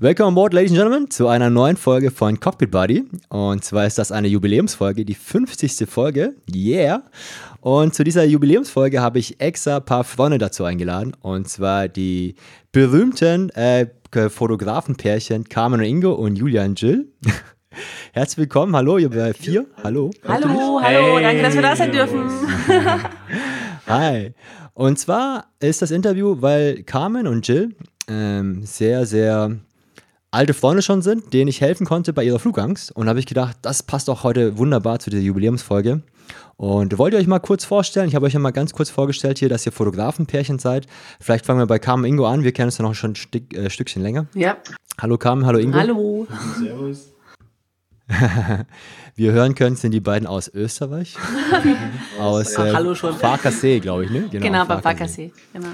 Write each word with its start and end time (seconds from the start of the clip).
Welcome 0.00 0.28
on 0.28 0.34
board, 0.36 0.54
ladies 0.54 0.70
and 0.70 0.78
gentlemen, 0.78 1.10
zu 1.10 1.26
einer 1.26 1.50
neuen 1.50 1.76
Folge 1.76 2.12
von 2.12 2.38
Cockpit 2.38 2.70
Buddy. 2.70 3.02
Und 3.30 3.64
zwar 3.64 3.84
ist 3.84 3.98
das 3.98 4.12
eine 4.12 4.28
Jubiläumsfolge, 4.28 5.04
die 5.04 5.16
50. 5.16 5.90
Folge. 5.90 6.36
Yeah! 6.54 7.02
Und 7.62 7.96
zu 7.96 8.04
dieser 8.04 8.22
Jubiläumsfolge 8.22 9.00
habe 9.00 9.18
ich 9.18 9.40
extra 9.40 9.78
ein 9.78 9.84
paar 9.84 10.04
Freunde 10.04 10.38
dazu 10.38 10.62
eingeladen. 10.62 11.16
Und 11.20 11.48
zwar 11.48 11.88
die 11.88 12.36
berühmten 12.70 13.50
äh, 13.50 13.88
Fotografenpärchen 14.28 15.48
Carmen 15.48 15.80
und 15.80 15.86
Ingo 15.86 16.12
und 16.12 16.36
Julian 16.36 16.76
Jill. 16.76 17.08
Herzlich 18.12 18.38
willkommen. 18.38 18.76
Hallo, 18.76 18.98
ihr 18.98 19.10
vier. 19.34 19.66
Hallo. 19.82 20.12
Hallo, 20.28 20.80
hallo. 20.80 20.80
Hey. 20.80 21.22
Danke, 21.24 21.42
dass 21.42 21.54
wir 21.54 21.62
da 21.62 21.74
sein 21.74 21.90
dürfen. 21.90 22.30
Hi. 23.88 24.32
Und 24.74 25.00
zwar 25.00 25.46
ist 25.58 25.82
das 25.82 25.90
Interview, 25.90 26.36
weil 26.38 26.84
Carmen 26.84 27.26
und 27.26 27.48
Jill 27.48 27.74
ähm, 28.08 28.62
sehr, 28.62 29.04
sehr 29.04 29.58
alte 30.30 30.54
Freunde 30.54 30.82
schon 30.82 31.02
sind, 31.02 31.32
denen 31.32 31.48
ich 31.48 31.60
helfen 31.60 31.86
konnte 31.86 32.12
bei 32.12 32.24
ihrer 32.24 32.38
Flugangst. 32.38 32.92
Und 32.92 33.06
da 33.06 33.10
habe 33.10 33.20
ich 33.20 33.26
gedacht, 33.26 33.56
das 33.62 33.82
passt 33.82 34.10
auch 34.10 34.24
heute 34.24 34.58
wunderbar 34.58 34.98
zu 34.98 35.10
dieser 35.10 35.22
Jubiläumsfolge. 35.22 36.02
Und 36.56 36.98
wollt 36.98 37.14
ihr 37.14 37.20
euch 37.20 37.26
mal 37.26 37.38
kurz 37.38 37.64
vorstellen? 37.64 38.08
Ich 38.08 38.14
habe 38.14 38.26
euch 38.26 38.32
ja 38.32 38.40
mal 38.40 38.50
ganz 38.50 38.72
kurz 38.72 38.90
vorgestellt 38.90 39.38
hier, 39.38 39.48
dass 39.48 39.64
ihr 39.64 39.72
Fotografenpärchen 39.72 40.58
seid. 40.58 40.86
Vielleicht 41.20 41.46
fangen 41.46 41.60
wir 41.60 41.66
bei 41.66 41.78
Carmen 41.78 42.04
Ingo 42.04 42.26
an. 42.26 42.42
Wir 42.42 42.52
kennen 42.52 42.66
uns 42.66 42.78
ja 42.78 42.82
noch 42.82 42.94
schon 42.94 43.12
ein 43.12 43.16
Stück, 43.16 43.54
äh, 43.54 43.70
Stückchen 43.70 44.02
länger. 44.02 44.26
Ja. 44.34 44.56
Hallo 45.00 45.16
Carmen, 45.18 45.46
hallo 45.46 45.58
Ingo. 45.58 45.78
Hallo. 45.78 46.26
Servus. 46.58 47.12
Wie 49.14 49.24
ihr 49.24 49.32
hören 49.32 49.54
könnt, 49.54 49.78
sind 49.78 49.92
die 49.92 50.00
beiden 50.00 50.26
aus 50.26 50.48
Österreich. 50.48 51.16
aus 52.20 52.54
äh, 52.54 52.72
Hallo 52.72 52.94
schon. 52.94 53.14
Farkasee, 53.14 53.80
glaube 53.80 54.06
ich, 54.06 54.10
ne? 54.10 54.28
Genau, 54.30 54.44
genau 54.44 54.64
bei 54.64 54.80
Farkasee. 54.80 55.32
Genau. 55.52 55.68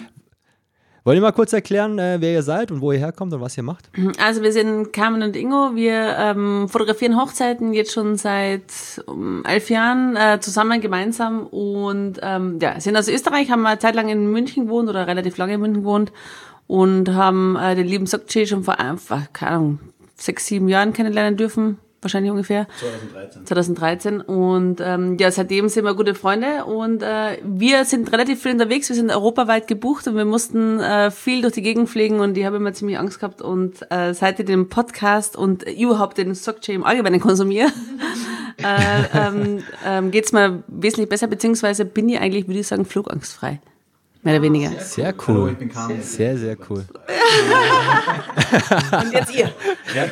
Wollt 1.07 1.17
ihr 1.17 1.21
mal 1.21 1.33
kurz 1.33 1.53
erklären, 1.53 1.99
äh, 1.99 2.17
wer 2.21 2.33
ihr 2.33 2.43
seid 2.43 2.71
und 2.71 2.81
wo 2.81 2.91
ihr 2.91 2.99
herkommt 2.99 3.35
und 3.35 3.43
was 3.43 3.59
ihr 3.59 3.63
macht? 3.63 3.91
Also 4.19 4.43
wir 4.43 4.53
sind 4.53 4.91
Carmen 4.95 5.23
und 5.23 5.37
Ingo. 5.37 5.75
Wir 5.75 6.17
ähm, 6.19 6.67
fotografieren 6.67 7.21
Hochzeiten 7.21 7.75
jetzt 7.75 7.93
schon 7.93 8.17
seit 8.17 8.63
um, 9.05 9.45
elf 9.45 9.69
Jahren 9.69 10.17
äh, 10.17 10.41
zusammen 10.41 10.81
gemeinsam 10.81 11.47
und 11.47 12.21
ähm, 12.23 12.59
ja, 12.63 12.81
sind 12.81 12.97
aus 12.97 13.09
Österreich, 13.09 13.51
haben 13.51 13.67
eine 13.67 13.79
Zeit 13.79 13.95
lang 13.95 14.09
in 14.09 14.31
München 14.31 14.65
gewohnt 14.65 14.89
oder 14.89 15.07
relativ 15.07 15.37
lange 15.37 15.55
in 15.55 15.61
München 15.61 15.83
gewohnt 15.83 16.11
und 16.69 17.11
haben 17.13 17.57
äh, 17.57 17.75
den 17.75 17.87
lieben 17.87 18.07
Sokce 18.07 18.47
schon 18.47 18.65
vor 18.65 18.81
einfach, 18.81 19.31
keine 19.35 19.51
Ahnung, 19.53 19.79
sechs, 20.17 20.47
sieben 20.47 20.69
Jahren 20.69 20.95
kennenlernen 20.95 21.37
dürfen 21.37 21.79
wahrscheinlich 22.05 22.31
ungefähr. 22.31 22.67
2013. 22.79 23.47
2013. 23.47 24.21
Und 24.21 24.81
ähm, 24.81 25.17
ja, 25.19 25.31
seitdem 25.31 25.69
sind 25.69 25.85
wir 25.85 25.95
gute 25.95 26.15
Freunde 26.15 26.65
und 26.65 27.03
äh, 27.03 27.39
wir 27.43 27.85
sind 27.85 28.13
relativ 28.13 28.43
viel 28.43 28.53
unterwegs. 28.53 28.89
Wir 28.89 28.97
sind 28.97 29.11
europaweit 29.11 29.67
gebucht 29.67 30.07
und 30.07 30.17
wir 30.17 30.25
mussten 30.25 30.81
äh, 30.81 31.11
viel 31.11 31.43
durch 31.43 31.55
die 31.55 31.63
Gegend 31.63 31.89
fliegen 31.89 32.21
und 32.21 32.37
ich 32.37 32.45
habe 32.45 32.57
immer 32.57 32.73
ziemlich 32.73 32.99
Angst 32.99 33.19
gehabt. 33.19 33.43
Und 33.43 33.91
äh, 33.91 34.15
seit 34.15 34.39
ich 34.41 34.47
den 34.47 34.69
Podcast 34.69 35.37
und 35.37 35.63
überhaupt 35.65 36.19
den 36.19 36.35
Stockchain 36.35 36.77
im 36.77 36.85
Allgemeinen 36.85 37.21
konsumiere, 37.21 37.69
äh, 38.59 39.19
ähm, 39.19 39.63
ähm, 39.85 40.11
geht 40.11 40.27
es 40.27 40.33
mir 40.33 40.63
wesentlich 40.69 41.09
besser, 41.09 41.27
beziehungsweise 41.27 41.85
bin 41.85 42.09
ich 42.09 42.21
eigentlich, 42.21 42.47
würde 42.47 42.61
ich 42.61 42.67
sagen, 42.67 42.85
flugangstfrei. 42.85 43.61
Mehr 44.25 44.35
oder 44.37 44.43
weniger. 44.43 44.71
Sehr 44.81 45.13
cool. 45.13 45.35
Hallo, 45.35 45.49
ich 45.49 45.59
bin 45.59 45.69
Carmen. 45.69 46.03
Sehr, 46.03 46.39
sehr 46.39 46.57
cool. 46.71 46.83
Und 49.03 49.13
jetzt 49.13 49.35
ihr. 49.35 49.51
Ja, 49.95 50.07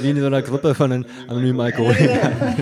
wie 0.00 0.10
in 0.10 0.20
so 0.20 0.26
einer 0.26 0.42
Gruppe 0.42 0.76
von 0.76 0.92
einem 0.92 1.04
anonymen 1.26 1.60
Alkoholikern. 1.60 2.32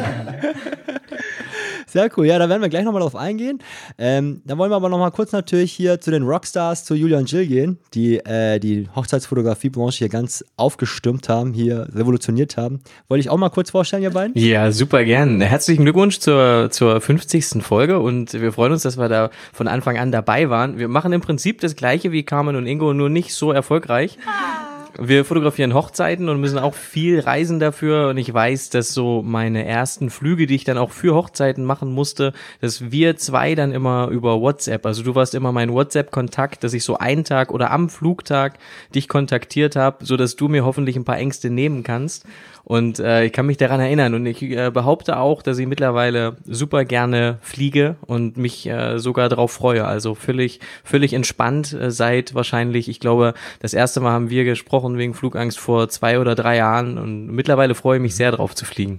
Sehr 1.97 2.11
cool. 2.19 2.27
Ja, 2.27 2.39
da 2.39 2.50
werden 2.50 2.61
wir 2.61 2.69
gleich 2.69 2.84
nochmal 2.84 3.00
drauf 3.00 3.16
eingehen. 3.16 3.58
Ähm, 3.97 4.42
da 4.44 4.58
wollen 4.58 4.70
wir 4.70 4.77
aber 4.77 4.91
nochmal 4.91 5.12
kurz 5.12 5.33
natürlich 5.33 5.72
hier 5.72 5.98
zu 5.98 6.11
den 6.11 6.25
Rockstars, 6.25 6.84
zu 6.84 6.94
Julia 6.94 7.16
und 7.16 7.33
Jill 7.33 7.47
gehen, 7.47 7.78
die 7.94 8.19
äh, 8.19 8.58
die 8.58 8.86
Hochzeitsfotografiebranche 8.94 9.97
hier 10.00 10.11
ganz 10.11 10.44
aufgestürmt 10.58 11.30
haben, 11.30 11.55
hier 11.55 11.88
revolutioniert 11.94 12.58
haben. 12.58 12.80
Wollte 13.08 13.20
ich 13.20 13.30
auch 13.30 13.38
mal 13.38 13.48
kurz 13.48 13.70
vorstellen, 13.70 14.03
ihr 14.03 14.11
beiden? 14.11 14.36
Ja, 14.36 14.70
super 14.72 15.05
gern. 15.05 15.41
Herzlichen 15.41 15.84
Glückwunsch 15.84 16.19
zur, 16.19 16.69
zur 16.70 17.00
50. 17.00 17.62
Folge 17.62 17.98
und 17.98 18.34
wir 18.34 18.53
freuen 18.53 18.72
uns, 18.72 18.82
dass 18.82 18.99
wir 18.99 19.09
da 19.09 19.31
von 19.54 19.66
Anfang 19.66 19.97
an 19.97 20.12
dabei 20.12 20.50
waren. 20.50 20.76
Wir 20.76 20.88
machen 20.88 21.15
im 21.15 21.22
Prinzip 21.22 21.62
das 21.62 21.76
gleiche 21.76 22.12
wie 22.12 22.25
Carmen 22.25 22.56
und 22.56 22.66
Ingo, 22.66 22.93
nur 22.93 23.09
nicht 23.09 23.32
so 23.32 23.53
erfolgreich. 23.53 24.19
Ah. 24.26 24.66
Wir 24.98 25.26
fotografieren 25.26 25.74
Hochzeiten 25.74 26.30
und 26.30 26.40
müssen 26.40 26.58
auch 26.58 26.74
viel 26.74 27.20
reisen 27.20 27.60
dafür. 27.60 28.08
Und 28.08 28.16
ich 28.16 28.32
weiß, 28.32 28.70
dass 28.70 28.94
so 28.94 29.22
meine 29.22 29.66
ersten 29.66 30.08
Flüge, 30.08 30.46
die 30.46 30.54
ich 30.54 30.64
dann 30.64 30.78
auch 30.78 30.90
für 30.90 31.14
Hochzeiten 31.14 31.64
machen 31.64 31.92
musste, 31.92 32.32
dass 32.60 32.90
wir 32.90 33.16
zwei 33.16 33.54
dann 33.54 33.72
immer 33.72 34.08
über 34.08 34.40
WhatsApp, 34.40 34.86
also 34.86 35.02
du 35.02 35.14
warst 35.14 35.34
immer 35.34 35.52
mein 35.52 35.72
WhatsApp-Kontakt, 35.72 36.64
dass 36.64 36.72
ich 36.72 36.84
so 36.84 36.96
einen 36.96 37.24
Tag 37.24 37.50
oder 37.52 37.70
am 37.72 37.90
Flugtag 37.90 38.58
dich 38.94 39.08
kontaktiert 39.08 39.76
habe, 39.76 40.04
so 40.04 40.16
dass 40.16 40.36
du 40.36 40.48
mir 40.48 40.64
hoffentlich 40.64 40.96
ein 40.96 41.04
paar 41.04 41.18
Ängste 41.18 41.50
nehmen 41.50 41.82
kannst. 41.82 42.24
Und 42.69 42.99
äh, 42.99 43.25
ich 43.27 43.32
kann 43.32 43.47
mich 43.47 43.59
daran 43.59 43.78
erinnern 43.78 44.15
und 44.15 44.27
ich 44.27 44.43
äh, 44.43 44.72
behaupte 44.72 45.19
auch, 45.19 45.41
dass 45.41 45.56
ich 45.56 45.69
mittlerweile 45.69 46.37
super 46.47 46.84
gerne 46.84 47.38
fliege 47.41 47.94
und 48.00 48.38
mich 48.38 48.66
äh, 48.66 48.99
sogar 48.99 49.28
darauf 49.28 49.53
freue. 49.53 49.84
Also 49.84 50.16
völlig, 50.16 50.59
völlig 50.82 51.12
entspannt 51.12 51.72
äh, 51.72 51.93
seit 51.93 52.34
wahrscheinlich, 52.34 52.88
ich 52.88 52.99
glaube, 52.99 53.34
das 53.60 53.72
erste 53.72 54.00
Mal 54.00 54.10
haben 54.10 54.31
wir 54.31 54.43
gesprochen 54.43 54.99
wegen 54.99 55.15
Flugangst 55.15 55.60
vor 55.60 55.88
zwei 55.88 56.19
oder 56.19 56.34
drei 56.34 56.56
Jahren 56.56 56.99
und 56.99 57.28
mittlerweile 57.28 57.76
freue 57.76 57.99
ich 57.99 58.03
mich 58.03 58.16
sehr 58.16 58.32
drauf 58.32 58.53
zu 58.56 58.65
fliegen. 58.65 58.99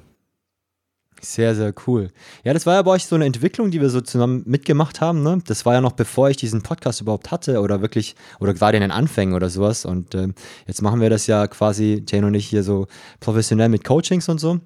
Sehr, 1.28 1.56
sehr 1.56 1.74
cool. 1.86 2.10
Ja, 2.46 2.54
das 2.54 2.66
war 2.66 2.76
ja 2.76 2.82
bei 2.82 2.92
euch 2.92 3.06
so 3.06 3.16
eine 3.16 3.26
Entwicklung, 3.26 3.70
die 3.70 3.82
wir 3.82 3.90
so 3.90 4.00
zusammen 4.00 4.44
mitgemacht 4.46 5.02
haben. 5.02 5.24
Ne? 5.24 5.40
Das 5.46 5.66
war 5.66 5.74
ja 5.74 5.82
noch 5.82 5.92
bevor 5.92 6.30
ich 6.30 6.38
diesen 6.38 6.62
Podcast 6.64 7.02
überhaupt 7.02 7.32
hatte 7.32 7.60
oder 7.60 7.82
wirklich, 7.82 8.16
oder 8.40 8.54
gerade 8.54 8.78
in 8.78 8.82
den 8.82 8.92
Anfängen 8.92 9.36
oder 9.36 9.50
sowas. 9.50 9.84
Und 9.84 10.16
äh, 10.16 10.30
jetzt 10.68 10.82
machen 10.82 11.02
wir 11.02 11.10
das 11.10 11.28
ja 11.28 11.46
quasi, 11.48 12.02
Jane 12.08 12.28
und 12.28 12.34
ich, 12.34 12.48
hier 12.48 12.64
so 12.64 12.88
professionell 13.20 13.68
mit 13.68 13.84
Coachings 13.84 14.30
und 14.30 14.40
so. 14.40 14.62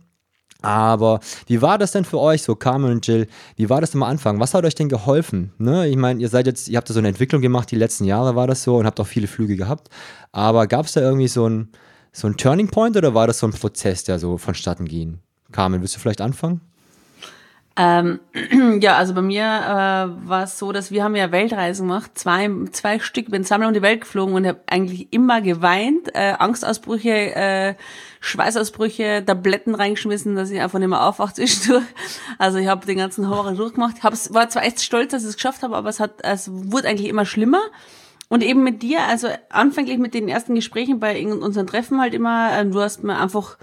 Aber 0.62 1.20
wie 1.48 1.64
war 1.64 1.80
das 1.80 1.94
denn 1.94 2.06
für 2.06 2.20
euch, 2.20 2.44
so 2.44 2.54
Carmen 2.54 2.92
und 2.92 3.08
Jill? 3.08 3.26
Wie 3.56 3.72
war 3.72 3.82
das 3.82 3.96
am 3.96 4.04
Anfang? 4.04 4.40
Was 4.40 4.54
hat 4.54 4.64
euch 4.64 4.76
denn 4.76 4.88
geholfen? 4.88 5.54
Ne? 5.58 5.88
Ich 5.88 5.98
meine, 5.98 6.22
ihr 6.22 6.30
seid 6.30 6.46
jetzt, 6.46 6.68
ihr 6.68 6.78
habt 6.78 6.88
da 6.88 6.94
so 6.94 7.00
eine 7.00 7.08
Entwicklung 7.08 7.42
gemacht, 7.42 7.72
die 7.72 7.76
letzten 7.76 8.06
Jahre 8.06 8.36
war 8.36 8.46
das 8.46 8.62
so 8.62 8.78
und 8.78 8.86
habt 8.86 9.00
auch 9.00 9.08
viele 9.08 9.26
Flüge 9.26 9.56
gehabt. 9.56 9.90
Aber 10.32 10.68
gab 10.68 10.86
es 10.86 10.92
da 10.92 11.02
irgendwie 11.02 11.28
so 11.28 11.50
ein, 11.50 11.70
so 12.14 12.28
ein 12.28 12.38
Turning 12.38 12.68
Point 12.68 12.98
oder 12.98 13.16
war 13.16 13.26
das 13.26 13.40
so 13.40 13.48
ein 13.48 13.54
Prozess, 13.54 14.04
der 14.04 14.20
so 14.20 14.38
vonstatten 14.38 14.86
ging? 14.86 15.22
Carmen, 15.52 15.82
willst 15.82 15.96
du 15.96 16.00
vielleicht 16.00 16.22
anfangen? 16.22 16.62
Ähm, 17.78 18.20
ja, 18.82 18.98
also 18.98 19.14
bei 19.14 19.22
mir 19.22 19.44
äh, 19.44 20.28
war 20.28 20.44
es 20.44 20.60
so, 20.60 20.72
dass 20.72 20.92
wir 20.92 21.04
haben 21.04 21.16
ja 21.16 21.32
Weltreisen 21.32 21.88
gemacht, 21.88 22.12
zwei, 22.16 22.50
zwei 22.72 23.00
Stück, 23.00 23.32
bin 23.32 23.46
zweimal 23.46 23.70
um 23.70 23.74
die 23.74 23.82
Welt 23.82 24.02
geflogen 24.02 24.36
und 24.36 24.46
habe 24.46 24.60
eigentlich 24.68 25.12
immer 25.12 25.42
geweint, 25.42 26.14
äh, 26.14 26.34
Angstausbrüche, 26.38 27.34
äh, 27.34 27.76
Schweißausbrüche, 28.20 29.24
Tabletten 29.26 29.74
reingeschmissen, 29.74 30.36
dass 30.36 30.52
ich 30.52 30.60
einfach 30.60 30.80
nicht 30.80 30.90
mehr 30.90 31.04
aufwacht 31.04 31.36
zwischendurch. 31.38 31.86
Also 32.38 32.58
ich 32.58 32.68
habe 32.68 32.86
den 32.86 32.98
ganzen 32.98 33.30
Horror 33.30 33.54
durchgemacht. 33.54 34.04
Hab's, 34.04 34.34
war 34.34 34.50
zwar 34.50 34.66
echt 34.66 34.82
stolz, 34.82 35.12
dass 35.12 35.24
ich 35.24 35.30
es 35.30 35.36
geschafft 35.36 35.64
habe, 35.64 35.78
aber 35.78 35.90
es 35.90 36.02
hat, 36.02 36.24
es 36.24 36.50
wurde 36.52 36.90
eigentlich 36.90 37.10
immer 37.10 37.26
schlimmer. 37.26 37.62
Und 38.28 38.44
eben 38.44 38.64
mit 38.64 38.82
dir, 38.82 39.04
also 39.10 39.28
anfänglich 39.50 39.98
mit 39.98 40.14
den 40.14 40.30
ersten 40.30 40.56
Gesprächen 40.56 41.00
bei 41.00 41.26
unseren 41.26 41.68
Treffen 41.68 42.00
halt 42.00 42.14
immer, 42.14 42.58
äh, 42.58 42.66
du 42.66 42.80
hast 42.82 43.04
mir 43.04 43.18
einfach 43.18 43.58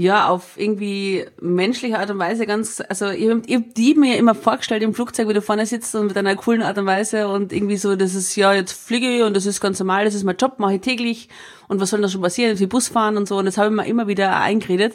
ja, 0.00 0.30
auf 0.30 0.56
irgendwie 0.56 1.26
menschliche 1.42 1.98
Art 1.98 2.10
und 2.10 2.18
Weise 2.18 2.46
ganz, 2.46 2.82
also 2.88 3.10
ich 3.10 3.28
hab, 3.28 3.46
ich 3.46 3.54
hab 3.54 3.74
die 3.74 3.94
mir 3.94 4.16
immer 4.16 4.34
vorgestellt 4.34 4.82
im 4.82 4.94
Flugzeug, 4.94 5.28
wie 5.28 5.34
du 5.34 5.42
vorne 5.42 5.66
sitzt 5.66 5.94
und 5.94 6.06
mit 6.06 6.16
einer 6.16 6.36
coolen 6.36 6.62
Art 6.62 6.78
und 6.78 6.86
Weise 6.86 7.28
und 7.28 7.52
irgendwie 7.52 7.76
so, 7.76 7.96
das 7.96 8.14
ist, 8.14 8.34
ja, 8.34 8.54
jetzt 8.54 8.72
fliege 8.72 9.06
ich 9.06 9.22
und 9.22 9.36
das 9.36 9.44
ist 9.44 9.60
ganz 9.60 9.78
normal, 9.78 10.06
das 10.06 10.14
ist 10.14 10.24
mein 10.24 10.38
Job, 10.38 10.58
mache 10.58 10.76
ich 10.76 10.80
täglich 10.80 11.28
und 11.68 11.82
was 11.82 11.90
soll 11.90 12.00
da 12.00 12.08
schon 12.08 12.22
passieren, 12.22 12.58
wie 12.58 12.66
Bus 12.66 12.88
fahren 12.88 13.18
und 13.18 13.28
so 13.28 13.36
und 13.36 13.44
das 13.44 13.58
habe 13.58 13.68
ich 13.68 13.76
mir 13.76 13.86
immer 13.86 14.08
wieder 14.08 14.40
eingeredet 14.40 14.94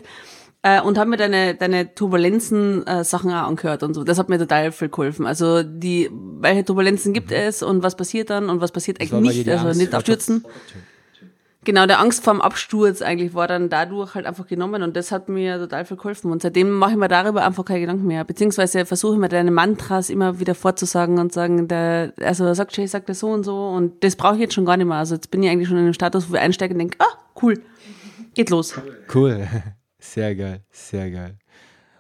äh, 0.64 0.82
und 0.82 0.98
habe 0.98 1.12
mir 1.12 1.18
deine, 1.18 1.54
deine 1.54 1.94
Turbulenzen 1.94 2.88
äh, 2.88 3.04
Sachen 3.04 3.30
auch 3.30 3.48
angehört 3.48 3.84
und 3.84 3.94
so. 3.94 4.04
Das 4.04 4.18
hat 4.18 4.30
mir 4.30 4.40
total 4.40 4.72
viel 4.72 4.90
geholfen. 4.90 5.28
Also 5.28 5.62
die, 5.62 6.10
welche 6.12 6.66
Turbulenzen 6.66 7.14
gibt 7.14 7.30
mhm. 7.30 7.38
es 7.38 7.62
und 7.62 7.84
was 7.84 7.96
passiert 7.96 8.32
dann 8.32 8.50
und 8.50 8.60
was 8.60 8.72
passiert 8.72 9.00
eigentlich 9.00 9.46
nicht, 9.46 9.50
also 9.50 9.78
nicht 9.78 9.94
abstürzen. 9.94 10.44
Genau, 11.66 11.88
der 11.88 12.00
Angst 12.00 12.24
vorm 12.24 12.42
Absturz 12.42 13.02
eigentlich 13.02 13.34
war 13.34 13.48
dann 13.48 13.70
dadurch 13.70 14.14
halt 14.14 14.28
einfach 14.28 14.46
genommen 14.46 14.84
und 14.84 14.96
das 14.96 15.12
hat 15.12 15.30
mir 15.30 15.58
total 15.58 15.84
viel 15.84 15.98
geholfen. 15.98 16.32
Und 16.32 16.44
seitdem 16.44 16.72
mache 16.72 16.92
ich 16.92 16.98
mir 16.98 17.08
darüber 17.08 17.44
einfach 17.44 17.66
keine 17.66 17.80
Gedanken 17.80 18.06
mehr. 18.06 18.24
Beziehungsweise 18.24 18.86
versuche 18.86 19.16
ich 19.16 19.20
mir 19.20 19.30
deine 19.30 19.50
Mantras 19.50 20.12
immer 20.12 20.40
wieder 20.40 20.54
vorzusagen 20.54 21.18
und 21.18 21.34
sagen, 21.34 21.68
der, 21.68 22.14
also 22.22 22.54
sagt 22.54 22.78
Jay, 22.78 22.86
sagt 22.86 23.10
er 23.10 23.16
so 23.16 23.30
und 23.30 23.44
so 23.44 23.70
und 23.70 24.04
das 24.04 24.16
brauche 24.16 24.36
ich 24.36 24.42
jetzt 24.42 24.54
schon 24.54 24.66
gar 24.66 24.78
nicht 24.78 24.86
mehr. 24.86 24.98
Also 24.98 25.16
jetzt 25.16 25.32
bin 25.32 25.42
ich 25.42 25.50
eigentlich 25.50 25.68
schon 25.68 25.78
in 25.78 25.86
einem 25.86 25.94
Status, 25.94 26.30
wo 26.30 26.36
ich 26.36 26.40
einsteige 26.40 26.76
und 26.76 26.80
denke, 26.80 26.98
ah, 27.00 27.18
cool, 27.42 27.60
geht 28.36 28.52
los. 28.52 28.80
Cool, 29.14 29.48
sehr 29.98 30.36
geil, 30.36 30.64
sehr 30.70 31.10
geil. 31.10 31.40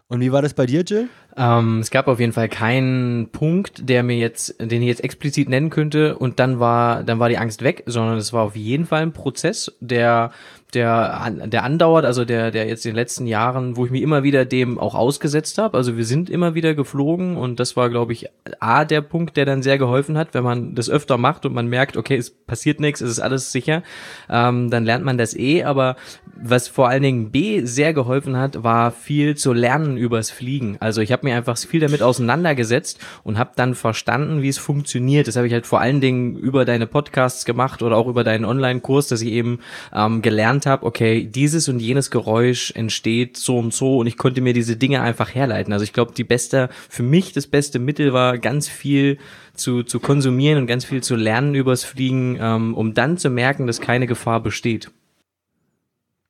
Und 0.08 0.22
wie 0.22 0.32
war 0.32 0.44
das 0.44 0.54
bei 0.54 0.68
dir, 0.68 0.84
Jill? 0.84 1.10
Ähm, 1.38 1.80
es 1.80 1.92
gab 1.92 2.08
auf 2.08 2.20
jeden 2.20 2.34
Fall 2.34 2.48
keinen 2.50 3.30
Punkt, 3.30 3.90
der 3.90 4.04
mir 4.04 4.18
jetzt, 4.18 4.56
den 4.60 4.82
ich 4.82 4.88
jetzt 4.88 5.04
explizit 5.04 5.50
nennen 5.50 5.70
könnte. 5.70 6.18
Und 6.18 6.40
dann 6.40 6.60
war, 6.60 7.04
dann 7.04 7.20
war 7.20 7.30
die 7.30 7.38
Angst 7.38 7.62
weg, 7.62 7.84
sondern 7.86 8.18
es 8.18 8.32
war 8.32 8.44
auf 8.44 8.56
jeden 8.56 8.86
Fall 8.86 9.02
ein 9.02 9.14
Prozess, 9.14 9.76
der 9.80 10.32
der, 10.76 11.32
der 11.48 11.64
andauert, 11.64 12.06
also 12.06 12.26
der, 12.26 12.52
der 12.52 12.68
jetzt 12.68 12.86
in 12.86 12.92
den 12.92 12.96
letzten 12.96 13.26
Jahren, 13.26 13.78
wo 13.78 13.86
ich 13.86 13.92
mich 13.92 14.02
immer 14.02 14.24
wieder 14.24 14.46
dem 14.46 14.78
auch 14.78 14.94
ausgesetzt 14.94 15.58
habe. 15.58 15.78
Also 15.78 15.98
wir 15.98 16.06
sind 16.06 16.30
immer 16.30 16.54
wieder 16.54 16.76
geflogen 16.76 17.38
und 17.38 17.60
das 17.60 17.76
war, 17.76 17.90
glaube 17.90 18.14
ich, 18.14 18.28
A, 18.60 18.86
der 18.86 19.02
Punkt, 19.02 19.38
der 19.38 19.46
dann 19.46 19.64
sehr 19.64 19.78
geholfen 19.78 20.18
hat, 20.18 20.34
wenn 20.34 20.44
man 20.44 20.76
das 20.76 20.90
öfter 20.90 21.18
macht 21.18 21.46
und 21.46 21.54
man 21.54 21.68
merkt, 21.68 21.98
okay, 21.98 22.18
es 22.18 22.30
passiert 22.30 22.80
nichts, 22.80 23.02
es 23.02 23.12
ist 23.12 23.20
alles 23.20 23.52
sicher, 23.52 23.84
ähm, 24.30 24.70
dann 24.70 24.86
lernt 24.86 25.06
man 25.06 25.18
das 25.18 25.36
eh. 25.36 25.64
Aber 25.64 25.96
was 26.36 26.68
vor 26.68 26.90
allen 26.90 27.04
Dingen 27.04 27.32
B 27.32 27.66
sehr 27.66 27.94
geholfen 27.94 28.38
hat, 28.38 28.64
war 28.64 28.92
viel 28.92 29.36
zu 29.36 29.54
lernen 29.54 29.98
übers 29.98 30.30
Fliegen. 30.32 30.78
Also 30.80 31.02
ich 31.02 31.12
habe 31.12 31.26
mir 31.26 31.36
einfach 31.36 31.58
viel 31.58 31.80
damit 31.80 32.02
auseinandergesetzt 32.02 33.00
und 33.24 33.38
habe 33.38 33.52
dann 33.56 33.76
verstanden, 33.76 34.42
wie 34.42 34.50
es 34.50 34.58
funktioniert. 34.58 35.28
Das 35.28 35.38
habe 35.38 35.48
ich 35.48 35.54
halt 35.54 35.66
vor 35.66 35.80
allen 35.80 36.02
Dingen 36.02 36.36
über 36.36 36.66
deine 36.66 36.88
Podcasts 36.88 37.46
gemacht 37.46 37.82
oder 37.82 37.96
auch 37.96 38.08
über 38.08 38.24
deinen 38.24 38.46
Online-Kurs, 38.46 39.08
dass 39.08 39.22
ich 39.22 39.32
eben 39.32 39.60
ähm, 39.94 40.22
gelernt 40.22 40.65
habe, 40.66 40.86
okay, 40.86 41.26
dieses 41.26 41.70
und 41.70 41.80
jenes 41.80 42.12
Geräusch 42.12 42.72
entsteht 42.72 43.38
so 43.38 43.58
und 43.58 43.74
so 43.74 44.00
und 44.00 44.08
ich 44.08 44.18
konnte 44.18 44.42
mir 44.42 44.54
diese 44.54 44.78
Dinge 44.78 45.02
einfach 45.02 45.34
herleiten. 45.34 45.74
Also 45.74 45.84
ich 45.84 45.94
glaube, 45.94 46.14
die 46.14 46.24
beste, 46.24 46.70
für 46.90 47.04
mich 47.04 47.34
das 47.34 47.48
beste 47.48 47.80
Mittel 47.80 48.14
war 48.14 48.38
ganz 48.38 48.68
viel 48.68 49.18
zu, 49.54 49.84
zu 49.84 50.00
konsumieren 50.00 50.58
und 50.58 50.68
ganz 50.68 50.86
viel 50.86 51.02
zu 51.02 51.16
lernen 51.16 51.56
übers 51.56 51.84
Fliegen, 51.84 52.38
ähm, 52.40 52.76
um 52.76 52.94
dann 52.94 53.18
zu 53.18 53.30
merken, 53.30 53.68
dass 53.68 53.82
keine 53.82 54.08
Gefahr 54.08 54.42
besteht. 54.42 54.92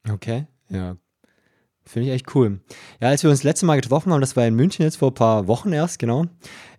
Okay, 0.10 0.46
ja. 0.70 0.98
Finde 1.88 2.10
ich 2.10 2.16
echt 2.16 2.34
cool. 2.36 2.62
Ja, 3.00 3.10
als 3.10 3.22
wir 3.22 3.30
uns 3.30 3.40
das 3.40 3.44
letzte 3.44 3.68
Mal 3.68 3.76
getroffen 3.76 4.12
haben, 4.12 4.22
das 4.22 4.36
war 4.36 4.46
in 4.48 4.56
München 4.56 4.84
jetzt 4.84 4.98
vor 4.98 5.12
ein 5.12 5.16
paar 5.16 5.48
Wochen 5.48 5.72
erst, 5.72 6.00
genau. 6.00 6.26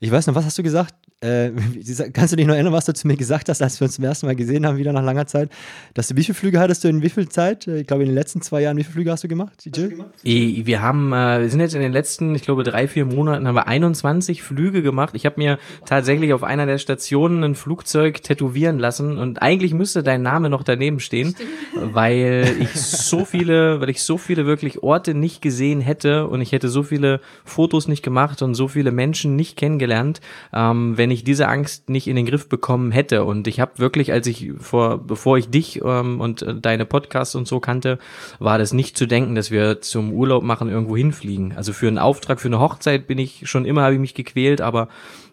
Ich 0.00 0.10
weiß 0.10 0.26
noch, 0.26 0.34
was 0.34 0.44
hast 0.44 0.58
du 0.58 0.64
gesagt? 0.64 0.94
Äh, 1.20 1.50
kannst 2.12 2.32
du 2.32 2.36
dich 2.36 2.46
noch 2.46 2.54
erinnern, 2.54 2.74
was 2.74 2.84
du 2.84 2.92
zu 2.92 3.06
mir 3.06 3.16
gesagt 3.16 3.48
hast, 3.48 3.62
als 3.62 3.80
wir 3.80 3.86
uns 3.86 3.94
zum 3.94 4.04
ersten 4.04 4.26
Mal 4.26 4.36
gesehen 4.36 4.66
haben, 4.66 4.76
wieder 4.76 4.92
nach 4.92 5.02
langer 5.02 5.26
Zeit? 5.26 5.50
Dass 5.94 6.08
du, 6.08 6.16
wie 6.16 6.22
viele 6.22 6.34
Flüge 6.34 6.60
hattest 6.60 6.84
du 6.84 6.88
in 6.88 7.00
wie 7.02 7.08
viel 7.08 7.28
Zeit? 7.28 7.66
Äh, 7.66 7.80
ich 7.80 7.86
glaube, 7.86 8.02
in 8.02 8.10
den 8.10 8.14
letzten 8.14 8.42
zwei 8.42 8.60
Jahren, 8.60 8.76
wie 8.76 8.84
viele 8.84 8.92
Flüge 8.92 9.12
hast 9.12 9.24
du 9.24 9.28
gemacht, 9.28 9.66
Jill? 9.74 10.04
Wir 10.22 10.82
haben, 10.82 11.14
äh, 11.14 11.40
wir 11.40 11.48
sind 11.48 11.60
jetzt 11.60 11.74
in 11.74 11.80
den 11.80 11.92
letzten, 11.92 12.34
ich 12.34 12.42
glaube, 12.42 12.64
drei, 12.64 12.86
vier 12.86 13.06
Monaten 13.06 13.46
haben 13.48 13.54
wir 13.54 13.66
21 13.66 14.42
Flüge 14.42 14.82
gemacht. 14.82 15.14
Ich 15.14 15.24
habe 15.24 15.36
mir 15.38 15.58
tatsächlich 15.86 16.34
auf 16.34 16.42
einer 16.44 16.66
der 16.66 16.76
Stationen 16.76 17.42
ein 17.44 17.54
Flugzeug 17.54 18.22
tätowieren 18.22 18.78
lassen 18.78 19.16
und 19.16 19.40
eigentlich 19.40 19.72
müsste 19.72 20.02
dein 20.02 20.20
Name 20.20 20.50
noch 20.50 20.64
daneben 20.64 21.00
stehen, 21.00 21.34
Stimmt. 21.34 21.94
weil 21.94 22.56
ich 22.60 22.72
so 22.72 23.24
viele, 23.24 23.80
weil 23.80 23.88
ich 23.88 24.02
so 24.02 24.18
viele 24.18 24.44
wirklich 24.44 24.82
Orte 24.82 25.14
nicht 25.14 25.40
gesehen 25.40 25.80
hätte 25.80 26.26
und 26.26 26.42
ich 26.42 26.52
hätte 26.52 26.68
so 26.68 26.82
viele 26.82 27.20
Fotos 27.44 27.88
nicht 27.88 28.02
gemacht 28.02 28.42
und 28.42 28.54
so 28.54 28.68
viele 28.68 28.92
Menschen 28.92 29.34
nicht 29.34 29.56
kennengelernt, 29.56 30.20
ähm, 30.52 30.98
wenn 30.98 31.05
ich 31.10 31.24
diese 31.24 31.48
Angst 31.48 31.88
nicht 31.88 32.06
in 32.06 32.16
den 32.16 32.26
Griff 32.26 32.48
bekommen 32.48 32.90
hätte. 32.90 33.24
Und 33.24 33.46
ich 33.46 33.60
habe 33.60 33.78
wirklich, 33.78 34.12
als 34.12 34.26
ich 34.26 34.52
vor, 34.58 34.98
bevor 34.98 35.38
ich 35.38 35.48
dich 35.48 35.80
ähm, 35.84 36.20
und 36.20 36.42
äh, 36.42 36.54
deine 36.54 36.86
Podcasts 36.86 37.34
und 37.34 37.46
so 37.46 37.60
kannte, 37.60 37.98
war 38.38 38.58
das 38.58 38.72
nicht 38.72 38.96
zu 38.96 39.06
denken, 39.06 39.34
dass 39.34 39.50
wir 39.50 39.80
zum 39.80 40.12
Urlaub 40.12 40.42
machen 40.42 40.68
irgendwo 40.68 40.96
hinfliegen. 40.96 41.54
Also 41.56 41.72
für 41.72 41.88
einen 41.88 41.98
Auftrag, 41.98 42.40
für 42.40 42.48
eine 42.48 42.60
Hochzeit 42.60 43.06
bin 43.06 43.18
ich 43.18 43.48
schon 43.48 43.64
immer, 43.64 43.82
habe 43.82 43.94
ich 43.94 44.00
mich 44.00 44.14
gequält, 44.14 44.60
aber 44.60 44.88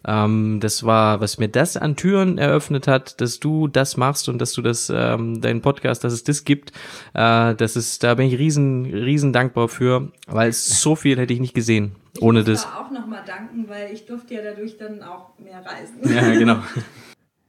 ähm, 0.06 0.60
das 0.60 0.84
war, 0.84 1.22
was 1.22 1.38
mir 1.38 1.48
das 1.48 1.78
an 1.78 1.96
Türen 1.96 2.38
eröffnet 2.38 2.88
hat, 2.88 3.22
dass 3.22 3.40
du 3.40 3.68
das 3.68 3.98
machst 3.98 4.30
und 4.30 4.40
dass 4.40 4.54
du 4.54 4.62
das, 4.62 4.92
ähm, 4.94 5.42
deinen 5.42 5.62
Podcast, 5.62 6.04
dass 6.04 6.14
es 6.14 6.24
das 6.24 6.44
gibt, 6.44 6.72
äh, 7.14 7.56
das 7.56 7.76
ist, 7.76 8.04
da 8.04 8.16
bin 8.16 8.28
ich 8.28 8.38
riesen, 8.38 8.86
riesen 8.86 9.34
dankbar 9.34 9.70
für, 9.70 10.12
weil 10.28 10.52
so 10.52 10.96
viel 10.96 11.18
hätte 11.18 11.34
ich 11.34 11.40
nicht 11.40 11.54
gesehen. 11.54 11.96
Ich 12.16 12.22
ohne 12.22 12.44
das. 12.44 12.66
auch 12.66 12.92
nochmal 12.92 13.24
danken, 13.26 13.68
weil 13.70 13.92
ich 13.92 14.06
durfte 14.06 14.36
ja 14.36 14.42
dadurch 14.44 14.78
dann 14.78 15.02
auch 15.02 15.38
mehr 15.40 15.64
reisen. 15.66 16.00
Ja, 16.04 16.34
genau. 16.34 16.58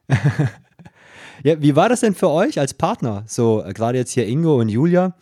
ja, 1.43 1.61
wie 1.61 1.77
war 1.77 1.89
das 1.89 2.01
denn 2.01 2.15
für 2.15 2.31
euch 2.31 2.59
als 2.59 2.75
Partner? 2.75 3.25
So, 3.27 3.63
äh, 3.65 3.73
gerade 3.73 3.99
jetzt 3.99 4.13
hier 4.13 4.27
Ingo 4.27 4.59
und 4.61 4.69
Julia. 4.69 5.15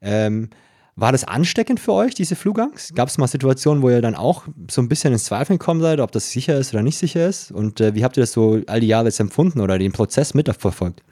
Ähm, 0.00 0.50
war 1.00 1.12
das 1.12 1.22
ansteckend 1.22 1.78
für 1.78 1.92
euch, 1.92 2.14
diese 2.14 2.34
Flugangst? 2.34 2.96
Gab 2.96 3.08
es 3.08 3.18
mal 3.18 3.28
Situationen, 3.28 3.82
wo 3.82 3.90
ihr 3.90 4.02
dann 4.02 4.16
auch 4.16 4.44
so 4.68 4.82
ein 4.82 4.88
bisschen 4.88 5.12
ins 5.12 5.24
Zweifeln 5.24 5.58
gekommen 5.58 5.80
seid, 5.80 6.00
ob 6.00 6.10
das 6.10 6.30
sicher 6.30 6.58
ist 6.58 6.74
oder 6.74 6.82
nicht 6.82 6.98
sicher 6.98 7.28
ist? 7.28 7.52
Und 7.52 7.80
äh, 7.80 7.94
wie 7.94 8.02
habt 8.02 8.16
ihr 8.16 8.22
das 8.22 8.32
so 8.32 8.60
all 8.66 8.80
die 8.80 8.88
Jahre 8.88 9.04
jetzt 9.04 9.20
empfunden 9.20 9.60
oder 9.60 9.78
den 9.78 9.92
Prozess 9.92 10.34
mitverfolgt? 10.34 11.02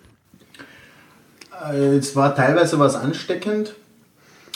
Äh, 1.72 1.96
es 1.98 2.16
war 2.16 2.34
teilweise 2.34 2.80
was 2.80 2.96
ansteckend, 2.96 3.76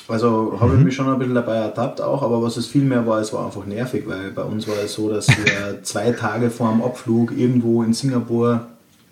also 0.08 0.58
habe 0.60 0.72
ich 0.72 0.78
mhm. 0.78 0.84
mich 0.86 0.96
schon 0.96 1.08
ein 1.08 1.18
bisschen 1.20 1.36
dabei 1.36 1.56
ertappt 1.56 2.00
auch, 2.00 2.22
aber 2.22 2.42
was 2.42 2.56
es 2.56 2.66
viel 2.66 2.82
mehr 2.82 3.06
war, 3.06 3.20
es 3.20 3.32
war 3.32 3.46
einfach 3.46 3.64
nervig, 3.66 4.08
weil 4.08 4.32
bei 4.32 4.42
uns 4.42 4.66
war 4.66 4.74
es 4.84 4.94
so, 4.94 5.08
dass 5.08 5.28
wir 5.28 5.80
zwei 5.84 6.10
Tage 6.10 6.50
vor 6.50 6.72
dem 6.72 6.82
Abflug 6.82 7.30
irgendwo 7.36 7.84
in 7.84 7.92
Singapur 7.92 8.66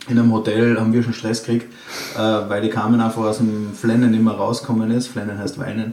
in 0.08 0.18
einem 0.18 0.32
Hotel 0.32 0.80
haben 0.80 0.92
wir 0.92 1.02
schon 1.02 1.12
Stress 1.12 1.44
gekriegt, 1.44 1.72
äh, 2.16 2.18
weil 2.18 2.62
die 2.62 2.70
kamen 2.70 3.00
einfach 3.00 3.22
aus 3.22 3.38
dem 3.38 3.72
Flennen 3.74 4.10
nicht 4.10 4.22
mehr 4.22 4.32
rausgekommen 4.32 4.90
ist. 4.90 5.08
Flennen 5.08 5.38
heißt 5.38 5.58
weinen. 5.58 5.92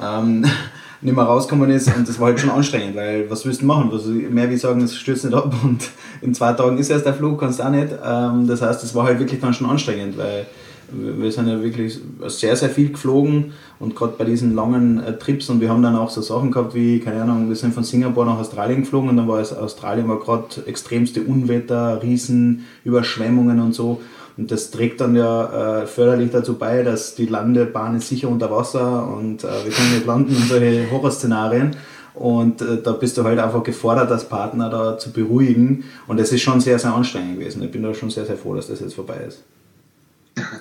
Ähm, 0.00 0.44
nicht 1.02 1.16
mehr 1.16 1.24
rausgekommen 1.24 1.68
ist 1.70 1.94
und 1.96 2.08
das 2.08 2.20
war 2.20 2.28
halt 2.28 2.38
schon 2.38 2.50
anstrengend, 2.50 2.94
weil 2.94 3.28
was 3.28 3.44
willst 3.44 3.62
du 3.62 3.66
machen? 3.66 3.88
Was, 3.90 4.06
mehr 4.06 4.48
wie 4.48 4.56
sagen, 4.56 4.82
es 4.82 4.96
stürzt 4.96 5.24
nicht 5.24 5.34
ab 5.34 5.52
und 5.64 5.90
in 6.20 6.32
zwei 6.32 6.52
Tagen 6.52 6.78
ist 6.78 6.90
erst 6.90 7.06
der 7.06 7.14
Flug, 7.14 7.40
kannst 7.40 7.58
du 7.58 7.64
auch 7.64 7.70
nicht. 7.70 7.88
Ähm, 8.04 8.46
das 8.46 8.62
heißt, 8.62 8.84
es 8.84 8.94
war 8.94 9.04
halt 9.04 9.18
wirklich 9.18 9.40
dann 9.40 9.52
schon 9.52 9.68
anstrengend, 9.68 10.16
weil 10.16 10.46
wir 10.92 11.32
sind 11.32 11.48
ja 11.48 11.62
wirklich 11.62 11.98
sehr, 12.26 12.54
sehr 12.54 12.68
viel 12.68 12.90
geflogen 12.90 13.52
und 13.78 13.96
gerade 13.96 14.14
bei 14.16 14.24
diesen 14.24 14.54
langen 14.54 15.02
äh, 15.02 15.16
Trips 15.18 15.48
und 15.48 15.60
wir 15.60 15.70
haben 15.70 15.82
dann 15.82 15.96
auch 15.96 16.10
so 16.10 16.20
Sachen 16.20 16.50
gehabt 16.50 16.74
wie, 16.74 17.00
keine 17.00 17.22
Ahnung, 17.22 17.48
wir 17.48 17.56
sind 17.56 17.74
von 17.74 17.84
Singapur 17.84 18.24
nach 18.24 18.38
Australien 18.38 18.80
geflogen 18.80 19.08
und 19.10 19.16
dann 19.16 19.28
war 19.28 19.40
es, 19.40 19.52
Australien 19.52 20.08
war 20.08 20.20
gerade 20.20 20.66
extremste 20.66 21.22
Unwetter, 21.22 22.02
Riesen, 22.02 22.66
Überschwemmungen 22.84 23.60
und 23.60 23.74
so. 23.74 24.00
Und 24.36 24.50
das 24.50 24.70
trägt 24.70 25.00
dann 25.00 25.14
ja 25.14 25.82
äh, 25.82 25.86
förderlich 25.86 26.30
dazu 26.30 26.54
bei, 26.54 26.82
dass 26.82 27.14
die 27.14 27.26
Landebahn 27.26 27.96
ist 27.96 28.08
sicher 28.08 28.28
unter 28.28 28.50
Wasser 28.50 29.06
und 29.08 29.44
äh, 29.44 29.48
wir 29.64 29.72
können 29.72 29.94
nicht 29.94 30.06
landen 30.06 30.34
und 30.34 30.48
solche 30.48 30.90
Horrorszenarien. 30.90 31.76
Und 32.14 32.60
äh, 32.60 32.82
da 32.82 32.92
bist 32.92 33.16
du 33.16 33.24
halt 33.24 33.38
einfach 33.38 33.62
gefordert, 33.62 34.10
als 34.10 34.24
Partner 34.24 34.68
da 34.68 34.98
zu 34.98 35.12
beruhigen. 35.12 35.84
Und 36.06 36.20
das 36.20 36.32
ist 36.32 36.42
schon 36.42 36.60
sehr, 36.60 36.78
sehr 36.78 36.94
anstrengend 36.94 37.38
gewesen. 37.38 37.62
Ich 37.62 37.70
bin 37.70 37.82
da 37.82 37.94
schon 37.94 38.10
sehr, 38.10 38.26
sehr 38.26 38.36
froh, 38.36 38.54
dass 38.54 38.68
das 38.68 38.80
jetzt 38.80 38.94
vorbei 38.94 39.18
ist. 39.26 39.42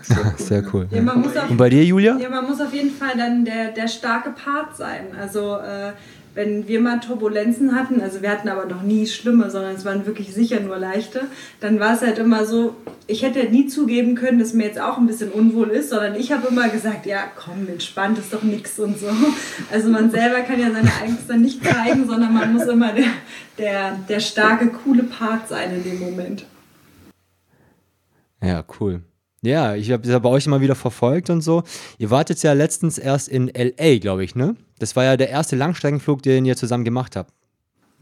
Sehr 0.03 0.17
cool. 0.17 0.33
Sehr 0.37 0.63
cool. 0.73 0.87
Ja, 0.91 1.01
auf, 1.01 1.49
Und 1.49 1.57
bei 1.57 1.69
dir, 1.69 1.83
Julia? 1.83 2.17
Ja, 2.17 2.29
man 2.29 2.45
muss 2.45 2.59
auf 2.59 2.73
jeden 2.73 2.91
Fall 2.91 3.17
dann 3.17 3.45
der, 3.45 3.71
der 3.71 3.87
starke 3.87 4.31
Part 4.31 4.75
sein. 4.75 5.07
Also 5.17 5.57
äh, 5.57 5.93
wenn 6.33 6.67
wir 6.67 6.79
mal 6.79 6.99
Turbulenzen 6.99 7.75
hatten, 7.75 8.01
also 8.01 8.21
wir 8.21 8.29
hatten 8.29 8.47
aber 8.47 8.65
noch 8.65 8.83
nie 8.83 9.05
schlimme, 9.05 9.49
sondern 9.49 9.75
es 9.75 9.83
waren 9.83 10.05
wirklich 10.05 10.33
sicher 10.33 10.59
nur 10.61 10.77
leichte, 10.77 11.23
dann 11.59 11.79
war 11.79 11.93
es 11.93 12.01
halt 12.01 12.19
immer 12.19 12.45
so, 12.45 12.75
ich 13.07 13.23
hätte 13.23 13.43
nie 13.49 13.67
zugeben 13.67 14.15
können, 14.15 14.39
dass 14.39 14.53
mir 14.53 14.65
jetzt 14.65 14.79
auch 14.79 14.97
ein 14.97 15.07
bisschen 15.07 15.31
unwohl 15.31 15.69
ist, 15.69 15.89
sondern 15.89 16.15
ich 16.15 16.31
habe 16.31 16.47
immer 16.47 16.69
gesagt, 16.69 17.05
ja 17.05 17.23
komm, 17.35 17.67
entspannt 17.67 18.17
ist 18.17 18.33
doch 18.33 18.43
nichts 18.43 18.79
und 18.79 18.97
so. 18.97 19.07
Also 19.71 19.89
man 19.89 20.09
selber 20.11 20.41
kann 20.41 20.59
ja 20.59 20.71
seine 20.71 20.91
Angst 21.01 21.29
dann 21.29 21.41
nicht 21.41 21.63
zeigen, 21.63 22.07
sondern 22.07 22.33
man 22.33 22.53
muss 22.53 22.63
immer 22.63 22.93
der, 22.93 23.05
der, 23.57 23.97
der 24.07 24.19
starke, 24.19 24.67
coole 24.67 25.03
Part 25.03 25.49
sein 25.49 25.75
in 25.75 25.83
dem 25.83 25.99
Moment. 25.99 26.45
Ja, 28.41 28.63
cool. 28.79 29.01
Ja, 29.43 29.75
ich 29.75 29.91
habe 29.91 30.03
das 30.03 30.11
ja 30.11 30.19
bei 30.19 30.29
euch 30.29 30.45
immer 30.45 30.61
wieder 30.61 30.75
verfolgt 30.75 31.31
und 31.31 31.41
so. 31.41 31.63
Ihr 31.97 32.11
wart 32.11 32.29
jetzt 32.29 32.43
ja 32.43 32.53
letztens 32.53 32.99
erst 32.99 33.27
in 33.27 33.47
LA, 33.47 33.97
glaube 33.97 34.23
ich, 34.23 34.35
ne? 34.35 34.55
Das 34.77 34.95
war 34.95 35.03
ja 35.03 35.17
der 35.17 35.29
erste 35.29 35.55
Langstreckenflug, 35.55 36.21
den 36.21 36.45
ihr 36.45 36.55
zusammen 36.55 36.85
gemacht 36.85 37.15
habt. 37.15 37.33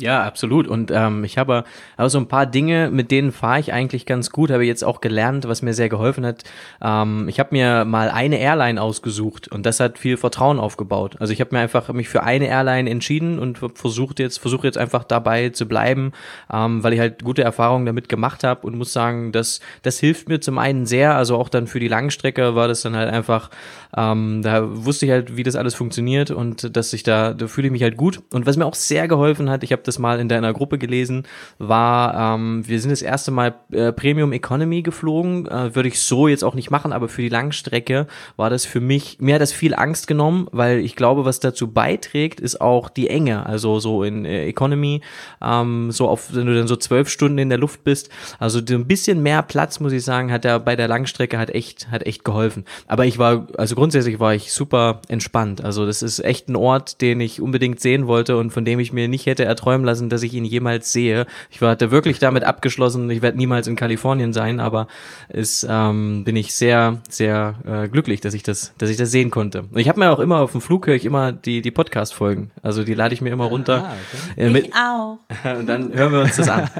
Ja, 0.01 0.23
absolut. 0.23 0.65
Und 0.69 0.91
ähm, 0.91 1.25
ich 1.25 1.37
habe 1.37 1.65
also 1.97 2.19
ein 2.19 2.29
paar 2.29 2.45
Dinge, 2.45 2.89
mit 2.89 3.11
denen 3.11 3.33
fahre 3.33 3.59
ich 3.59 3.73
eigentlich 3.73 4.05
ganz 4.05 4.29
gut, 4.29 4.49
habe 4.49 4.63
jetzt 4.65 4.83
auch 4.85 5.01
gelernt, 5.01 5.45
was 5.45 5.61
mir 5.61 5.73
sehr 5.73 5.89
geholfen 5.89 6.25
hat. 6.25 6.45
Ähm, 6.81 7.27
ich 7.27 7.37
habe 7.37 7.49
mir 7.51 7.83
mal 7.83 8.09
eine 8.09 8.39
Airline 8.39 8.81
ausgesucht 8.81 9.49
und 9.49 9.65
das 9.65 9.81
hat 9.81 9.99
viel 9.99 10.15
Vertrauen 10.15 10.57
aufgebaut. 10.57 11.17
Also 11.19 11.33
ich 11.33 11.41
habe 11.41 11.53
mir 11.53 11.59
einfach 11.59 11.91
mich 11.91 12.07
für 12.07 12.23
eine 12.23 12.47
Airline 12.47 12.89
entschieden 12.89 13.39
und 13.39 13.59
versucht 13.75 14.19
jetzt, 14.19 14.37
versuche 14.37 14.65
jetzt 14.67 14.77
einfach 14.77 15.03
dabei 15.03 15.49
zu 15.49 15.67
bleiben, 15.67 16.13
ähm, 16.49 16.81
weil 16.81 16.93
ich 16.93 17.01
halt 17.01 17.21
gute 17.25 17.43
Erfahrungen 17.43 17.85
damit 17.85 18.07
gemacht 18.07 18.45
habe 18.45 18.65
und 18.65 18.77
muss 18.77 18.93
sagen, 18.93 19.33
dass 19.33 19.59
das 19.81 19.99
hilft 19.99 20.29
mir 20.29 20.39
zum 20.39 20.59
einen 20.59 20.85
sehr. 20.85 21.15
Also 21.15 21.35
auch 21.35 21.49
dann 21.49 21.67
für 21.67 21.81
die 21.81 21.89
Langstrecke 21.89 22.55
war 22.55 22.69
das 22.69 22.83
dann 22.83 22.95
halt 22.95 23.11
einfach, 23.11 23.49
ähm, 23.97 24.43
da 24.43 24.63
wusste 24.85 25.07
ich 25.07 25.11
halt, 25.11 25.35
wie 25.35 25.43
das 25.43 25.57
alles 25.57 25.75
funktioniert 25.75 26.31
und 26.31 26.77
dass 26.77 26.93
ich 26.93 27.03
da, 27.03 27.33
da 27.33 27.47
fühle 27.47 27.67
ich 27.67 27.73
mich 27.73 27.83
halt 27.83 27.97
gut. 27.97 28.21
Und 28.33 28.45
was 28.45 28.55
mir 28.55 28.65
auch 28.65 28.75
sehr 28.75 29.09
geholfen 29.09 29.49
hat, 29.49 29.61
ich 29.63 29.73
habe 29.73 29.88
das 29.89 29.99
mal 29.99 30.19
in 30.19 30.29
deiner 30.29 30.53
Gruppe 30.53 30.77
gelesen, 30.77 31.23
war, 31.57 32.35
ähm, 32.35 32.67
wir 32.67 32.79
sind 32.79 32.91
das 32.91 33.01
erste 33.01 33.31
Mal 33.31 33.55
äh, 33.71 33.91
Premium 33.91 34.31
Economy 34.31 34.81
geflogen. 34.81 35.47
Äh, 35.47 35.75
Würde 35.75 35.89
ich 35.89 36.01
so 36.01 36.27
jetzt 36.27 36.43
auch 36.43 36.55
nicht 36.55 36.71
machen, 36.71 36.93
aber 36.93 37.09
für 37.09 37.21
die 37.21 37.29
Langstrecke 37.29 38.07
war 38.37 38.49
das 38.49 38.65
für 38.65 38.79
mich, 38.79 39.17
mir 39.19 39.35
hat 39.35 39.41
das 39.41 39.51
viel 39.51 39.73
Angst 39.75 40.07
genommen, 40.07 40.47
weil 40.51 40.79
ich 40.79 40.95
glaube, 40.95 41.25
was 41.25 41.39
dazu 41.39 41.71
beiträgt, 41.71 42.39
ist 42.39 42.61
auch 42.61 42.89
die 42.89 43.09
Enge. 43.09 43.45
Also 43.45 43.79
so 43.79 44.03
in 44.03 44.25
äh, 44.25 44.45
Economy, 44.45 45.01
ähm, 45.41 45.91
so 45.91 46.07
auf, 46.07 46.33
wenn 46.33 46.45
du 46.45 46.55
dann 46.55 46.67
so 46.67 46.75
zwölf 46.75 47.09
Stunden 47.09 47.37
in 47.37 47.49
der 47.49 47.57
Luft 47.57 47.83
bist, 47.83 48.09
also 48.39 48.59
so 48.65 48.75
ein 48.75 48.87
bisschen 48.87 49.21
mehr 49.23 49.41
Platz, 49.41 49.79
muss 49.79 49.91
ich 49.91 50.03
sagen, 50.03 50.31
hat 50.31 50.45
er 50.45 50.59
bei 50.59 50.75
der 50.75 50.87
Langstrecke 50.87 51.37
hat 51.37 51.49
echt, 51.49 51.89
hat 51.91 52.05
echt 52.05 52.23
geholfen. 52.23 52.65
Aber 52.87 53.05
ich 53.05 53.17
war, 53.17 53.47
also 53.57 53.75
grundsätzlich 53.75 54.19
war 54.19 54.33
ich 54.33 54.53
super 54.53 55.01
entspannt. 55.07 55.63
Also 55.63 55.85
das 55.85 56.01
ist 56.01 56.19
echt 56.19 56.49
ein 56.49 56.55
Ort, 56.55 57.01
den 57.01 57.19
ich 57.21 57.41
unbedingt 57.41 57.79
sehen 57.79 58.07
wollte 58.07 58.37
und 58.37 58.51
von 58.51 58.65
dem 58.65 58.79
ich 58.79 58.93
mir 58.93 59.07
nicht 59.07 59.25
hätte 59.25 59.45
erträumen 59.45 59.78
lassen, 59.83 60.09
dass 60.09 60.23
ich 60.23 60.33
ihn 60.33 60.45
jemals 60.45 60.91
sehe. 60.91 61.25
Ich 61.49 61.61
war, 61.61 61.71
hatte 61.71 61.91
wirklich 61.91 62.19
damit 62.19 62.43
abgeschlossen, 62.43 63.09
ich 63.09 63.21
werde 63.21 63.37
niemals 63.37 63.67
in 63.67 63.75
Kalifornien 63.75 64.33
sein, 64.33 64.59
aber 64.59 64.87
es 65.27 65.65
ähm, 65.69 66.23
bin 66.23 66.35
ich 66.35 66.53
sehr, 66.55 67.01
sehr 67.09 67.55
äh, 67.65 67.87
glücklich, 67.87 68.21
dass 68.21 68.33
ich 68.33 68.43
das, 68.43 68.73
dass 68.77 68.89
ich 68.89 68.97
das 68.97 69.11
sehen 69.11 69.31
konnte. 69.31 69.61
Und 69.71 69.77
ich 69.77 69.89
habe 69.89 69.99
mir 69.99 70.11
auch 70.11 70.19
immer 70.19 70.39
auf 70.39 70.51
dem 70.51 70.61
Flug 70.61 70.87
höre 70.87 70.95
ich 70.95 71.05
immer 71.05 71.31
die, 71.31 71.61
die 71.61 71.71
Podcast-Folgen. 71.71 72.51
Also 72.61 72.83
die 72.83 72.93
lade 72.93 73.13
ich 73.13 73.21
mir 73.21 73.31
immer 73.31 73.45
runter. 73.45 73.85
Ah, 73.89 73.93
okay. 74.33 74.45
Äh, 74.45 74.49
mit, 74.49 74.67
Ich 74.67 74.75
auch. 74.75 75.19
und 75.57 75.67
dann 75.67 75.93
hören 75.93 76.11
wir 76.11 76.21
uns 76.21 76.35
das 76.35 76.49
an. 76.49 76.69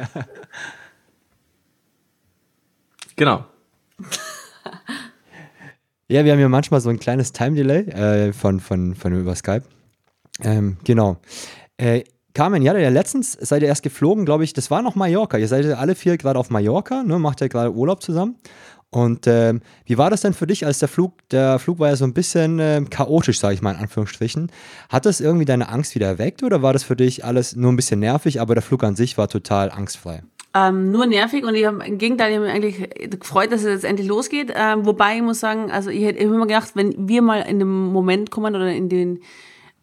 Genau. 3.16 3.44
Ja, 6.12 6.26
wir 6.26 6.32
haben 6.32 6.40
ja 6.40 6.50
manchmal 6.50 6.82
so 6.82 6.90
ein 6.90 6.98
kleines 6.98 7.34
Time-Delay 7.34 7.82
äh, 7.90 8.34
von, 8.34 8.60
von, 8.60 8.96
von 8.96 9.14
über 9.14 9.36
Skype. 9.36 9.62
Ähm, 10.42 10.78
genau. 10.84 11.18
Äh, 11.78 12.04
Carmen, 12.34 12.62
ja, 12.62 12.78
ja, 12.78 12.90
letztens 12.90 13.34
seid 13.34 13.62
ihr 13.62 13.68
erst 13.68 13.84
geflogen, 13.84 14.26
glaube 14.26 14.44
ich, 14.44 14.54
das 14.54 14.70
war 14.70 14.82
noch 14.82 14.96
Mallorca. 14.96 15.38
Ihr 15.38 15.48
seid 15.48 15.66
ja 15.66 15.76
alle 15.76 15.96
vier 15.96 16.18
gerade 16.18 16.38
auf 16.38 16.50
Mallorca, 16.50 17.04
ne, 17.04 17.18
macht 17.20 17.42
ja 17.42 17.48
gerade 17.48 17.74
Urlaub 17.74 18.04
zusammen. 18.04 18.36
Und 18.92 19.28
ähm, 19.28 19.62
wie 19.86 20.00
war 20.00 20.10
das 20.10 20.22
denn 20.22 20.34
für 20.34 20.48
dich, 20.48 20.66
als 20.66 20.80
der 20.80 20.88
Flug, 20.88 21.14
der 21.30 21.60
Flug 21.60 21.78
war 21.80 21.90
ja 21.90 21.96
so 21.96 22.06
ein 22.06 22.14
bisschen 22.14 22.58
ähm, 22.60 22.90
chaotisch, 22.90 23.40
sage 23.40 23.54
ich 23.54 23.62
mal 23.62 23.72
in 23.74 23.82
Anführungsstrichen. 23.82 24.52
Hat 24.90 25.06
das 25.06 25.22
irgendwie 25.22 25.46
deine 25.46 25.70
Angst 25.70 25.94
wieder 25.94 26.08
erweckt 26.08 26.42
oder 26.42 26.64
war 26.64 26.74
das 26.74 26.84
für 26.84 26.96
dich 26.96 27.24
alles 27.24 27.56
nur 27.56 27.72
ein 27.72 27.76
bisschen 27.76 28.00
nervig, 28.00 28.42
aber 28.42 28.56
der 28.56 28.64
Flug 28.64 28.84
an 28.84 28.96
sich 28.96 29.18
war 29.18 29.28
total 29.28 29.70
angstfrei? 29.70 30.24
Ähm, 30.56 30.92
nur 30.92 31.06
nervig 31.06 31.44
und 31.44 31.54
ich 31.54 31.66
habe 31.66 31.86
im 31.86 32.00
Gegenteil, 32.00 32.32
ich 32.32 32.38
habe 32.38 32.48
mich 32.48 32.56
eigentlich 32.56 33.20
gefreut, 33.20 33.52
dass 33.52 33.62
es 33.62 33.68
jetzt 33.68 33.86
endlich 33.86 34.08
losgeht. 34.08 34.52
Ähm, 34.56 34.86
wobei 34.86 35.18
ich 35.18 35.22
muss 35.22 35.40
sagen, 35.40 35.70
also 35.70 35.92
ich 35.92 36.04
hätte 36.04 36.18
immer 36.18 36.48
gedacht, 36.48 36.72
wenn 36.74 37.08
wir 37.08 37.22
mal 37.22 37.42
in 37.42 37.60
den 37.60 37.68
Moment 37.68 38.32
kommen 38.32 38.56
oder 38.56 38.72
in 38.72 38.90
den 38.90 39.20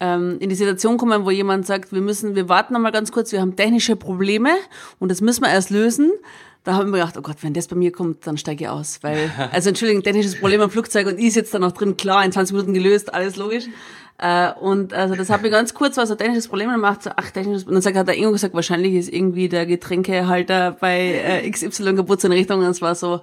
ähm, 0.00 0.36
in 0.40 0.48
die 0.48 0.54
Situation 0.54 0.98
kommen, 0.98 1.24
wo 1.24 1.30
jemand 1.30 1.66
sagt, 1.66 1.92
wir 1.92 2.00
müssen, 2.00 2.34
wir 2.34 2.48
warten 2.48 2.74
noch 2.74 2.80
mal 2.80 2.92
ganz 2.92 3.12
kurz, 3.12 3.32
wir 3.32 3.40
haben 3.40 3.56
technische 3.56 3.96
Probleme 3.96 4.50
und 4.98 5.10
das 5.10 5.20
müssen 5.20 5.42
wir 5.42 5.50
erst 5.50 5.70
lösen. 5.70 6.12
Da 6.64 6.74
haben 6.74 6.90
wir 6.90 6.98
gedacht, 6.98 7.16
oh 7.16 7.22
Gott, 7.22 7.36
wenn 7.42 7.54
das 7.54 7.68
bei 7.68 7.76
mir 7.76 7.92
kommt, 7.92 8.26
dann 8.26 8.36
steige 8.36 8.64
ich 8.64 8.70
aus. 8.70 8.98
Weil, 9.02 9.30
also 9.52 9.68
Entschuldigung, 9.68 10.02
technisches 10.02 10.38
Problem 10.38 10.60
am 10.60 10.70
Flugzeug 10.70 11.06
und 11.06 11.18
ich 11.18 11.32
sitze 11.32 11.52
da 11.52 11.58
noch 11.60 11.72
drin, 11.72 11.96
klar, 11.96 12.24
in 12.24 12.32
20 12.32 12.54
Minuten 12.54 12.74
gelöst, 12.74 13.14
alles 13.14 13.36
logisch. 13.36 13.66
Äh, 14.18 14.52
und 14.52 14.94
also 14.94 15.14
das 15.14 15.30
hat 15.30 15.42
mir 15.42 15.50
ganz 15.50 15.74
kurz 15.74 15.96
war 15.96 16.06
so 16.06 16.14
ein 16.14 16.18
technisches 16.18 16.48
Problem 16.48 16.72
und 16.72 16.80
macht 16.80 17.02
so, 17.02 17.10
ach, 17.14 17.30
technisches 17.30 17.64
Und 17.64 17.74
dann 17.74 17.82
sagt, 17.82 17.96
hat 17.96 18.08
er 18.08 18.14
irgendwo 18.14 18.32
gesagt, 18.32 18.54
wahrscheinlich 18.54 18.94
ist 18.94 19.12
irgendwie 19.12 19.48
der 19.48 19.66
Getränkehalter 19.66 20.76
bei 20.80 21.42
äh, 21.44 21.50
XY 21.50 21.96
kaputt 21.96 22.24
in 22.24 22.32
Richtung 22.32 22.60
und 22.60 22.66
es 22.66 22.82
war 22.82 22.94
so, 22.94 23.20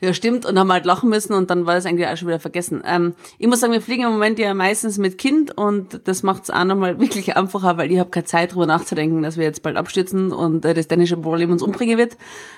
ja, 0.00 0.14
stimmt, 0.14 0.46
und 0.46 0.58
haben 0.58 0.72
halt 0.72 0.86
lachen 0.86 1.10
müssen 1.10 1.34
und 1.34 1.50
dann 1.50 1.66
war 1.66 1.76
es 1.76 1.84
eigentlich 1.84 2.08
auch 2.08 2.16
schon 2.16 2.28
wieder 2.28 2.40
vergessen. 2.40 2.82
Ähm, 2.86 3.14
ich 3.38 3.46
muss 3.46 3.60
sagen, 3.60 3.72
wir 3.72 3.82
fliegen 3.82 4.04
im 4.04 4.12
Moment 4.12 4.38
ja 4.38 4.54
meistens 4.54 4.96
mit 4.96 5.18
Kind 5.18 5.56
und 5.58 6.00
das 6.04 6.22
macht 6.22 6.44
es 6.44 6.50
auch 6.50 6.64
nochmal 6.64 6.98
wirklich 7.00 7.36
einfacher, 7.36 7.76
weil 7.76 7.92
ich 7.92 7.98
habe 7.98 8.08
keine 8.08 8.24
Zeit 8.24 8.54
drüber 8.54 8.66
nachzudenken, 8.66 9.22
dass 9.22 9.36
wir 9.36 9.44
jetzt 9.44 9.62
bald 9.62 9.76
abstürzen 9.76 10.32
und 10.32 10.64
äh, 10.64 10.72
das 10.72 10.88
dänische 10.88 11.18
Problem 11.18 11.50
uns 11.50 11.62
umbringen 11.62 11.98
wird, 11.98 12.16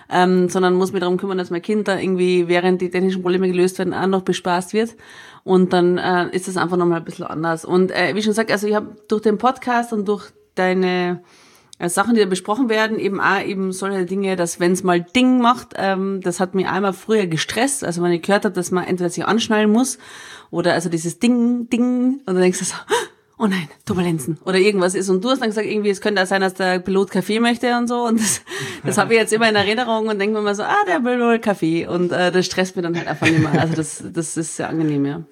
ähm, 0.09 0.49
sondern 0.49 0.75
muss 0.75 0.93
mich 0.93 1.01
darum 1.01 1.17
kümmern, 1.17 1.39
dass 1.39 1.51
mein 1.51 1.63
Kind 1.63 1.89
da 1.89 1.99
irgendwie, 1.99 2.47
während 2.47 2.81
die 2.81 2.91
dänischen 2.91 3.23
Probleme 3.23 3.49
gelöst 3.49 3.79
werden, 3.79 3.93
auch 3.93 4.07
noch 4.07 4.23
bespaßt 4.23 4.73
wird. 4.73 4.95
Und 5.45 5.73
dann 5.73 5.99
äh, 5.99 6.29
ist 6.31 6.47
das 6.47 6.57
einfach 6.57 6.77
nochmal 6.77 6.99
ein 6.99 7.05
bisschen 7.05 7.27
anders. 7.27 7.65
Und 7.65 7.91
äh, 7.91 8.15
wie 8.15 8.23
schon 8.23 8.31
gesagt, 8.31 8.53
also 8.53 8.69
ich 8.69 8.75
habe 8.77 8.97
durch 9.09 9.23
den 9.23 9.39
Podcast 9.39 9.93
und 9.93 10.07
durch 10.07 10.31
deine 10.55 11.23
äh, 11.83 11.89
Sachen, 11.89 12.15
die 12.15 12.21
da 12.21 12.27
besprochen 12.27 12.69
werden, 12.69 12.99
eben 12.99 13.21
auch 13.21 13.43
eben 13.43 13.73
solche 13.73 14.07
Dinge, 14.07 14.37
dass 14.37 14.61
wenn 14.61 14.71
es 14.71 14.85
mal 14.85 15.01
Ding 15.01 15.41
macht, 15.41 15.75
ähm, 15.77 16.21
das 16.23 16.39
hat 16.39 16.55
mich 16.55 16.69
einmal 16.69 16.93
früher 16.93 17.27
gestresst, 17.27 17.83
also 17.83 18.03
wenn 18.03 18.13
ich 18.13 18.23
gehört 18.23 18.45
habe, 18.45 18.55
dass 18.55 18.71
man 18.71 18.85
entweder 18.85 19.11
sich 19.11 19.25
anschnallen 19.25 19.71
muss 19.71 19.99
oder 20.53 20.75
also 20.75 20.89
dieses 20.89 21.19
Ding, 21.19 21.69
Ding 21.71 22.21
und 22.25 22.27
dann 22.27 22.41
denkst 22.41 22.61
du 22.61 22.65
so, 22.65 22.75
oh 23.39 23.47
nein, 23.47 23.69
Turbulenzen 23.85 24.39
oder 24.45 24.59
irgendwas 24.59 24.95
ist. 24.95 25.09
Und 25.09 25.25
du 25.25 25.31
hast 25.31 25.41
dann 25.41 25.49
gesagt, 25.49 25.67
irgendwie, 25.67 25.91
es 25.91 26.01
könnte 26.01 26.23
auch 26.23 26.27
sein, 26.27 26.41
dass 26.41 26.55
der 26.55 26.79
Pilot 26.79 27.11
Kaffee 27.11 27.41
möchte 27.41 27.77
und 27.77 27.89
so. 27.89 28.05
Und 28.07 28.21
das, 28.21 28.43
das 28.85 28.97
habe 28.97 29.15
ich 29.15 29.21
jetzt 29.21 29.33
immer 29.33 29.49
in 29.49 29.57
Erinnerung 29.57 30.07
und 30.07 30.21
denke 30.21 30.37
mir 30.37 30.43
mal 30.43 30.55
so, 30.55 30.63
ah, 30.63 30.85
der 30.87 31.03
will 31.03 31.19
wohl 31.19 31.41
Kaffee. 31.41 31.89
Und 31.89 32.13
äh, 32.13 32.31
das 32.31 32.47
stresst 32.47 32.77
mich 32.77 32.85
dann 32.85 32.97
halt 32.97 33.09
einfach 33.09 33.27
nicht 33.27 33.41
mehr, 33.41 33.61
also 33.61 33.75
das, 33.75 34.05
das 34.13 34.37
ist 34.37 34.57
sehr 34.57 34.69
angenehm, 34.69 35.05
ja. 35.05 35.23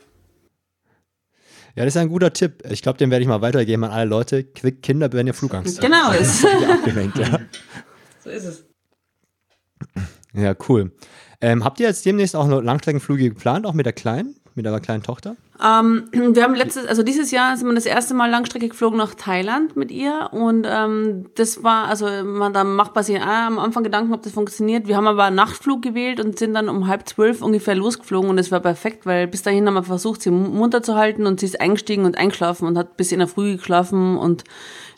Ja, 1.77 1.85
das 1.85 1.95
ist 1.95 2.00
ein 2.00 2.09
guter 2.09 2.33
Tipp. 2.33 2.62
Ich 2.69 2.83
glaube, 2.83 2.99
den 2.99 3.11
werde 3.11 3.23
ich 3.23 3.29
mal 3.29 3.41
weitergeben 3.41 3.85
an 3.85 3.91
alle 3.91 4.09
Leute. 4.09 4.45
Quick 4.45 4.83
Kinder, 4.83 5.12
wenn 5.12 5.27
ihr 5.27 5.35
Flugangst 5.35 5.81
Genau, 5.81 6.12
das, 6.12 6.45
Abgelenkt, 6.71 7.19
ja. 7.19 7.39
so 8.25 8.31
ist 8.31 8.45
es. 8.45 8.65
ja, 10.35 10.55
cool. 10.69 10.93
Ähm, 11.41 11.65
habt 11.65 11.81
ihr 11.81 11.87
jetzt 11.87 12.05
demnächst 12.05 12.37
auch 12.37 12.47
noch 12.47 12.61
Langstreckenflüge 12.61 13.31
geplant, 13.31 13.67
auch 13.67 13.73
mit 13.73 13.87
der 13.87 13.93
Kleinen, 13.93 14.37
mit 14.54 14.66
eurer 14.66 14.80
kleinen 14.80 15.02
Tochter? 15.02 15.37
Ähm, 15.62 16.04
wir 16.12 16.42
haben 16.42 16.54
letztes, 16.54 16.87
also 16.87 17.02
dieses 17.02 17.30
Jahr 17.30 17.57
sind 17.57 17.69
wir 17.69 17.75
das 17.75 17.87
erste 17.87 18.14
Mal 18.14 18.30
Langstrecke 18.30 18.69
geflogen 18.69 18.99
nach 18.99 19.14
Thailand 19.14 19.76
mit 19.76 19.90
ihr 19.90 20.30
und 20.33 20.66
ähm, 20.69 21.26
das 21.35 21.62
war, 21.62 21.87
also 21.87 22.07
man 22.25 22.52
da 22.52 22.64
macht 22.64 22.95
man 22.95 23.04
sich 23.04 23.21
auch 23.21 23.26
am 23.26 23.59
Anfang 23.59 23.85
Gedanken, 23.85 24.12
ob 24.14 24.23
das 24.23 24.33
funktioniert. 24.33 24.88
Wir 24.88 24.97
haben 24.97 25.07
aber 25.07 25.25
einen 25.25 25.37
Nachtflug 25.37 25.83
gewählt 25.83 26.21
und 26.21 26.38
sind 26.38 26.54
dann 26.54 26.69
um 26.69 26.87
halb 26.87 27.09
zwölf 27.09 27.42
ungefähr 27.42 27.75
losgeflogen 27.75 28.30
und 28.30 28.38
es 28.38 28.50
war 28.50 28.61
perfekt, 28.61 29.07
weil 29.07 29.26
bis 29.26 29.42
dahin 29.42 29.66
haben 29.66 29.75
wir 29.75 29.83
versucht, 29.83 30.23
sie 30.23 30.30
munter 30.30 30.83
zu 30.83 30.97
halten 30.97 31.26
und 31.26 31.40
sie 31.40 31.47
ist 31.47 31.61
eingestiegen 31.61 32.04
und 32.04 32.16
eingeschlafen 32.16 32.66
und 32.66 32.78
hat 32.78 32.97
bis 32.97 33.12
in 33.12 33.19
der 33.19 33.28
Früh 33.28 33.57
geschlafen 33.57 34.16
und 34.16 34.45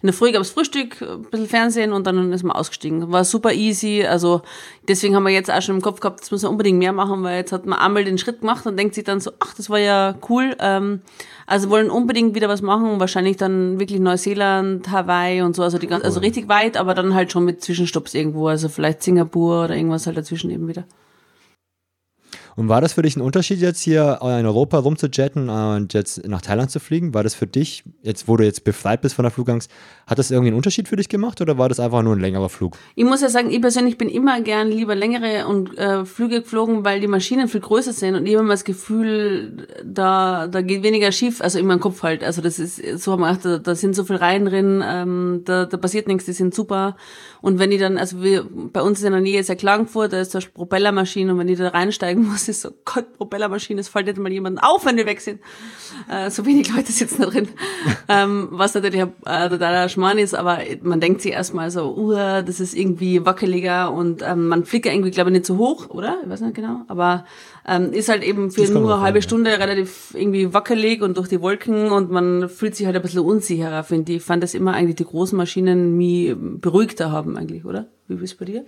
in 0.02 0.08
der 0.08 0.14
Früh 0.14 0.32
gab 0.32 0.42
es 0.42 0.50
Frühstück, 0.50 1.00
ein 1.00 1.22
bisschen 1.22 1.46
Fernsehen 1.46 1.92
und 1.92 2.08
dann 2.08 2.32
ist 2.32 2.42
man 2.42 2.56
ausgestiegen. 2.56 3.12
War 3.12 3.24
super 3.24 3.52
easy. 3.52 4.04
Also 4.04 4.42
deswegen 4.88 5.14
haben 5.14 5.22
wir 5.22 5.30
jetzt 5.32 5.48
auch 5.48 5.62
schon 5.62 5.76
im 5.76 5.80
Kopf 5.80 6.00
gehabt, 6.00 6.20
das 6.20 6.32
müssen 6.32 6.46
wir 6.46 6.50
unbedingt 6.50 6.80
mehr 6.80 6.92
machen, 6.92 7.22
weil 7.22 7.36
jetzt 7.36 7.52
hat 7.52 7.66
man 7.66 7.78
einmal 7.78 8.04
den 8.04 8.18
Schritt 8.18 8.40
gemacht 8.40 8.66
und 8.66 8.76
denkt 8.76 8.96
sich 8.96 9.04
dann 9.04 9.20
so, 9.20 9.30
ach, 9.38 9.54
das 9.54 9.70
war 9.70 9.78
ja 9.78 10.16
cool. 10.28 10.56
Ähm, 10.58 11.02
also 11.46 11.70
wollen 11.70 11.88
unbedingt 11.88 12.34
wieder 12.34 12.48
was 12.48 12.62
machen, 12.62 12.98
wahrscheinlich 12.98 13.36
dann 13.36 13.78
wirklich 13.78 14.00
Neuseeland, 14.00 14.90
Hawaii 14.90 15.42
und 15.42 15.54
so, 15.54 15.62
also 15.62 15.78
die 15.78 15.86
ganz, 15.86 16.04
also 16.04 16.18
richtig 16.18 16.48
weit, 16.48 16.76
aber 16.76 16.94
dann 16.94 17.14
halt 17.14 17.30
schon 17.30 17.44
mit 17.44 17.62
Zwischenstopps 17.62 18.14
irgendwo, 18.14 18.48
also 18.48 18.68
vielleicht 18.68 19.02
Singapur 19.04 19.64
oder 19.64 19.76
irgendwas 19.76 20.06
halt 20.06 20.16
dazwischen 20.16 20.50
eben 20.50 20.66
wieder. 20.66 20.84
Und 22.56 22.68
war 22.68 22.80
das 22.80 22.94
für 22.94 23.02
dich 23.02 23.16
ein 23.16 23.22
Unterschied 23.22 23.60
jetzt 23.60 23.80
hier 23.80 24.18
in 24.22 24.46
Europa 24.46 24.78
rumzujetten 24.78 25.48
und 25.48 25.94
jetzt 25.94 26.26
nach 26.26 26.42
Thailand 26.42 26.70
zu 26.70 26.80
fliegen? 26.80 27.14
War 27.14 27.22
das 27.22 27.34
für 27.34 27.46
dich, 27.46 27.84
jetzt 28.02 28.28
wo 28.28 28.36
du 28.36 28.44
jetzt 28.44 28.64
befreit 28.64 29.00
bist 29.00 29.14
von 29.14 29.22
der 29.22 29.32
Flugangst, 29.32 29.70
hat 30.06 30.18
das 30.18 30.30
irgendwie 30.30 30.48
einen 30.48 30.56
Unterschied 30.56 30.88
für 30.88 30.96
dich 30.96 31.08
gemacht 31.08 31.40
oder 31.40 31.58
war 31.58 31.68
das 31.68 31.80
einfach 31.80 32.02
nur 32.02 32.14
ein 32.14 32.20
längerer 32.20 32.48
Flug? 32.48 32.76
Ich 32.94 33.04
muss 33.04 33.22
ja 33.22 33.28
sagen, 33.28 33.50
ich 33.50 33.60
persönlich 33.60 33.96
bin 33.96 34.08
immer 34.08 34.40
gern 34.40 34.68
lieber 34.68 34.94
längere 34.94 35.46
und 35.46 35.76
äh, 35.78 36.04
Flüge 36.04 36.42
geflogen, 36.42 36.84
weil 36.84 37.00
die 37.00 37.06
Maschinen 37.06 37.48
viel 37.48 37.60
größer 37.60 37.92
sind 37.92 38.14
und 38.14 38.26
ich 38.26 38.34
habe 38.34 38.44
immer 38.44 38.54
das 38.54 38.64
Gefühl, 38.64 39.66
da, 39.84 40.48
da 40.48 40.62
geht 40.62 40.82
weniger 40.82 41.12
schief, 41.12 41.40
also 41.40 41.58
in 41.58 41.66
meinem 41.66 41.80
Kopf 41.80 42.02
halt. 42.02 42.22
Also 42.24 42.42
das 42.42 42.58
ist, 42.58 42.82
so 43.02 43.12
haben 43.12 43.20
wir 43.20 43.28
gedacht, 43.28 43.44
da, 43.44 43.58
da 43.58 43.74
sind 43.74 43.94
so 43.94 44.04
viele 44.04 44.20
Reihen 44.20 44.44
drin, 44.44 44.82
ähm, 44.84 45.42
da, 45.44 45.66
da 45.66 45.76
passiert 45.76 46.08
nichts, 46.08 46.24
die 46.24 46.32
sind 46.32 46.54
super. 46.54 46.96
Und 47.40 47.58
wenn 47.58 47.72
ich 47.72 47.80
dann, 47.80 47.98
also 47.98 48.22
wir, 48.22 48.46
bei 48.50 48.82
uns 48.82 49.02
in 49.02 49.12
der 49.12 49.20
Nähe 49.20 49.40
ist 49.40 49.48
ja 49.48 49.54
Klagenfurt, 49.54 50.12
da 50.12 50.20
ist 50.20 50.34
eine 50.34 50.44
Propellermaschine 50.46 51.32
und 51.32 51.38
wenn 51.38 51.48
ich 51.48 51.58
da 51.58 51.68
reinsteigen 51.68 52.26
muss, 52.28 52.41
ist 52.48 52.62
so, 52.62 52.70
Gott, 52.84 53.16
Propellermaschine, 53.16 53.80
es 53.80 53.88
fällt 53.88 54.06
jetzt 54.06 54.18
mal 54.18 54.32
jemand 54.32 54.62
auf, 54.62 54.84
wenn 54.84 54.96
wir 54.96 55.06
weg 55.06 55.20
sind. 55.20 55.40
Äh, 56.10 56.30
so 56.30 56.44
wenig 56.46 56.74
Leute 56.74 56.92
sitzen 56.92 57.22
da 57.22 57.28
drin. 57.28 57.48
ähm, 58.08 58.48
was 58.50 58.74
natürlich 58.74 59.02
äh, 59.02 59.48
totaler 59.48 59.88
Schmarrn 59.88 60.18
ist, 60.18 60.34
aber 60.34 60.58
man 60.82 61.00
denkt 61.00 61.22
sich 61.22 61.32
erstmal 61.32 61.70
so, 61.70 61.96
uh, 61.96 62.42
das 62.42 62.60
ist 62.60 62.74
irgendwie 62.74 63.24
wackeliger 63.24 63.92
und 63.92 64.22
ähm, 64.22 64.48
man 64.48 64.64
fliegt 64.64 64.86
ja 64.86 64.92
irgendwie, 64.92 65.10
glaube 65.10 65.30
ich, 65.30 65.34
nicht 65.34 65.46
so 65.46 65.58
hoch, 65.58 65.90
oder? 65.90 66.18
Ich 66.22 66.30
weiß 66.30 66.40
nicht 66.40 66.54
genau. 66.54 66.82
Aber 66.88 67.24
ähm, 67.66 67.92
ist 67.92 68.08
halt 68.08 68.22
eben 68.22 68.50
für 68.50 68.62
Das 68.62 68.70
nur 68.70 68.92
eine 68.92 69.02
halbe 69.02 69.18
ja. 69.18 69.22
Stunde 69.22 69.50
relativ 69.58 70.14
irgendwie 70.14 70.52
wackelig 70.52 71.02
und 71.02 71.16
durch 71.16 71.28
die 71.28 71.40
Wolken 71.40 71.92
und 71.92 72.10
man 72.10 72.48
fühlt 72.48 72.74
sich 72.74 72.86
halt 72.86 72.96
ein 72.96 73.02
bisschen 73.02 73.20
unsicherer, 73.20 73.84
finde 73.84 74.12
ich. 74.12 74.18
Ich 74.18 74.24
fand 74.24 74.42
das 74.42 74.54
immer 74.54 74.72
eigentlich 74.74 74.96
die 74.96 75.04
großen 75.04 75.36
Maschinen 75.36 75.96
mich 75.96 76.34
beruhigter 76.36 77.12
haben 77.12 77.36
eigentlich, 77.36 77.64
oder? 77.64 77.86
Wie 78.08 78.14
ist 78.14 78.22
es 78.22 78.34
bei 78.34 78.44
dir? 78.44 78.64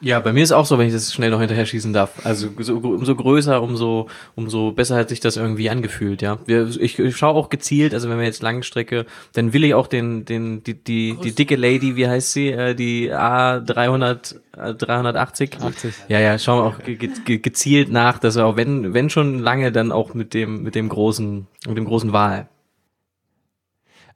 Ja, 0.00 0.18
bei 0.20 0.32
mir 0.32 0.42
ist 0.42 0.52
auch 0.52 0.64
so, 0.64 0.78
wenn 0.78 0.86
ich 0.86 0.94
das 0.94 1.12
schnell 1.12 1.30
noch 1.30 1.40
hinterher 1.40 1.66
schießen 1.66 1.92
darf. 1.92 2.24
Also 2.24 2.48
so, 2.58 2.78
umso 2.78 3.14
größer, 3.14 3.62
umso, 3.62 4.08
umso 4.34 4.72
besser 4.72 4.96
hat 4.96 5.10
sich 5.10 5.20
das 5.20 5.36
irgendwie 5.36 5.68
angefühlt, 5.68 6.22
ja. 6.22 6.38
Wir, 6.46 6.68
ich, 6.80 6.98
ich 6.98 7.16
schaue 7.16 7.34
auch 7.34 7.50
gezielt, 7.50 7.92
also 7.92 8.08
wenn 8.08 8.18
wir 8.18 8.24
jetzt 8.24 8.42
Langstrecke, 8.42 9.04
dann 9.34 9.52
will 9.52 9.64
ich 9.64 9.74
auch 9.74 9.86
den, 9.86 10.24
den, 10.24 10.64
die, 10.64 10.74
die, 10.74 11.16
die 11.22 11.34
dicke 11.34 11.56
Lady, 11.56 11.96
wie 11.96 12.08
heißt 12.08 12.32
sie, 12.32 12.48
äh, 12.48 12.74
die 12.74 13.12
A300, 13.12 14.36
äh, 14.56 14.74
380? 14.74 15.60
80. 15.60 15.94
Ja, 16.08 16.18
ja, 16.18 16.38
schauen 16.38 16.64
wir 16.64 16.64
auch 16.64 16.82
ge 16.82 16.96
ge 16.96 17.38
gezielt 17.38 17.90
nach, 17.90 18.18
dass 18.18 18.36
wir 18.36 18.46
auch, 18.46 18.56
wenn, 18.56 18.94
wenn 18.94 19.10
schon 19.10 19.38
lange, 19.38 19.70
dann 19.70 19.92
auch 19.92 20.14
mit 20.14 20.32
dem, 20.32 20.62
mit 20.62 20.74
dem 20.74 20.88
großen, 20.88 21.46
mit 21.66 21.76
dem 21.76 21.84
großen 21.84 22.12
Wal. 22.12 22.48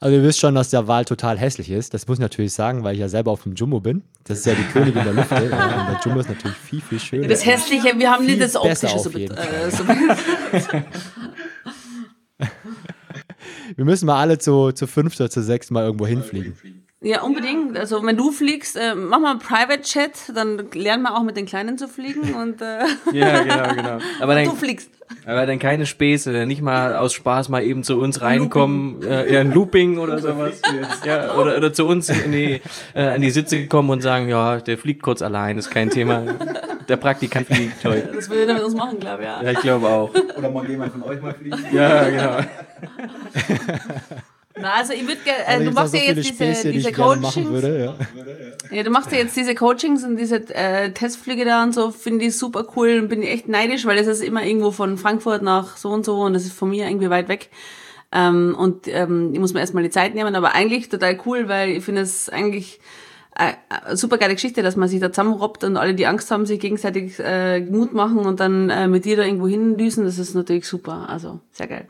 Also 0.02 0.16
ihr 0.16 0.22
wisst 0.24 0.40
schon, 0.40 0.54
dass 0.56 0.68
der 0.70 0.88
Wal 0.88 1.04
total 1.04 1.38
hässlich 1.38 1.70
ist. 1.70 1.94
Das 1.94 2.08
muss 2.08 2.18
ich 2.18 2.22
natürlich 2.22 2.52
sagen, 2.52 2.82
weil 2.82 2.94
ich 2.94 3.00
ja 3.00 3.08
selber 3.08 3.30
auf 3.30 3.44
dem 3.44 3.54
Jumbo 3.54 3.78
bin. 3.78 4.02
Das 4.24 4.38
ist 4.40 4.46
ja 4.46 4.54
die 4.54 4.64
Königin 4.64 5.04
der 5.04 5.12
Lüfte. 5.12 5.36
Und 5.44 5.50
der 5.52 6.00
Jumbo 6.04 6.18
ist 6.20 6.28
natürlich 6.28 6.56
viel, 6.56 6.80
viel 6.80 6.98
schöner. 6.98 7.28
Das 7.28 7.46
Hässliche, 7.46 7.96
wir 7.96 8.10
haben 8.10 8.26
nicht 8.26 8.40
das 8.40 8.54
besser 8.54 8.62
Optische 8.64 8.98
so, 8.98 9.10
auf 9.10 9.14
jeden 9.16 9.34
bet- 9.36 9.44
äh, 9.46 9.70
so 9.70 9.84
Wir 13.76 13.84
müssen 13.84 14.06
mal 14.06 14.20
alle 14.20 14.38
zu, 14.38 14.72
zu 14.72 14.86
fünft 14.86 15.20
oder 15.20 15.30
zu 15.30 15.42
sechs 15.42 15.70
mal 15.70 15.84
irgendwo 15.84 16.06
hinfliegen. 16.06 16.56
Ja, 17.00 17.22
unbedingt. 17.22 17.76
Also 17.78 18.04
wenn 18.04 18.16
du 18.16 18.30
fliegst, 18.30 18.76
äh, 18.76 18.94
mach 18.94 19.18
mal 19.18 19.30
einen 19.32 19.40
Private 19.40 19.82
Chat, 19.82 20.12
dann 20.34 20.68
lernen 20.72 21.02
wir 21.02 21.16
auch 21.16 21.22
mit 21.22 21.36
den 21.36 21.46
Kleinen 21.46 21.76
zu 21.78 21.88
fliegen 21.88 22.34
und 22.34 22.60
äh, 22.62 22.84
Ja, 23.12 23.42
genau, 23.42 23.74
genau. 23.74 23.98
Aber 24.20 24.34
du 24.36 24.44
dann, 24.46 24.56
fliegst. 24.56 24.90
Aber 25.26 25.46
dann 25.46 25.58
keine 25.58 25.86
Späße, 25.86 26.46
nicht 26.46 26.62
mal 26.62 26.96
aus 26.96 27.12
Spaß 27.12 27.48
mal 27.48 27.62
eben 27.62 27.84
zu 27.84 27.98
uns 28.00 28.20
reinkommen, 28.20 29.02
äh, 29.02 29.32
ja, 29.32 29.40
ein 29.40 29.52
Looping 29.52 29.98
oder 29.98 30.18
sowas. 30.18 30.60
Ja, 31.04 31.34
oder, 31.34 31.56
oder 31.56 31.72
zu 31.72 31.86
uns 31.86 32.08
in 32.08 32.32
die, 32.32 32.60
äh, 32.94 33.02
an 33.08 33.20
die 33.20 33.30
Sitze 33.30 33.58
gekommen 33.58 33.90
und 33.90 34.02
sagen, 34.02 34.28
ja, 34.28 34.58
der 34.58 34.78
fliegt 34.78 35.02
kurz 35.02 35.22
allein, 35.22 35.58
ist 35.58 35.70
kein 35.70 35.90
Thema. 35.90 36.24
Der 36.88 36.96
Praktikant 36.96 37.46
fliegt 37.46 37.84
heute. 37.84 38.10
Das 38.14 38.28
würde 38.28 38.46
er 38.46 38.54
mit 38.54 38.64
uns 38.64 38.74
machen, 38.74 38.98
glaube 38.98 39.22
ich. 39.22 39.28
Ja. 39.28 39.42
Ja, 39.42 39.50
ich 39.52 39.60
glaube 39.60 39.86
auch. 39.88 40.10
Oder 40.36 40.50
mal 40.50 40.68
jemand 40.68 40.92
von 40.92 41.02
euch 41.04 41.20
mal 41.22 41.34
fliegen. 41.34 41.64
Ja, 41.72 42.08
genau. 42.08 42.38
Na, 44.62 44.74
also 44.74 44.92
ich 44.92 45.06
würde 45.06 45.20
äh, 45.46 45.64
du 45.64 45.70
machst 45.72 45.94
ja 45.94 46.00
viele 46.00 46.14
jetzt 46.14 46.30
diese, 46.30 46.34
Späße, 46.34 46.68
die 46.68 46.78
diese 46.78 46.90
machen 46.90 47.22
Coachings. 47.22 47.50
würde. 47.50 47.96
Ja. 48.70 48.76
Ja, 48.76 48.82
du 48.82 48.90
machst 48.90 49.12
ja 49.12 49.18
jetzt 49.18 49.36
diese 49.36 49.54
Coachings 49.54 50.04
und 50.04 50.16
diese 50.16 50.36
äh, 50.54 50.92
Testflüge 50.92 51.44
da 51.44 51.62
und 51.62 51.74
so, 51.74 51.90
finde 51.90 52.24
ich 52.24 52.38
super 52.38 52.66
cool 52.76 53.00
und 53.00 53.08
bin 53.08 53.22
echt 53.22 53.48
neidisch, 53.48 53.84
weil 53.84 53.96
das 53.96 54.06
ist 54.06 54.22
immer 54.22 54.44
irgendwo 54.44 54.70
von 54.70 54.96
Frankfurt 54.96 55.42
nach 55.42 55.76
so 55.76 55.90
und 55.90 56.04
so 56.04 56.20
und 56.22 56.32
das 56.32 56.44
ist 56.44 56.52
von 56.52 56.70
mir 56.70 56.86
irgendwie 56.86 57.10
weit 57.10 57.28
weg. 57.28 57.50
Ähm, 58.12 58.54
und 58.58 58.88
ähm, 58.88 59.30
ich 59.32 59.40
muss 59.40 59.54
mir 59.54 59.60
erstmal 59.60 59.82
die 59.82 59.90
Zeit 59.90 60.14
nehmen, 60.14 60.34
aber 60.34 60.54
eigentlich 60.54 60.88
total 60.88 61.18
cool, 61.26 61.48
weil 61.48 61.70
ich 61.70 61.84
finde 61.84 62.02
es 62.02 62.28
eigentlich 62.28 62.80
äh, 63.38 63.52
äh, 63.90 63.96
super 63.96 64.18
geile 64.18 64.34
Geschichte, 64.34 64.62
dass 64.62 64.76
man 64.76 64.88
sich 64.88 65.00
da 65.00 65.10
zusammenrobbt 65.10 65.64
und 65.64 65.76
alle, 65.76 65.94
die 65.94 66.06
Angst 66.06 66.30
haben, 66.30 66.44
sich 66.44 66.60
gegenseitig 66.60 67.18
äh, 67.18 67.60
Mut 67.60 67.94
machen 67.94 68.18
und 68.18 68.40
dann 68.40 68.68
äh, 68.68 68.88
mit 68.88 69.06
dir 69.06 69.16
da 69.16 69.24
irgendwo 69.24 69.48
hindüsen, 69.48 70.04
das 70.04 70.18
ist 70.18 70.34
natürlich 70.34 70.66
super. 70.66 71.08
Also 71.08 71.40
sehr 71.52 71.66
geil. 71.66 71.86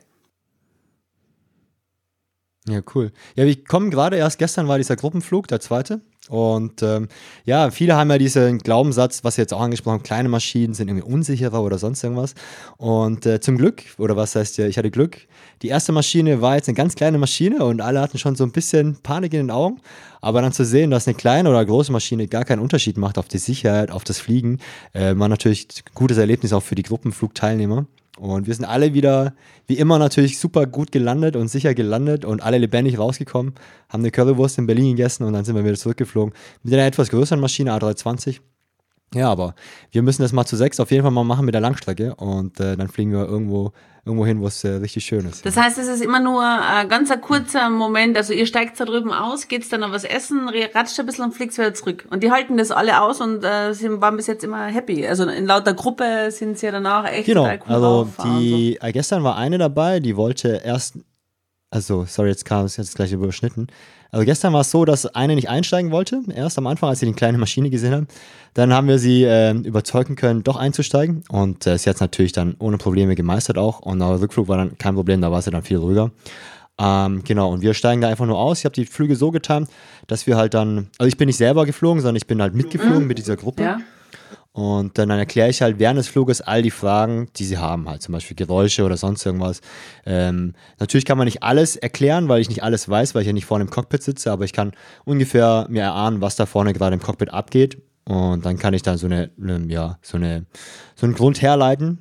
Ja, 2.68 2.80
cool. 2.94 3.10
Ja, 3.34 3.44
wir 3.44 3.64
kommen 3.64 3.90
gerade 3.90 4.16
erst, 4.16 4.38
gestern 4.38 4.68
war 4.68 4.78
dieser 4.78 4.94
Gruppenflug, 4.94 5.48
der 5.48 5.58
zweite. 5.58 6.00
Und 6.28 6.80
ähm, 6.82 7.08
ja, 7.44 7.72
viele 7.72 7.96
haben 7.96 8.08
ja 8.08 8.18
diesen 8.18 8.58
Glaubenssatz, 8.58 9.24
was 9.24 9.36
wir 9.36 9.42
jetzt 9.42 9.52
auch 9.52 9.60
angesprochen 9.60 9.94
haben, 9.94 10.02
kleine 10.04 10.28
Maschinen 10.28 10.72
sind 10.72 10.86
irgendwie 10.86 11.10
unsicherer 11.10 11.60
oder 11.60 11.78
sonst 11.78 12.04
irgendwas. 12.04 12.34
Und 12.76 13.26
äh, 13.26 13.40
zum 13.40 13.58
Glück, 13.58 13.82
oder 13.98 14.16
was 14.16 14.36
heißt 14.36 14.58
ja, 14.58 14.66
ich 14.66 14.78
hatte 14.78 14.92
Glück, 14.92 15.26
die 15.62 15.68
erste 15.68 15.90
Maschine 15.90 16.40
war 16.40 16.54
jetzt 16.54 16.68
eine 16.68 16.76
ganz 16.76 16.94
kleine 16.94 17.18
Maschine 17.18 17.64
und 17.64 17.80
alle 17.80 18.00
hatten 18.00 18.18
schon 18.18 18.36
so 18.36 18.44
ein 18.44 18.52
bisschen 18.52 18.98
Panik 19.02 19.32
in 19.32 19.40
den 19.40 19.50
Augen. 19.50 19.80
Aber 20.20 20.40
dann 20.40 20.52
zu 20.52 20.64
sehen, 20.64 20.92
dass 20.92 21.08
eine 21.08 21.16
kleine 21.16 21.50
oder 21.50 21.64
große 21.64 21.90
Maschine 21.90 22.28
gar 22.28 22.44
keinen 22.44 22.60
Unterschied 22.60 22.96
macht 22.96 23.18
auf 23.18 23.26
die 23.26 23.38
Sicherheit, 23.38 23.90
auf 23.90 24.04
das 24.04 24.20
Fliegen, 24.20 24.60
äh, 24.92 25.16
war 25.16 25.28
natürlich 25.28 25.66
ein 25.70 25.94
gutes 25.94 26.16
Erlebnis 26.16 26.52
auch 26.52 26.62
für 26.62 26.76
die 26.76 26.84
Gruppenflugteilnehmer. 26.84 27.86
Und 28.18 28.46
wir 28.46 28.54
sind 28.54 28.66
alle 28.66 28.92
wieder, 28.92 29.34
wie 29.66 29.78
immer, 29.78 29.98
natürlich 29.98 30.38
super 30.38 30.66
gut 30.66 30.92
gelandet 30.92 31.34
und 31.34 31.48
sicher 31.48 31.74
gelandet 31.74 32.24
und 32.24 32.42
alle 32.42 32.58
lebendig 32.58 32.98
rausgekommen, 32.98 33.54
haben 33.88 34.02
eine 34.02 34.10
Currywurst 34.10 34.58
in 34.58 34.66
Berlin 34.66 34.96
gegessen 34.96 35.24
und 35.24 35.32
dann 35.32 35.44
sind 35.44 35.54
wir 35.56 35.64
wieder 35.64 35.76
zurückgeflogen 35.76 36.34
mit 36.62 36.74
einer 36.74 36.86
etwas 36.86 37.08
größeren 37.08 37.40
Maschine, 37.40 37.72
A320. 37.72 38.40
Ja, 39.14 39.30
aber 39.30 39.54
wir 39.90 40.02
müssen 40.02 40.22
das 40.22 40.32
mal 40.32 40.46
zu 40.46 40.56
sechs 40.56 40.80
auf 40.80 40.90
jeden 40.90 41.02
Fall 41.02 41.10
mal 41.10 41.24
machen 41.24 41.44
mit 41.44 41.54
der 41.54 41.60
Langstrecke 41.60 42.14
und 42.14 42.58
äh, 42.60 42.76
dann 42.76 42.88
fliegen 42.88 43.12
wir 43.12 43.26
irgendwo, 43.26 43.72
irgendwo 44.04 44.24
hin, 44.24 44.40
wo 44.40 44.46
es 44.46 44.64
äh, 44.64 44.68
richtig 44.68 45.04
schön 45.04 45.26
ist. 45.26 45.44
Das 45.44 45.56
heißt, 45.56 45.78
es 45.78 45.88
ist 45.88 46.02
immer 46.02 46.18
nur 46.18 46.42
ein 46.42 46.88
ganz 46.88 47.10
ein 47.10 47.20
kurzer 47.20 47.68
Moment. 47.68 48.16
Also 48.16 48.32
ihr 48.32 48.46
steigt 48.46 48.80
da 48.80 48.84
drüben 48.84 49.12
aus, 49.12 49.48
geht's 49.48 49.68
dann 49.68 49.80
noch 49.80 49.92
was 49.92 50.04
essen, 50.04 50.48
ratscht 50.74 50.98
ein 50.98 51.06
bisschen 51.06 51.24
und 51.24 51.32
fliegt 51.32 51.56
wieder 51.58 51.74
zurück. 51.74 52.06
Und 52.10 52.22
die 52.22 52.30
halten 52.30 52.56
das 52.56 52.70
alle 52.70 53.02
aus 53.02 53.20
und 53.20 53.44
äh, 53.44 53.74
sie 53.74 54.00
waren 54.00 54.16
bis 54.16 54.26
jetzt 54.26 54.44
immer 54.44 54.66
happy. 54.66 55.06
Also 55.06 55.24
in 55.24 55.46
lauter 55.46 55.74
Gruppe 55.74 56.30
sind 56.30 56.58
sie 56.58 56.66
ja 56.66 56.72
danach 56.72 57.06
echt 57.06 57.26
Genau, 57.26 57.44
cool 57.44 57.60
also 57.66 57.86
rauffahren 57.86 58.32
und 58.32 58.40
die, 58.40 58.78
äh, 58.80 58.92
gestern 58.92 59.24
war 59.24 59.36
eine 59.36 59.58
dabei, 59.58 60.00
die 60.00 60.16
wollte 60.16 60.62
erst, 60.64 60.96
also 61.70 62.04
sorry, 62.06 62.30
jetzt 62.30 62.44
kam 62.44 62.64
es 62.64 62.76
jetzt 62.78 62.96
gleich 62.96 63.12
überschnitten. 63.12 63.68
Also 64.12 64.26
gestern 64.26 64.52
war 64.52 64.60
es 64.60 64.70
so, 64.70 64.84
dass 64.84 65.06
eine 65.06 65.34
nicht 65.34 65.48
einsteigen 65.48 65.90
wollte, 65.90 66.20
erst 66.34 66.58
am 66.58 66.66
Anfang, 66.66 66.90
als 66.90 67.00
sie 67.00 67.06
die 67.06 67.14
kleine 67.14 67.38
Maschine 67.38 67.70
gesehen 67.70 67.94
haben. 67.94 68.08
Dann 68.52 68.70
haben 68.70 68.86
wir 68.86 68.98
sie 68.98 69.24
äh, 69.24 69.52
überzeugen 69.52 70.16
können, 70.16 70.42
doch 70.42 70.56
einzusteigen 70.56 71.24
und 71.30 71.66
äh, 71.66 71.78
sie 71.78 71.88
hat 71.88 71.96
es 71.96 72.00
natürlich 72.02 72.32
dann 72.32 72.54
ohne 72.58 72.76
Probleme 72.76 73.14
gemeistert 73.14 73.56
auch 73.56 73.80
und 73.80 74.00
der 74.00 74.20
Rückflug 74.20 74.48
war 74.48 74.58
dann 74.58 74.76
kein 74.76 74.94
Problem, 74.94 75.22
da 75.22 75.32
war 75.32 75.40
sie 75.40 75.50
dann 75.50 75.62
viel 75.62 75.78
ruhiger. 75.78 76.10
Ähm, 76.78 77.22
genau, 77.24 77.50
und 77.50 77.62
wir 77.62 77.72
steigen 77.72 78.02
da 78.02 78.08
einfach 78.08 78.26
nur 78.26 78.38
aus. 78.38 78.58
Ich 78.58 78.64
habe 78.66 78.74
die 78.74 78.84
Flüge 78.84 79.16
so 79.16 79.30
getan, 79.30 79.66
dass 80.08 80.26
wir 80.26 80.36
halt 80.36 80.52
dann, 80.52 80.90
also 80.98 81.08
ich 81.08 81.16
bin 81.16 81.26
nicht 81.26 81.38
selber 81.38 81.64
geflogen, 81.64 82.02
sondern 82.02 82.16
ich 82.16 82.26
bin 82.26 82.42
halt 82.42 82.54
mitgeflogen 82.54 83.06
mit 83.06 83.16
dieser 83.16 83.36
Gruppe. 83.36 83.62
Ja. 83.62 83.78
Und 84.52 84.98
dann, 84.98 85.08
dann 85.08 85.18
erkläre 85.18 85.48
ich 85.48 85.62
halt 85.62 85.78
während 85.78 85.98
des 85.98 86.08
Fluges 86.08 86.42
all 86.42 86.60
die 86.60 86.70
Fragen, 86.70 87.28
die 87.36 87.46
sie 87.46 87.56
haben, 87.56 87.88
halt 87.88 88.02
zum 88.02 88.12
Beispiel 88.12 88.36
Geräusche 88.36 88.84
oder 88.84 88.98
sonst 88.98 89.24
irgendwas. 89.24 89.62
Ähm, 90.04 90.54
natürlich 90.78 91.06
kann 91.06 91.16
man 91.16 91.24
nicht 91.24 91.42
alles 91.42 91.76
erklären, 91.76 92.28
weil 92.28 92.42
ich 92.42 92.50
nicht 92.50 92.62
alles 92.62 92.86
weiß, 92.86 93.14
weil 93.14 93.22
ich 93.22 93.28
ja 93.28 93.32
nicht 93.32 93.46
vorne 93.46 93.64
im 93.64 93.70
Cockpit 93.70 94.02
sitze, 94.02 94.30
aber 94.30 94.44
ich 94.44 94.52
kann 94.52 94.72
ungefähr 95.04 95.66
mir 95.70 95.82
erahnen, 95.82 96.20
was 96.20 96.36
da 96.36 96.44
vorne 96.44 96.74
gerade 96.74 96.94
im 96.94 97.00
Cockpit 97.00 97.32
abgeht. 97.32 97.78
Und 98.04 98.44
dann 98.44 98.58
kann 98.58 98.74
ich 98.74 98.82
dann 98.82 98.98
so 98.98 99.06
eine, 99.06 99.30
ja, 99.68 99.98
so 100.02 100.18
eine, 100.18 100.44
so 100.96 101.06
einen 101.06 101.14
Grund 101.14 101.40
herleiten, 101.40 101.98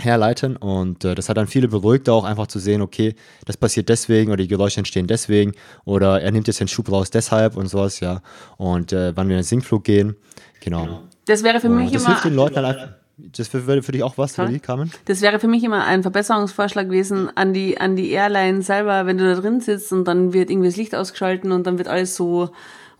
herleiten 0.00 0.56
und 0.56 1.04
äh, 1.04 1.14
das 1.14 1.28
hat 1.28 1.36
dann 1.36 1.46
viele 1.46 1.68
beruhigt, 1.68 2.08
auch 2.08 2.24
einfach 2.24 2.46
zu 2.46 2.58
sehen, 2.58 2.82
okay, 2.82 3.14
das 3.46 3.56
passiert 3.56 3.88
deswegen 3.88 4.30
oder 4.30 4.42
die 4.42 4.48
Geräusche 4.48 4.78
entstehen 4.78 5.06
deswegen 5.06 5.52
oder 5.84 6.20
er 6.20 6.30
nimmt 6.30 6.46
jetzt 6.46 6.60
den 6.60 6.68
Schub 6.68 6.90
raus 6.90 7.10
deshalb 7.10 7.56
und 7.56 7.68
sowas, 7.68 8.00
ja. 8.00 8.20
Und 8.58 8.92
äh, 8.92 9.16
wann 9.16 9.28
wir 9.28 9.36
in 9.36 9.40
den 9.40 9.44
Sinkflug 9.44 9.84
gehen, 9.84 10.16
genau. 10.60 11.07
Das 11.28 11.44
wäre 11.44 11.60
für 11.60 11.68
mich 11.68 11.88
Und 11.88 11.94
das 11.94 12.02
immer 12.02 12.12
hilft 12.12 12.24
den 12.24 12.34
Leuten 12.34 12.64
einfach. 12.64 12.88
Das 13.18 13.52
würde 13.52 13.82
für 13.82 13.92
dich 13.92 14.02
auch 14.02 14.16
was. 14.16 14.36
Lilly, 14.36 14.60
Carmen? 14.60 14.90
Das 15.04 15.20
wäre 15.20 15.38
für 15.40 15.48
mich 15.48 15.62
immer 15.64 15.84
ein 15.84 16.02
Verbesserungsvorschlag 16.02 16.86
gewesen 16.86 17.30
an 17.34 17.52
die, 17.52 17.78
an 17.78 17.96
die 17.96 18.10
Airline 18.10 18.62
selber, 18.62 19.06
wenn 19.06 19.18
du 19.18 19.24
da 19.34 19.40
drin 19.40 19.60
sitzt 19.60 19.92
und 19.92 20.04
dann 20.06 20.32
wird 20.32 20.50
irgendwie 20.50 20.68
das 20.68 20.76
Licht 20.76 20.94
ausgeschalten 20.94 21.52
und 21.52 21.66
dann 21.66 21.78
wird 21.78 21.88
alles 21.88 22.16
so 22.16 22.50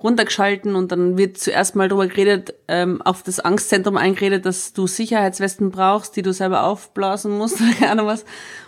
runtergeschalten 0.03 0.77
und 0.77 0.93
dann 0.93 1.19
wird 1.19 1.39
zuerst 1.39 1.75
mal 1.75 1.89
drüber 1.89 2.07
geredet, 2.07 2.55
ähm, 2.69 3.03
auf 3.03 3.25
das 3.25 3.41
Angstzentrum 3.41 3.97
eingeredet, 3.97 4.47
dass 4.47 4.73
du 4.73 4.87
Sicherheitswesten 4.87 5.71
brauchst, 5.71 6.15
die 6.17 6.23
du 6.23 6.33
selber 6.33 6.65
aufblasen 6.65 7.37
musst, 7.37 7.59
keine 7.79 7.93
Ahnung 7.93 8.07
was. 8.07 8.25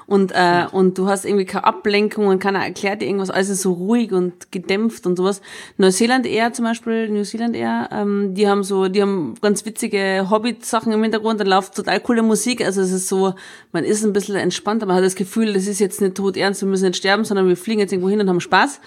Und, 0.06 0.32
äh, 0.32 0.66
und 0.72 0.98
du 0.98 1.06
hast 1.06 1.24
irgendwie 1.24 1.44
keine 1.44 1.62
Ablenkung 1.62 2.26
und 2.26 2.40
keiner 2.40 2.64
erklärt 2.64 3.00
dir 3.00 3.06
irgendwas, 3.06 3.30
alles 3.30 3.48
ist 3.48 3.62
so 3.62 3.74
ruhig 3.74 4.10
und 4.10 4.50
gedämpft 4.50 5.06
und 5.06 5.16
sowas. 5.16 5.40
Neuseeland 5.76 6.26
Air 6.26 6.52
zum 6.52 6.64
Beispiel, 6.64 7.08
New 7.08 7.22
Zealand 7.22 7.54
Air, 7.54 7.88
ähm, 7.92 8.34
die 8.34 8.48
haben 8.48 8.64
so, 8.64 8.88
die 8.88 9.02
haben 9.02 9.34
ganz 9.40 9.64
witzige 9.64 10.26
Hobbit-Sachen 10.28 10.90
im 10.90 11.00
Hintergrund, 11.00 11.38
dann 11.38 11.46
läuft 11.46 11.76
total 11.76 12.00
coole 12.00 12.22
Musik, 12.22 12.64
also 12.64 12.80
es 12.80 12.90
ist 12.90 13.06
so, 13.06 13.34
man 13.70 13.84
ist 13.84 14.04
ein 14.04 14.12
bisschen 14.12 14.34
entspannter, 14.34 14.84
man 14.86 14.96
hat 14.96 15.04
das 15.04 15.14
Gefühl, 15.14 15.52
das 15.52 15.68
ist 15.68 15.78
jetzt 15.78 16.00
nicht 16.00 16.16
tot 16.16 16.36
ernst, 16.36 16.60
wir 16.62 16.68
müssen 16.68 16.86
nicht 16.86 16.96
sterben, 16.96 17.22
sondern 17.22 17.46
wir 17.46 17.56
fliegen 17.56 17.78
jetzt 17.78 17.92
irgendwo 17.92 18.10
hin 18.10 18.20
und 18.20 18.28
haben 18.28 18.40
Spaß. 18.40 18.80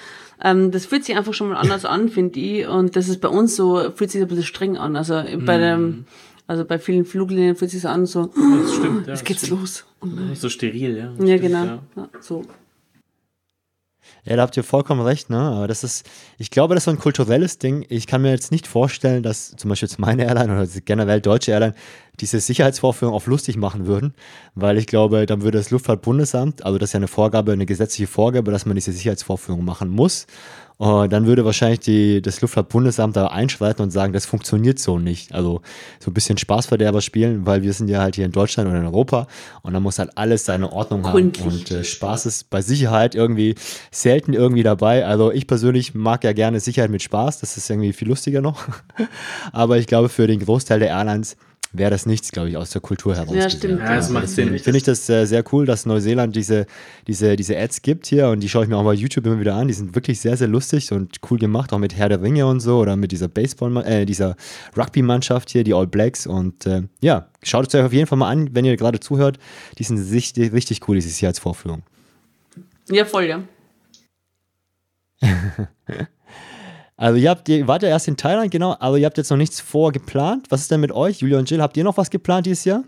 Ähm, 0.44 0.72
das 0.72 0.86
fühlt 0.86 1.06
sich 1.06 1.16
einfach 1.16 1.34
schon 1.34 1.50
mal 1.50 1.56
anders 1.56 1.86
an, 1.86 2.10
finde 2.10 2.40
ich. 2.40 2.68
Und 2.68 2.96
das 2.96 3.08
ist 3.08 3.22
bei 3.22 3.30
uns 3.30 3.56
so, 3.56 3.92
fühlt 3.96 4.12
sich 4.12 4.22
ein 4.22 4.28
bisschen 4.28 4.44
streng 4.44 4.78
an. 4.78 4.96
Also 4.96 5.24
bei 5.46 5.58
dem, 5.58 6.06
also 6.48 6.66
bei 6.66 6.78
vielen 6.80 7.06
Fluglinien 7.06 7.56
fühlt 7.56 7.72
sich 7.72 7.82
so 7.82 7.88
an, 7.88 8.06
so, 8.06 8.26
Das 8.28 8.76
stimmt, 8.76 9.08
ja. 9.08 9.14
jetzt 9.14 9.26
geht's 9.26 9.50
los. 9.50 9.86
Und, 10.02 10.36
So 10.36 10.50
steril, 10.50 10.98
ja. 10.98 11.06
ja, 11.06 11.14
Stimmt, 11.16 11.42
genau. 11.42 11.64
ja. 11.66 11.80
Ja, 11.96 12.10
so. 12.20 12.44
Ja, 14.26 14.36
da 14.36 14.42
habt 14.44 14.56
ihr 14.56 14.64
vollkommen 14.64 15.02
recht, 15.02 15.30
ne? 15.30 15.38
Aber 15.38 15.68
das 15.68 15.84
ist, 15.84 16.10
ich 16.38 16.50
glaube, 16.50 16.76
das 16.76 16.82
ist 16.82 16.86
so 16.86 16.92
ein 16.92 17.00
kulturelles 17.00 17.58
Ding. 17.58 17.86
Ich 17.90 18.08
kann 18.08 18.22
mir 18.22 18.32
jetzt 18.32 18.52
nicht 18.52 18.68
vorstellen, 18.68 19.24
dass 19.24 19.56
zum 19.56 19.70
Beispiel 19.70 19.88
jetzt 19.88 20.00
meine 20.00 20.26
Airline 20.26 20.54
oder 20.54 20.68
generell 20.86 21.22
deutsche 21.22 21.52
Airline 21.52 21.74
diese 22.20 22.40
Sicherheitsvorführung 22.40 23.14
auf 23.14 23.26
lustig 23.28 23.58
machen 23.58 23.88
würden, 23.88 24.14
weil 24.56 24.78
ich 24.78 24.88
glaube, 24.88 25.26
dann 25.26 25.42
würde 25.42 25.58
das 25.58 25.72
Luftfahrtbundesamt, 25.72 26.64
also 26.64 26.78
das 26.78 26.90
ist 26.90 26.94
ja 26.94 27.00
eine 27.00 27.08
Vorgabe, 27.08 27.52
eine 27.52 27.66
gesetzliche 27.66 28.08
Vorgabe, 28.08 28.52
dass 28.52 28.66
man 28.66 28.76
diese 28.76 28.92
Sicherheitsvorführung 28.92 29.66
machen 29.66 29.90
muss. 29.90 30.28
Und 30.84 31.14
dann 31.14 31.26
würde 31.26 31.46
wahrscheinlich 31.46 31.80
die, 31.80 32.22
das 32.22 32.42
Luftfahrtbundesamt 32.42 33.16
da 33.16 33.28
einschreiten 33.28 33.82
und 33.84 33.92
sagen, 33.92 34.12
das 34.12 34.26
funktioniert 34.26 34.80
so 34.80 35.00
nicht. 35.00 35.34
Also 35.34 35.62
so 36.02 36.12
ein 36.12 36.14
bisschen 36.14 36.38
Spaßverderber 36.38 37.00
spielen, 37.00 37.46
weil 37.46 37.64
wir 37.64 37.72
sind 37.72 37.88
ja 37.88 38.02
halt 38.02 38.16
hier 38.16 38.26
in 38.26 38.34
Deutschland 38.34 38.70
oder 38.70 38.80
in 38.80 38.86
Europa 38.86 39.28
und 39.62 39.74
dann 39.74 39.82
muss 39.82 39.98
halt 39.98 40.18
alles 40.18 40.44
seine 40.44 40.74
Ordnung 40.74 41.08
haben. 41.08 41.14
Gründlich. 41.14 41.46
Und 41.46 41.72
äh, 41.72 41.86
Spaß 41.86 42.26
ist 42.26 42.50
bei 42.50 42.62
Sicherheit 42.62 43.16
irgendwie 43.16 43.56
selten 43.92 44.34
irgendwie 44.34 44.64
dabei. 44.64 45.06
Also 45.06 45.32
ich 45.32 45.48
persönlich 45.48 45.96
mag 45.96 46.26
ja 46.26 46.34
gerne 46.34 46.60
Sicherheit 46.60 46.92
mit 46.92 47.02
Spaß, 47.02 47.40
das 47.40 47.56
ist 47.56 47.70
irgendwie 47.70 47.94
viel 47.94 48.10
lustiger 48.10 48.42
noch. 48.42 48.68
Aber 49.54 49.78
ich 49.78 49.88
glaube, 49.88 50.10
für 50.10 50.28
den 50.28 50.42
Großteil 50.42 50.80
der 50.80 50.90
Airlines 50.90 51.38
wäre 51.74 51.90
das 51.90 52.06
nichts, 52.06 52.32
glaube 52.32 52.50
ich, 52.50 52.58
aus 52.58 52.70
der 52.70 52.82
Kultur 52.82 53.16
heraus. 53.16 53.36
Ja, 53.36 53.50
stimmt. 53.50 53.80
Ja, 53.80 53.96
das 53.96 54.10
macht 54.10 54.30
Sinn. 54.30 54.58
Finde 54.60 54.78
ich 54.78 54.84
das 54.84 55.10
äh, 55.10 55.26
sehr 55.26 55.44
cool, 55.52 55.66
dass 55.66 55.86
Neuseeland 55.86 56.36
diese, 56.36 56.68
diese, 57.08 57.36
diese 57.36 57.58
Ads 57.58 57.82
gibt 57.82 58.06
hier 58.06 58.30
und 58.30 58.42
die 58.42 58.50
schaue 58.50 58.64
ich 58.64 58.70
mir 58.70 58.78
auch 58.78 58.84
bei 58.84 58.94
YouTube 58.94 59.26
immer 59.26 59.40
wieder 59.40 59.56
an. 59.56 59.68
Die 59.68 59.74
sind 59.74 59.96
wirklich 59.96 60.20
sehr, 60.20 60.38
sehr 60.38 60.48
lustig 60.48 60.92
und 60.92 61.18
cool 61.30 61.40
gemacht, 61.40 61.74
auch 61.74 61.80
mit 61.80 61.96
Herr 61.96 62.10
der 62.10 62.22
Ringe 62.22 62.46
und 62.46 62.60
so 62.60 62.78
oder 62.78 62.96
mit 62.96 63.12
dieser 63.12 63.28
Baseball, 63.28 63.76
äh, 63.86 64.06
dieser 64.06 64.36
Rugby-Mannschaft 64.78 65.50
hier, 65.50 65.64
die 65.64 65.74
All 65.74 65.88
Blacks. 65.88 66.28
Und 66.28 66.66
äh, 66.68 66.84
ja, 67.02 67.28
schaut 67.42 67.68
es 67.68 67.76
euch 67.76 67.84
auf 67.84 67.94
jeden 67.94 68.08
Fall 68.08 68.20
mal 68.20 68.30
an, 68.30 68.54
wenn 68.54 68.66
ihr 68.66 68.78
gerade 68.78 69.00
zuhört. 69.00 69.40
Die 69.80 69.84
sind 69.84 69.98
richtig, 70.12 70.54
richtig 70.54 70.88
cool, 70.88 70.96
diese 70.96 71.10
Sicherheitsvorführung. 71.10 71.82
Ja, 72.90 73.06
voll, 73.06 73.26
ja. 73.26 73.44
Also 77.04 77.18
ihr 77.18 77.30
habt, 77.30 77.50
ihr 77.50 77.68
wart 77.68 77.84
ja 77.84 77.90
erst 77.90 78.08
in 78.08 78.16
Thailand, 78.16 78.50
genau, 78.50 78.78
aber 78.80 78.98
ihr 78.98 79.06
habt 79.06 79.18
jetzt 79.18 79.30
noch 79.30 79.36
nichts 79.36 79.60
vorgeplant. 79.60 80.46
Was 80.52 80.62
ist 80.62 80.72
denn 80.72 80.80
mit 80.80 80.94
euch, 80.94 81.20
Julia 81.20 81.38
und 81.38 81.50
Jill? 81.50 81.62
Habt 81.62 81.76
ihr 81.76 81.84
noch 81.84 81.98
was 81.98 82.10
geplant 82.10 82.46
dieses 82.46 82.64
Jahr? 82.64 82.86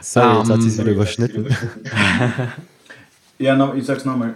Sorry, 0.00 0.38
jetzt 0.38 0.50
hat 0.50 0.62
sie 0.62 0.68
es 0.68 0.78
Ähm, 0.78 0.84
wieder 0.84 0.94
überschnitten. 0.94 1.46
Ja, 3.38 3.54
no, 3.54 3.72
ich 3.74 3.86
sag's 3.86 4.04
nochmal. 4.04 4.34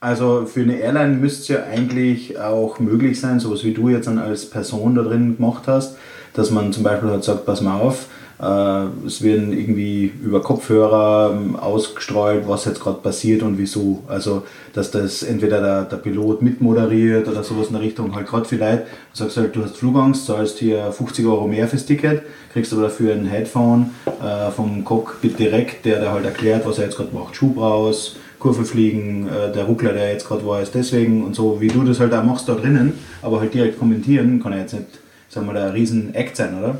Also 0.00 0.44
für 0.44 0.62
eine 0.62 0.76
Airline 0.80 1.14
müsste 1.14 1.42
es 1.42 1.48
ja 1.48 1.62
eigentlich 1.62 2.36
auch 2.36 2.80
möglich 2.80 3.20
sein, 3.20 3.38
sowas 3.38 3.62
wie 3.62 3.74
du 3.74 3.90
jetzt 3.90 4.08
dann 4.08 4.18
als 4.18 4.50
Person 4.50 4.96
da 4.96 5.02
drin 5.02 5.36
gemacht 5.36 5.68
hast, 5.68 5.96
dass 6.32 6.50
man 6.50 6.72
zum 6.72 6.82
Beispiel 6.82 7.10
halt 7.10 7.22
sagt, 7.22 7.46
pass 7.46 7.60
mal 7.60 7.78
auf, 7.78 8.08
es 8.38 9.22
werden 9.22 9.52
irgendwie 9.52 10.12
über 10.22 10.42
Kopfhörer 10.42 11.32
ähm, 11.32 11.56
ausgestrahlt, 11.56 12.46
was 12.46 12.66
jetzt 12.66 12.80
gerade 12.80 12.98
passiert 12.98 13.42
und 13.42 13.56
wieso. 13.56 14.02
Also 14.08 14.42
dass 14.76 14.90
das 14.90 15.22
entweder 15.22 15.62
der, 15.62 15.84
der 15.84 15.96
Pilot 15.96 16.42
mitmoderiert 16.42 17.26
oder 17.28 17.42
sowas 17.42 17.68
in 17.68 17.72
der 17.72 17.82
Richtung, 17.82 18.14
halt 18.14 18.26
gerade 18.26 18.44
vielleicht, 18.44 18.82
du 18.82 18.86
sagst 19.14 19.38
halt, 19.38 19.56
du 19.56 19.64
hast 19.64 19.78
Flugangst, 19.78 20.26
zahlst 20.26 20.58
hier 20.58 20.92
50 20.92 21.24
Euro 21.24 21.48
mehr 21.48 21.66
fürs 21.66 21.86
Ticket, 21.86 22.22
kriegst 22.52 22.74
aber 22.74 22.82
dafür 22.82 23.14
ein 23.14 23.24
Headphone 23.24 23.92
äh, 24.06 24.50
vom 24.50 24.84
Cockpit 24.84 25.38
direkt, 25.38 25.86
der 25.86 26.02
da 26.02 26.12
halt 26.12 26.26
erklärt, 26.26 26.66
was 26.66 26.76
er 26.78 26.84
jetzt 26.84 26.98
gerade 26.98 27.14
macht. 27.14 27.34
Schub 27.34 27.56
raus, 27.58 28.16
Kurve 28.38 28.66
fliegen, 28.66 29.28
äh, 29.28 29.50
der 29.50 29.64
Ruckler, 29.64 29.94
der 29.94 30.12
jetzt 30.12 30.28
gerade 30.28 30.46
war, 30.46 30.60
ist 30.60 30.74
deswegen 30.74 31.24
und 31.24 31.34
so, 31.34 31.58
wie 31.58 31.68
du 31.68 31.82
das 31.82 31.98
halt 31.98 32.12
auch 32.12 32.22
machst 32.22 32.46
da 32.46 32.54
drinnen, 32.54 32.92
aber 33.22 33.40
halt 33.40 33.54
direkt 33.54 33.78
kommentieren, 33.78 34.42
kann 34.42 34.52
ja 34.52 34.58
jetzt 34.58 34.74
nicht, 34.74 34.86
sagen 35.30 35.46
wir 35.46 35.54
mal, 35.54 35.58
der 35.58 35.72
riesen 35.72 36.14
Act 36.14 36.36
sein, 36.36 36.58
oder? 36.58 36.76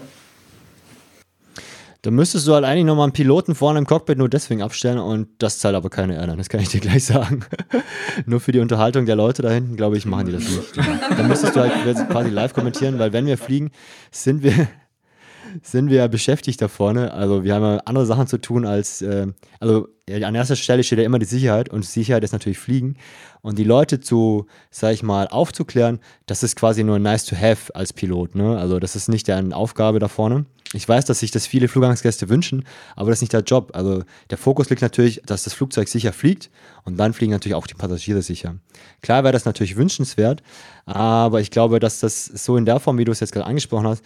Da 2.07 2.13
müsstest 2.13 2.47
du 2.47 2.55
halt 2.55 2.65
eigentlich 2.65 2.85
nochmal 2.85 3.07
einen 3.07 3.13
Piloten 3.13 3.57
vorne 3.57 3.81
im 3.81 3.85
Cockpit 3.85 4.17
nur 4.17 4.29
deswegen 4.29 4.63
abstellen 4.63 4.99
und 4.99 5.27
das 5.39 5.59
zahlt 5.59 5.75
aber 5.75 5.91
keine 5.91 6.15
Airline, 6.15 6.37
das 6.37 6.49
kann 6.49 6.61
ich 6.61 6.69
dir 6.69 6.79
gleich 6.79 7.05
sagen. 7.05 7.41
nur 8.27 8.39
für 8.39 8.53
die 8.53 8.61
Unterhaltung 8.61 9.07
der 9.07 9.17
Leute 9.17 9.43
da 9.43 9.51
hinten, 9.51 9.75
glaube 9.75 9.99
ich, 9.99 10.07
machen 10.07 10.27
die 10.27 10.33
das 10.33 10.45
nicht. 10.45 10.77
da 10.77 11.25
müsstest 11.25 11.57
du 11.57 11.61
halt 11.63 11.73
quasi 12.09 12.31
live 12.31 12.55
kommentieren, 12.55 13.01
weil 13.01 13.13
wenn 13.13 13.27
wir 13.27 13.37
fliegen, 13.37 13.73
sind 14.13 14.45
wir, 14.45 14.69
sind 15.63 15.91
wir 15.91 15.97
ja 15.97 16.07
beschäftigt 16.07 16.63
da 16.63 16.69
vorne. 16.69 17.13
Also 17.13 17.43
wir 17.43 17.53
haben 17.57 17.65
ja 17.65 17.79
andere 17.87 18.07
Sachen 18.07 18.29
zu 18.29 18.39
tun 18.41 18.67
als, 18.67 19.03
äh, 19.03 19.27
also 19.59 19.89
an 20.09 20.37
erster 20.37 20.55
Stelle 20.55 20.85
steht 20.85 21.01
ja 21.01 21.05
immer 21.05 21.19
die 21.19 21.27
Sicherheit 21.27 21.71
und 21.71 21.85
Sicherheit 21.85 22.23
ist 22.23 22.31
natürlich 22.31 22.59
Fliegen. 22.59 22.99
Und 23.43 23.59
die 23.59 23.65
Leute 23.65 23.99
zu, 23.99 24.47
sag 24.71 24.93
ich 24.93 25.03
mal, 25.03 25.27
aufzuklären, 25.27 25.99
das 26.27 26.45
ist 26.45 26.55
quasi 26.55 26.85
nur 26.85 27.01
nice 27.01 27.25
to 27.25 27.35
have 27.35 27.75
als 27.75 27.93
Pilot. 27.93 28.37
Ne? 28.37 28.57
Also 28.57 28.79
das 28.79 28.95
ist 28.95 29.09
nicht 29.09 29.27
deren 29.27 29.53
Aufgabe 29.53 29.99
da 29.99 30.07
vorne. 30.07 30.47
Ich 30.77 30.87
weiß, 30.87 31.07
dass 31.07 31.21
sich 31.21 31.31
das 31.31 31.47
viele 31.47 31.69
Flugangsgäste 31.69 32.29
wünschen, 32.29 32.65
aber 32.97 33.09
das 33.09 33.19
ist 33.19 33.23
nicht 33.23 33.33
der 33.33 33.41
Job. 33.41 33.71
Also 33.75 34.03
der 34.29 34.37
Fokus 34.37 34.69
liegt 34.69 34.83
natürlich, 34.83 35.23
dass 35.25 35.45
das 35.45 35.55
Flugzeug 35.55 35.89
sicher 35.89 36.13
fliegt 36.13 36.51
und 36.85 36.99
dann 36.99 37.15
fliegen 37.15 37.33
natürlich 37.33 37.55
auch 37.55 37.67
die 37.67 37.75
Passagiere 37.75 38.21
sicher. 38.21 38.57
Klar 39.01 39.25
wäre 39.25 39.33
das 39.33 39.47
natürlich 39.47 39.77
wünschenswert, 39.77 40.43
aber 40.85 41.41
ich 41.41 41.51
glaube, 41.51 41.81
dass 41.81 42.01
das 42.01 42.27
so 42.27 42.59
in 42.59 42.67
der 42.67 42.79
Form, 42.79 42.99
wie 42.99 43.07
du 43.07 43.13
es 43.13 43.21
jetzt 43.21 43.33
gerade 43.33 43.47
angesprochen 43.47 43.87
hast, 43.87 44.05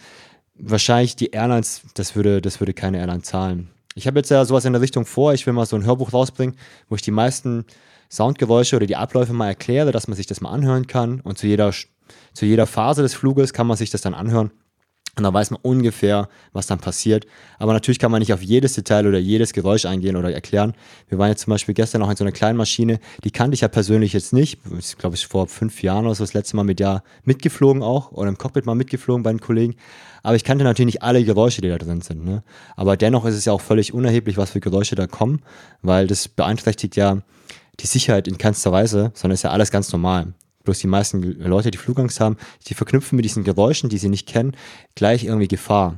wahrscheinlich 0.55 1.17
die 1.17 1.31
Airlines, 1.31 1.81
das 1.93 2.15
würde, 2.15 2.41
das 2.41 2.61
würde 2.61 2.73
keine 2.73 2.99
Airline 2.99 3.21
zahlen. 3.21 3.69
Ich 3.95 4.07
habe 4.07 4.19
jetzt 4.19 4.31
ja 4.31 4.45
sowas 4.45 4.63
in 4.63 4.71
der 4.71 4.81
Richtung 4.81 5.05
vor, 5.05 5.33
ich 5.33 5.45
will 5.45 5.53
mal 5.53 5.65
so 5.65 5.75
ein 5.75 5.83
Hörbuch 5.83 6.13
rausbringen, 6.13 6.55
wo 6.87 6.95
ich 6.95 7.01
die 7.01 7.11
meisten 7.11 7.65
Soundgeräusche 8.09 8.77
oder 8.77 8.85
die 8.85 8.95
Abläufe 8.95 9.33
mal 9.33 9.47
erkläre, 9.47 9.91
dass 9.91 10.07
man 10.07 10.15
sich 10.15 10.27
das 10.27 10.39
mal 10.39 10.51
anhören 10.51 10.87
kann 10.87 11.19
und 11.19 11.37
zu 11.37 11.47
jeder, 11.47 11.73
zu 12.33 12.45
jeder 12.45 12.65
Phase 12.65 13.01
des 13.01 13.13
Fluges 13.13 13.51
kann 13.51 13.67
man 13.67 13.75
sich 13.75 13.89
das 13.89 13.99
dann 13.99 14.13
anhören. 14.13 14.51
Und 15.17 15.23
dann 15.23 15.33
weiß 15.33 15.51
man 15.51 15.59
ungefähr, 15.61 16.29
was 16.53 16.67
dann 16.67 16.79
passiert. 16.79 17.25
Aber 17.59 17.73
natürlich 17.73 17.99
kann 17.99 18.11
man 18.11 18.19
nicht 18.19 18.31
auf 18.31 18.41
jedes 18.41 18.73
Detail 18.73 19.05
oder 19.07 19.19
jedes 19.19 19.51
Geräusch 19.51 19.85
eingehen 19.85 20.15
oder 20.15 20.33
erklären. 20.33 20.73
Wir 21.09 21.17
waren 21.17 21.29
jetzt 21.29 21.41
zum 21.41 21.51
Beispiel 21.51 21.75
gestern 21.75 21.99
noch 21.99 22.09
in 22.09 22.15
so 22.15 22.23
einer 22.23 22.31
kleinen 22.31 22.57
Maschine, 22.57 22.99
die 23.25 23.31
kannte 23.31 23.55
ich 23.55 23.61
ja 23.61 23.67
persönlich 23.67 24.13
jetzt 24.13 24.31
nicht. 24.31 24.59
Ich 24.79 24.97
glaube, 24.97 25.15
ich 25.15 25.27
vor 25.27 25.47
fünf 25.47 25.83
Jahren 25.83 26.05
oder 26.05 26.15
so 26.15 26.23
das 26.23 26.33
letzte 26.33 26.55
Mal 26.55 26.63
mit 26.63 26.79
ja 26.79 27.03
mitgeflogen 27.25 27.83
auch 27.83 28.13
oder 28.13 28.29
im 28.29 28.37
Cockpit 28.37 28.65
mal 28.65 28.75
mitgeflogen 28.75 29.23
bei 29.23 29.31
den 29.31 29.41
Kollegen. 29.41 29.75
Aber 30.23 30.35
ich 30.35 30.45
kannte 30.45 30.63
natürlich 30.63 30.93
nicht 30.93 31.03
alle 31.03 31.23
Geräusche, 31.25 31.61
die 31.61 31.69
da 31.69 31.77
drin 31.77 32.01
sind. 32.01 32.23
Ne? 32.23 32.43
Aber 32.77 32.95
dennoch 32.95 33.25
ist 33.25 33.35
es 33.35 33.45
ja 33.45 33.53
auch 33.53 33.61
völlig 33.61 33.93
unerheblich, 33.93 34.37
was 34.37 34.51
für 34.51 34.59
Geräusche 34.61 34.95
da 34.95 35.07
kommen, 35.07 35.41
weil 35.81 36.07
das 36.07 36.29
beeinträchtigt 36.29 36.95
ja 36.95 37.17
die 37.79 37.87
Sicherheit 37.87 38.27
in 38.27 38.37
keinster 38.37 38.71
Weise, 38.71 39.11
sondern 39.13 39.33
ist 39.33 39.43
ja 39.43 39.51
alles 39.51 39.71
ganz 39.71 39.91
normal. 39.91 40.33
Bloß 40.63 40.79
die 40.79 40.87
meisten 40.87 41.21
Leute, 41.39 41.71
die 41.71 41.77
Flugangst 41.77 42.19
haben, 42.19 42.37
die 42.67 42.73
verknüpfen 42.73 43.15
mit 43.15 43.25
diesen 43.25 43.43
Geräuschen, 43.43 43.89
die 43.89 43.97
sie 43.97 44.09
nicht 44.09 44.27
kennen, 44.27 44.55
gleich 44.95 45.23
irgendwie 45.23 45.47
Gefahr. 45.47 45.97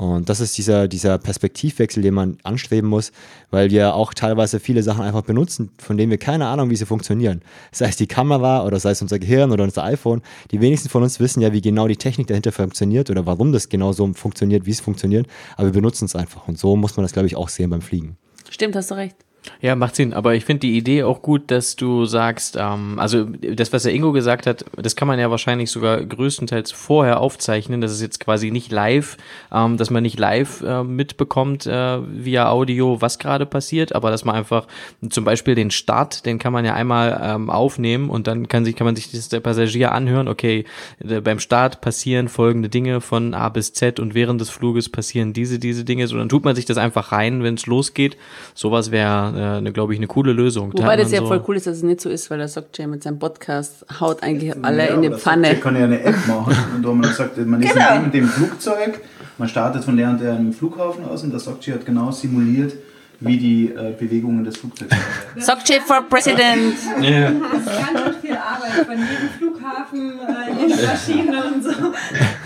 Und 0.00 0.30
das 0.30 0.40
ist 0.40 0.56
dieser, 0.56 0.88
dieser 0.88 1.18
Perspektivwechsel, 1.18 2.02
den 2.02 2.14
man 2.14 2.38
anstreben 2.42 2.88
muss, 2.88 3.12
weil 3.50 3.70
wir 3.70 3.94
auch 3.94 4.14
teilweise 4.14 4.58
viele 4.58 4.82
Sachen 4.82 5.02
einfach 5.02 5.20
benutzen, 5.20 5.72
von 5.76 5.98
denen 5.98 6.10
wir 6.10 6.16
keine 6.16 6.46
Ahnung, 6.46 6.70
wie 6.70 6.76
sie 6.76 6.86
funktionieren. 6.86 7.42
Sei 7.70 7.86
es 7.86 7.96
die 7.96 8.06
Kamera 8.06 8.64
oder 8.64 8.80
sei 8.80 8.92
es 8.92 9.02
unser 9.02 9.18
Gehirn 9.18 9.52
oder 9.52 9.62
unser 9.62 9.84
iPhone. 9.84 10.22
Die 10.52 10.62
wenigsten 10.62 10.88
von 10.88 11.02
uns 11.02 11.20
wissen 11.20 11.42
ja, 11.42 11.52
wie 11.52 11.60
genau 11.60 11.86
die 11.86 11.96
Technik 11.96 12.28
dahinter 12.28 12.50
funktioniert 12.50 13.10
oder 13.10 13.26
warum 13.26 13.52
das 13.52 13.68
genau 13.68 13.92
so 13.92 14.10
funktioniert, 14.14 14.64
wie 14.64 14.70
es 14.70 14.80
funktioniert. 14.80 15.26
Aber 15.56 15.66
wir 15.66 15.74
benutzen 15.74 16.06
es 16.06 16.16
einfach. 16.16 16.48
Und 16.48 16.58
so 16.58 16.76
muss 16.76 16.96
man 16.96 17.04
das, 17.04 17.12
glaube 17.12 17.26
ich, 17.26 17.36
auch 17.36 17.50
sehen 17.50 17.68
beim 17.68 17.82
Fliegen. 17.82 18.16
Stimmt, 18.48 18.76
hast 18.76 18.90
du 18.90 18.94
recht. 18.94 19.16
Ja, 19.60 19.76
macht 19.76 19.94
Sinn. 19.94 20.14
Aber 20.14 20.34
ich 20.34 20.46
finde 20.46 20.60
die 20.60 20.76
Idee 20.76 21.02
auch 21.02 21.20
gut, 21.20 21.50
dass 21.50 21.76
du 21.76 22.06
sagst, 22.06 22.56
ähm, 22.58 22.98
also 22.98 23.24
das, 23.24 23.72
was 23.72 23.82
der 23.82 23.92
Ingo 23.92 24.12
gesagt 24.12 24.46
hat, 24.46 24.64
das 24.76 24.96
kann 24.96 25.06
man 25.06 25.18
ja 25.18 25.30
wahrscheinlich 25.30 25.70
sogar 25.70 26.02
größtenteils 26.02 26.72
vorher 26.72 27.20
aufzeichnen. 27.20 27.82
Das 27.82 27.92
ist 27.92 28.00
jetzt 28.00 28.20
quasi 28.20 28.50
nicht 28.50 28.72
live, 28.72 29.18
ähm, 29.52 29.76
dass 29.76 29.90
man 29.90 30.02
nicht 30.02 30.18
live 30.18 30.62
äh, 30.62 30.82
mitbekommt 30.82 31.66
äh, 31.66 31.98
via 32.02 32.48
Audio, 32.48 33.02
was 33.02 33.18
gerade 33.18 33.44
passiert, 33.44 33.94
aber 33.94 34.10
dass 34.10 34.24
man 34.24 34.34
einfach 34.34 34.66
zum 35.10 35.24
Beispiel 35.24 35.54
den 35.54 35.70
Start, 35.70 36.24
den 36.24 36.38
kann 36.38 36.54
man 36.54 36.64
ja 36.64 36.74
einmal 36.74 37.20
ähm, 37.22 37.50
aufnehmen 37.50 38.08
und 38.08 38.26
dann 38.26 38.48
kann 38.48 38.64
sich 38.64 38.76
kann 38.76 38.86
man 38.86 38.96
sich 38.96 39.10
das 39.10 39.28
der 39.28 39.40
Passagier 39.40 39.92
anhören. 39.92 40.26
Okay, 40.28 40.64
äh, 41.06 41.20
beim 41.20 41.38
Start 41.38 41.82
passieren 41.82 42.28
folgende 42.28 42.70
Dinge 42.70 43.02
von 43.02 43.34
A 43.34 43.50
bis 43.50 43.74
Z 43.74 44.00
und 44.00 44.14
während 44.14 44.40
des 44.40 44.48
Fluges 44.48 44.88
passieren 44.88 45.34
diese 45.34 45.58
diese 45.58 45.84
Dinge. 45.84 46.06
So 46.06 46.16
dann 46.16 46.30
tut 46.30 46.44
man 46.44 46.56
sich 46.56 46.64
das 46.64 46.78
einfach 46.78 47.12
rein, 47.12 47.42
wenn 47.42 47.54
es 47.54 47.66
losgeht. 47.66 48.16
Sowas 48.54 48.90
wäre 48.90 49.38
äh, 49.38 49.39
eine, 49.42 49.72
glaube 49.72 49.92
ich, 49.94 49.98
eine 49.98 50.06
coole 50.06 50.32
Lösung. 50.32 50.72
Da 50.72 50.82
Wobei 50.82 50.92
hat 50.94 51.00
das 51.00 51.12
ja 51.12 51.20
so- 51.20 51.26
voll 51.26 51.42
cool 51.48 51.56
ist, 51.56 51.66
dass 51.66 51.76
es 51.78 51.82
nicht 51.82 52.00
so 52.00 52.08
ist, 52.10 52.30
weil 52.30 52.38
der 52.38 52.48
sagt 52.48 52.76
Jay 52.78 52.86
mit 52.86 53.02
seinem 53.02 53.18
Podcast 53.18 53.84
haut 54.00 54.22
eigentlich 54.22 54.54
alle 54.62 54.88
Ja, 54.88 54.94
in 54.94 55.02
die. 55.02 55.10
Pfanne. 55.10 55.52
Ich 55.54 55.60
kann 55.60 55.76
ja 55.76 55.84
eine 55.84 56.00
App 56.02 56.14
machen 56.26 56.54
und 56.76 56.86
wo 56.86 56.92
man 56.92 57.12
sagt, 57.12 57.36
man 57.46 57.62
ist 57.62 57.72
Genau. 57.72 57.94
in 58.04 58.10
dem, 58.10 58.26
Flugzeug, 58.28 59.00
man 59.38 59.48
startet 59.48 59.84
von 59.84 59.96
der 59.96 60.10
und 60.10 60.20
der 60.20 60.36
im 60.36 60.52
Flughafen 60.52 61.04
aus 61.04 61.22
und 61.22 61.30
der 61.32 61.40
Sockchi 61.40 61.70
hat 61.72 61.84
genau 61.86 62.10
simuliert, 62.10 62.74
wie 63.22 63.36
die 63.36 63.66
äh, 63.74 63.92
Bewegungen 63.98 64.44
des 64.44 64.56
Flugzeugs 64.56 64.90
sind. 65.34 65.44
Sagt 65.44 65.68
Jay 65.68 65.78
for 65.80 66.02
President. 66.08 66.74
Das 66.74 66.98
ist 66.98 67.04
ganz 67.04 68.00
schön 68.02 68.14
viel 68.22 68.36
Arbeit 68.36 68.86
von 68.86 68.96
jedem 68.96 69.28
Flughafen, 69.38 70.12
äh, 70.20 70.66
jede 70.68 70.86
Maschine 70.86 71.44
und 71.54 71.62
so. 71.64 71.70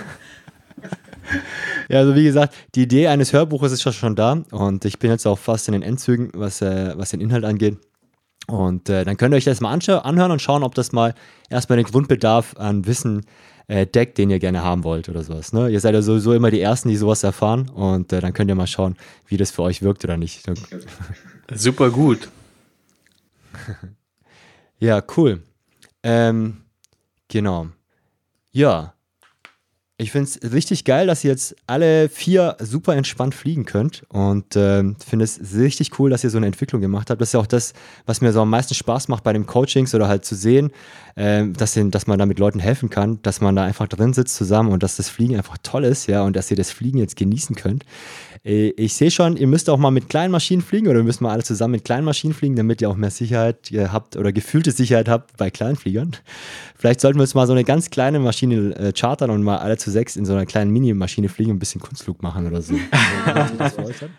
Ja, 1.88 1.99
also 1.99 2.14
wie 2.14 2.25
gesagt, 2.25 2.55
die 2.75 2.83
Idee 2.83 3.09
eines 3.09 3.33
Hörbuches 3.33 3.73
ist 3.73 3.85
ja 3.85 3.92
schon 3.92 4.16
da 4.16 4.42
und 4.51 4.85
ich 4.85 4.99
bin 4.99 5.11
jetzt 5.11 5.27
auch 5.27 5.38
fast 5.38 5.68
in 5.68 5.73
den 5.73 5.83
Endzügen, 5.83 6.31
was, 6.35 6.61
äh, 6.62 6.94
was 6.97 7.11
den 7.11 7.20
Inhalt 7.20 7.44
angeht. 7.44 7.79
Und 8.47 8.88
äh, 8.90 9.05
dann 9.05 9.16
könnt 9.16 9.33
ihr 9.33 9.38
euch 9.38 9.44
das 9.44 9.61
mal 9.61 9.73
anhören 9.73 10.31
und 10.31 10.42
schauen, 10.42 10.62
ob 10.62 10.75
das 10.75 10.92
mal 10.92 11.14
erstmal 11.49 11.77
den 11.77 11.87
Grundbedarf 11.87 12.57
an 12.59 12.87
Wissen 12.87 13.25
äh, 13.68 13.87
deckt, 13.87 14.18
den 14.18 14.29
ihr 14.31 14.38
gerne 14.38 14.62
haben 14.62 14.85
wollt 14.85 15.09
oder 15.09 15.23
sowas. 15.23 15.53
Ne? 15.53 15.70
Ihr 15.70 15.81
seid 15.81 15.94
ja 15.94 16.03
sowieso 16.03 16.35
immer 16.35 16.51
die 16.51 16.61
Ersten, 16.61 16.90
die 16.90 16.97
sowas 16.97 17.23
erfahren 17.23 17.70
und 17.70 18.12
äh, 18.12 18.20
dann 18.20 18.35
könnt 18.35 18.51
ihr 18.51 18.55
mal 18.55 18.66
schauen, 18.66 18.97
wie 19.27 19.38
das 19.38 19.51
für 19.51 19.62
euch 19.62 19.83
wirkt 19.83 20.05
oder 20.05 20.16
nicht. 20.16 20.44
Super 21.55 21.90
gut. 21.90 22.29
Ja, 24.81 25.03
cool. 25.16 25.42
Ähm, 26.03 26.59
genau. 27.29 27.68
Ja. 28.53 28.93
Ich 29.96 30.11
finde 30.11 30.28
es 30.28 30.52
richtig 30.52 30.85
geil, 30.85 31.07
dass 31.07 31.22
ihr 31.22 31.30
jetzt 31.30 31.54
alle 31.68 32.09
vier 32.09 32.57
super 32.59 32.96
entspannt 32.96 33.33
fliegen 33.33 33.64
könnt 33.64 34.02
und 34.09 34.57
ähm, 34.57 34.96
finde 34.98 35.24
es 35.24 35.38
richtig 35.54 36.00
cool, 36.00 36.11
dass 36.11 36.24
ihr 36.24 36.30
so 36.30 36.37
eine 36.37 36.46
Entwicklung 36.46 36.80
gemacht 36.80 37.11
habt. 37.11 37.20
Das 37.20 37.28
ist 37.28 37.35
ja 37.35 37.38
auch 37.38 37.46
das, 37.46 37.74
was 38.04 38.20
mir 38.20 38.33
so 38.33 38.40
am 38.40 38.50
meisten 38.50 38.74
Spaß 38.74 39.07
macht 39.07 39.22
bei 39.22 39.33
den 39.33 39.46
Coachings 39.46 39.94
oder 39.94 40.09
halt 40.09 40.24
zu 40.24 40.35
sehen, 40.35 40.72
ähm, 41.16 41.52
dass, 41.52 41.74
den, 41.74 41.92
dass 41.92 42.09
man 42.09 42.18
da 42.18 42.26
mit 42.26 42.40
Leuten 42.40 42.59
helfen 42.59 42.90
kann, 42.90 43.20
dass 43.22 43.40
man 43.40 43.54
da 43.54 43.62
einfach 43.62 43.87
drin 43.87 44.12
sitzt 44.14 44.35
zusammen 44.35 44.72
und 44.72 44.83
dass 44.83 44.96
das 44.96 45.09
Fliegen 45.09 45.37
einfach 45.37 45.59
toll 45.62 45.85
ist, 45.85 46.09
ja, 46.09 46.24
und 46.24 46.35
dass 46.35 46.50
ihr 46.50 46.57
das 46.57 46.72
Fliegen 46.72 46.98
jetzt 46.98 47.14
genießen 47.14 47.54
könnt. 47.54 47.85
Äh, 48.44 48.70
Ich 48.70 48.94
sehe 48.94 49.12
schon, 49.12 49.37
ihr 49.37 49.46
müsst 49.46 49.70
auch 49.70 49.78
mal 49.78 49.92
mit 49.92 50.09
kleinen 50.09 50.33
Maschinen 50.33 50.62
fliegen 50.62 50.88
oder 50.88 50.96
wir 50.96 51.04
müssen 51.04 51.22
mal 51.22 51.30
alle 51.30 51.44
zusammen 51.44 51.72
mit 51.72 51.85
kleinen 51.85 52.04
Maschinen 52.04 52.35
fliegen, 52.35 52.57
damit 52.57 52.83
ihr 52.83 52.90
auch 52.90 52.96
mehr 52.96 53.12
Sicherheit 53.12 53.70
äh, 53.70 53.87
habt 53.90 54.16
oder 54.16 54.33
gefühlte 54.33 54.72
Sicherheit 54.72 55.09
habt 55.09 55.37
bei 55.37 55.52
Kleinfliegern. 55.52 56.16
Vielleicht 56.76 57.00
sollten 57.00 57.20
wir 57.20 57.22
uns 57.22 57.35
mal 57.35 57.46
so 57.46 57.52
eine 57.52 57.62
ganz 57.62 57.90
kleine 57.90 58.18
Maschine 58.18 58.74
äh, 58.76 58.92
chartern 58.92 59.30
und 59.30 59.44
mal 59.44 59.59
alle 59.59 59.78
zu 59.85 59.90
sechs 59.90 60.16
in 60.16 60.25
so 60.25 60.33
einer 60.33 60.47
kleinen 60.47 60.73
Mini-Maschine 60.73 61.29
fliegen 61.29 61.51
und 61.51 61.57
ein 61.57 61.61
bisschen 61.61 61.81
Kunstflug 61.81 62.23
machen 62.23 62.47
oder 62.47 62.62
so. 62.62 62.75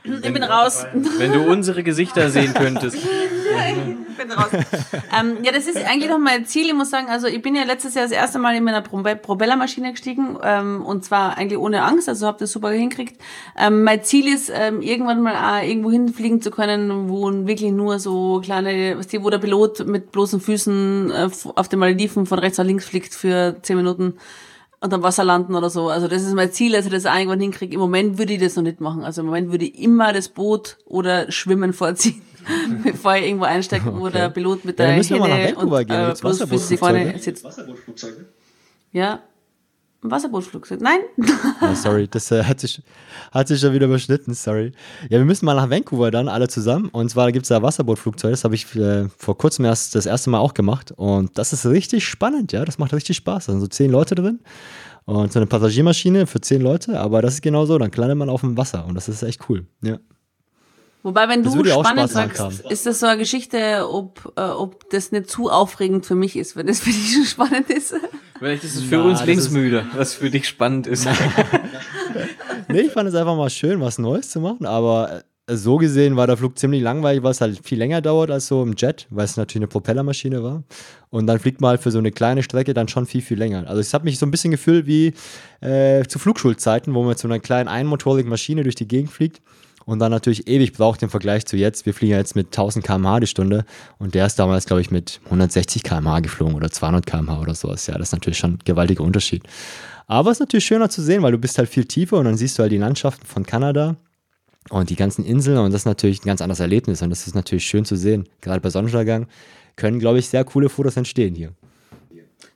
Ich 0.06 0.34
bin 0.34 0.43
raus. 0.43 0.86
Wenn 1.17 1.34
du 1.34 1.41
unsere 1.51 1.84
Gesichter 1.84 2.30
sehen 2.30 2.54
könntest. 2.54 2.97
ich 2.97 4.17
bin 4.17 4.32
raus. 4.32 4.49
ähm, 5.17 5.38
ja, 5.43 5.51
das 5.51 5.67
ist 5.67 5.78
eigentlich 5.78 6.10
noch 6.10 6.19
mein 6.19 6.45
Ziel. 6.45 6.67
Ich 6.67 6.73
muss 6.73 6.89
sagen, 6.89 7.08
also 7.10 7.28
ich 7.28 7.41
bin 7.41 7.56
ja 7.56 7.63
letztes 7.63 7.95
Jahr 7.95 8.06
das 8.06 8.12
erste 8.12 8.39
Mal 8.39 8.56
in 8.56 8.63
meiner 8.63 8.82
Propellermaschine 8.82 9.91
gestiegen 9.91 10.38
ähm, 10.43 10.86
und 10.86 11.04
zwar 11.04 11.38
eigentlich 11.38 11.60
ohne 11.60 11.84
Angst, 11.84 12.08
also 12.10 12.28
habe 12.28 12.38
das 12.39 12.51
super 12.51 12.69
hingekriegt. 12.69 13.19
Ähm, 13.58 13.84
mein 13.84 14.04
Ziel 14.04 14.32
ist, 14.32 14.51
ähm, 14.54 14.82
irgendwann 14.82 15.21
mal 15.21 15.36
auch 15.36 15.67
irgendwo 15.67 15.91
hinfliegen 15.91 16.41
zu 16.41 16.51
können, 16.51 17.10
wo 17.10 17.32
wirklich 17.47 17.71
nur 17.71 17.99
so 17.99 18.41
kleine, 18.43 18.97
was 18.97 19.08
die, 19.08 19.23
wo 19.23 19.30
der 19.30 19.39
Pilot 19.39 19.86
mit 19.88 20.12
bloßen 20.12 20.39
Füßen 20.39 21.12
äh, 21.12 21.30
auf 21.56 21.69
den 21.69 21.80
Malediven 21.80 22.25
von 22.25 22.39
rechts 22.39 22.58
nach 22.58 22.65
links 22.65 22.86
fliegt 22.86 23.15
für 23.15 23.56
zehn 23.62 23.78
Minuten 23.78 24.15
und 24.86 24.93
am 24.93 25.04
Wasser 25.04 25.24
landen 25.24 25.56
oder 25.56 25.69
so. 25.69 25.89
Also 25.89 26.08
das 26.08 26.24
ist 26.24 26.34
mein 26.34 26.52
Ziel, 26.52 26.71
dass 26.71 26.86
ich 26.86 26.91
das 26.91 27.06
irgendwann 27.06 27.39
hinkriege. 27.39 27.74
Im 27.74 27.80
Moment 27.80 28.17
würde 28.17 28.34
ich 28.34 28.39
das 28.39 28.56
noch 28.56 28.63
nicht 28.63 28.80
machen. 28.80 29.04
Also 29.04 29.21
im 29.21 29.28
Moment 29.28 29.52
würde 29.52 29.65
ich 29.65 29.80
immer 29.80 30.13
das 30.13 30.30
Boot 30.30 30.78
oder 30.86 31.32
Schwimmen 31.32 31.74
vorziehen, 31.82 32.21
bevor 32.84 33.15
ich 33.15 33.26
irgendwo 33.26 33.45
einsteige, 33.45 33.89
okay. 33.89 34.00
wo 34.00 34.10
der 34.10 34.30
Pilot 34.30 34.63
mit 34.63 34.80
ja, 34.80 34.86
der 34.86 35.04
Hände 35.04 35.56
und 35.56 35.89
äh, 35.89 36.13
bloß 36.19 36.74
vorne 36.78 37.19
sitzt. 37.19 37.45
Ja, 38.91 39.13
ein 39.13 39.19
Wasserbootflugzeug? 40.12 40.82
Nein. 40.82 41.00
Oh, 41.62 41.74
sorry, 41.74 42.08
das 42.08 42.32
äh, 42.32 42.44
hat, 42.44 42.60
sich, 42.60 42.82
hat 43.32 43.48
sich 43.48 43.60
schon 43.60 43.74
wieder 43.74 43.86
überschnitten, 43.86 44.34
sorry. 44.34 44.74
Ja, 45.04 45.18
wir 45.18 45.26
müssen 45.26 45.46
mal 45.46 45.56
nach 45.56 45.70
Vancouver 45.70 46.12
dann, 46.12 46.28
alle 46.28 46.48
zusammen. 46.48 46.89
Und 46.89 47.10
zwar 47.10 47.32
gibt 47.32 47.44
es 47.44 47.50
da 47.50 47.62
Wasserbootflugzeuge, 47.62 48.32
das 48.32 48.44
habe 48.44 48.56
ich 48.56 48.76
äh, 48.76 49.08
vor 49.18 49.38
kurzem 49.38 49.65
erst 49.65 49.96
das 49.96 50.06
erste 50.06 50.30
Mal 50.30 50.39
auch 50.39 50.54
gemacht. 50.54 50.91
Und 50.96 51.38
das 51.38 51.54
ist 51.54 51.65
richtig 51.65 52.06
spannend, 52.06 52.52
ja, 52.52 52.65
das 52.65 52.78
macht 52.78 52.94
richtig 52.94 53.18
Spaß. 53.18 53.46
Da 53.46 53.52
sind 53.54 53.62
so 53.62 53.68
zehn 53.68 53.89
Leute 53.89 54.15
drin 54.15 54.39
und 55.06 55.32
so 55.32 55.39
eine 55.39 55.48
Passagiermaschine 55.48 56.28
für 56.28 56.41
zehn 56.41 56.62
Leute, 56.62 57.00
aber 57.00 57.22
das 57.22 57.36
ist 57.36 57.41
genau 57.41 57.65
so, 57.65 57.78
dann 57.78 57.91
landet 57.96 58.18
man 58.18 58.30
auf 58.30 58.41
dem 58.41 58.58
Wasser 58.58 58.86
und 58.86 58.96
das 58.96 59.08
ist 59.08 59.24
echt 59.24 59.50
cool, 59.50 59.65
ja. 59.82 59.98
Wobei, 61.06 61.30
wenn 61.30 61.44
das 61.44 61.54
du 61.54 61.63
spannend 61.63 62.10
sagst, 62.10 62.62
ist 62.62 62.88
das 62.88 63.00
so 63.00 63.06
eine 63.06 63.20
Geschichte, 63.20 63.88
ob, 63.88 64.34
äh, 64.38 64.41
ob 64.41 64.89
das 64.89 65.12
nicht 65.12 65.30
zu 65.30 65.52
aufregend 65.52 66.04
für 66.04 66.15
mich 66.15 66.36
ist, 66.36 66.56
wenn 66.56 66.65
das 66.65 66.80
für 66.82 66.89
dich 66.89 67.13
schon 67.13 67.26
spannend 67.26 67.70
ist. 67.70 67.94
Vielleicht 68.39 68.63
ist 68.63 68.76
es 68.76 68.82
für 68.82 68.98
Na, 68.98 69.04
uns 69.04 69.24
linksmüde, 69.24 69.86
was 69.94 70.15
für 70.15 70.32
dich 70.32 70.48
spannend 70.48 70.88
ist. 70.88 71.08
nee, 72.70 72.80
ich 72.80 72.91
fand 72.91 73.08
es 73.08 73.13
einfach 73.13 73.38
mal 73.38 73.52
schön, 73.52 73.80
was 73.82 74.00
Neues 74.00 74.32
zu 74.32 74.39
machen, 74.39 74.65
aber 74.65 75.22
äh, 75.46 75.56
so 75.56 75.78
gesehen 75.78 76.15
war 76.15 76.26
der 76.26 76.38
Flug 76.38 76.58
ziemlich 76.58 76.82
langweilig, 76.82 77.22
weil 77.22 77.30
es 77.30 77.39
halt 77.39 77.60
viel 77.63 77.78
länger 77.78 78.02
dauert 78.02 78.32
als 78.32 78.48
so 78.48 78.63
im 78.63 78.74
Jet, 78.76 79.06
weil 79.12 79.26
es 79.26 79.38
natürlich 79.38 79.62
eine 79.62 79.68
Propellermaschine 79.68 80.41
war. 80.41 80.63
Und 81.12 81.28
dann 81.28 81.38
fliegt 81.38 81.62
man 81.62 81.70
halt 81.70 81.82
für 81.82 81.91
so 81.91 82.00
eine 82.00 82.12
kleine 82.12 82.41
Strecke 82.41 82.74
dann 82.74 82.88
schon 82.88 83.06
viel, 83.06 83.22
viel 83.22 83.38
länger. 83.38 83.68
Also 83.68 83.80
es 83.80 83.94
hat 83.94 84.04
mich 84.06 84.18
so 84.18 84.26
ein 84.26 84.32
bisschen 84.32 84.50
gefühlt 84.50 84.88
wie 84.88 85.13
äh, 85.62 86.04
zu 86.08 86.18
Flugschulzeiten, 86.18 86.96
wo 86.96 87.02
man 87.02 87.10
mit 87.10 87.20
so 87.20 87.28
einer 87.28 87.38
kleinen 87.38 87.68
einmotorigen 87.68 88.32
Maschine 88.32 88.63
durch 88.63 88.74
die 88.74 88.88
Gegend 88.88 89.12
fliegt 89.12 89.44
und 89.86 90.00
dann 90.00 90.12
natürlich 90.12 90.48
ewig 90.48 90.74
braucht 90.74 91.04
im 91.04 91.10
Vergleich 91.10 91.45
zu 91.45 91.58
jetzt. 91.58 91.86
Wir 91.86 91.93
fliegen 91.93 92.13
ja 92.13 92.17
jetzt 92.17 92.36
mit 92.36 92.48
1000 92.48 92.84
km/h 92.84 93.19
die 93.19 93.28
Stunde 93.28 93.65
und 94.00 94.15
der 94.15 94.26
ist 94.26 94.38
damals, 94.38 94.65
glaube 94.65 94.82
ich, 94.82 94.91
mit 94.91 95.21
160 95.26 95.84
km/h 95.84 96.21
geflogen 96.21 96.56
oder 96.56 96.69
200 96.71 97.06
km/h 97.06 97.39
oder 97.39 97.54
sowas. 97.54 97.88
Ja, 97.88 97.98
das 97.98 98.10
ist 98.10 98.13
natürlich 98.13 98.38
schon 98.38 98.54
ein 98.54 98.60
gewaltiger 98.65 99.04
Unterschied. 99.04 99.43
Aber 100.08 100.32
es 100.32 100.38
ist 100.38 100.41
natürlich 100.41 100.65
schöner 100.65 100.89
zu 100.89 101.02
sehen, 101.02 101.24
weil 101.24 101.32
du 101.32 101.38
bist 101.38 101.58
halt 101.58 101.69
viel 101.69 101.86
tiefer 101.86 102.17
und 102.17 102.26
dann 102.26 102.38
siehst 102.38 102.58
du 102.58 102.63
halt 102.63 102.71
die 102.71 102.78
Landschaften 102.78 103.26
von 103.26 103.45
Kanada 103.45 103.95
und 104.69 104.89
die 104.89 104.95
ganzen 104.95 105.24
Inseln 105.26 105.58
und 105.58 105.71
das 105.71 105.82
ist 105.82 105.86
natürlich 105.86 106.24
ein 106.24 106.28
ganz 106.28 106.41
anderes 106.41 106.60
Erlebnis 106.60 107.02
und 107.02 107.10
das 107.10 107.28
ist 107.28 107.36
natürlich 107.36 107.65
schön 107.65 107.86
zu 107.86 107.95
sehen. 107.95 108.28
Gerade 108.41 108.62
bei 108.62 108.69
Sonnenuntergang 108.69 109.28
können, 109.76 110.00
glaube 110.00 110.19
ich, 110.19 110.28
sehr 110.28 110.43
coole 110.43 110.69
Fotos 110.69 110.98
entstehen 110.98 111.36
hier. 111.36 111.52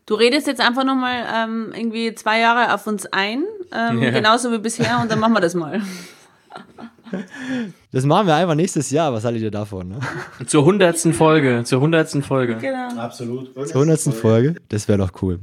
Du 0.05 0.15
redest 0.15 0.47
jetzt 0.47 0.61
einfach 0.61 0.83
nochmal 0.83 1.23
ähm, 1.31 1.71
irgendwie 1.75 2.15
zwei 2.15 2.39
Jahre 2.39 2.73
auf 2.73 2.87
uns 2.87 3.05
ein, 3.07 3.43
ähm, 3.71 4.01
ja. 4.01 4.09
genauso 4.09 4.51
wie 4.51 4.57
bisher 4.57 4.99
und 5.01 5.11
dann 5.11 5.19
machen 5.19 5.33
wir 5.33 5.41
das 5.41 5.53
mal. 5.53 5.81
Das 7.91 8.05
machen 8.05 8.27
wir 8.27 8.35
einfach 8.35 8.53
nächstes 8.53 8.91
Jahr. 8.91 9.11
Was 9.13 9.23
haltet 9.23 9.41
ihr 9.41 9.49
davon? 9.49 9.89
Ne? 9.89 9.99
Zur 10.45 10.63
hundertsten 10.63 11.11
Folge. 11.11 11.63
Zur 11.63 11.81
hundertsten 11.81 12.21
Folge. 12.21 12.55
Genau. 12.57 12.89
Absolut. 12.99 13.51
Zur 13.67 13.81
hundertsten 13.81 14.13
Folge. 14.13 14.55
Das 14.69 14.87
wäre 14.87 14.99
doch 14.99 15.11
cool. 15.23 15.39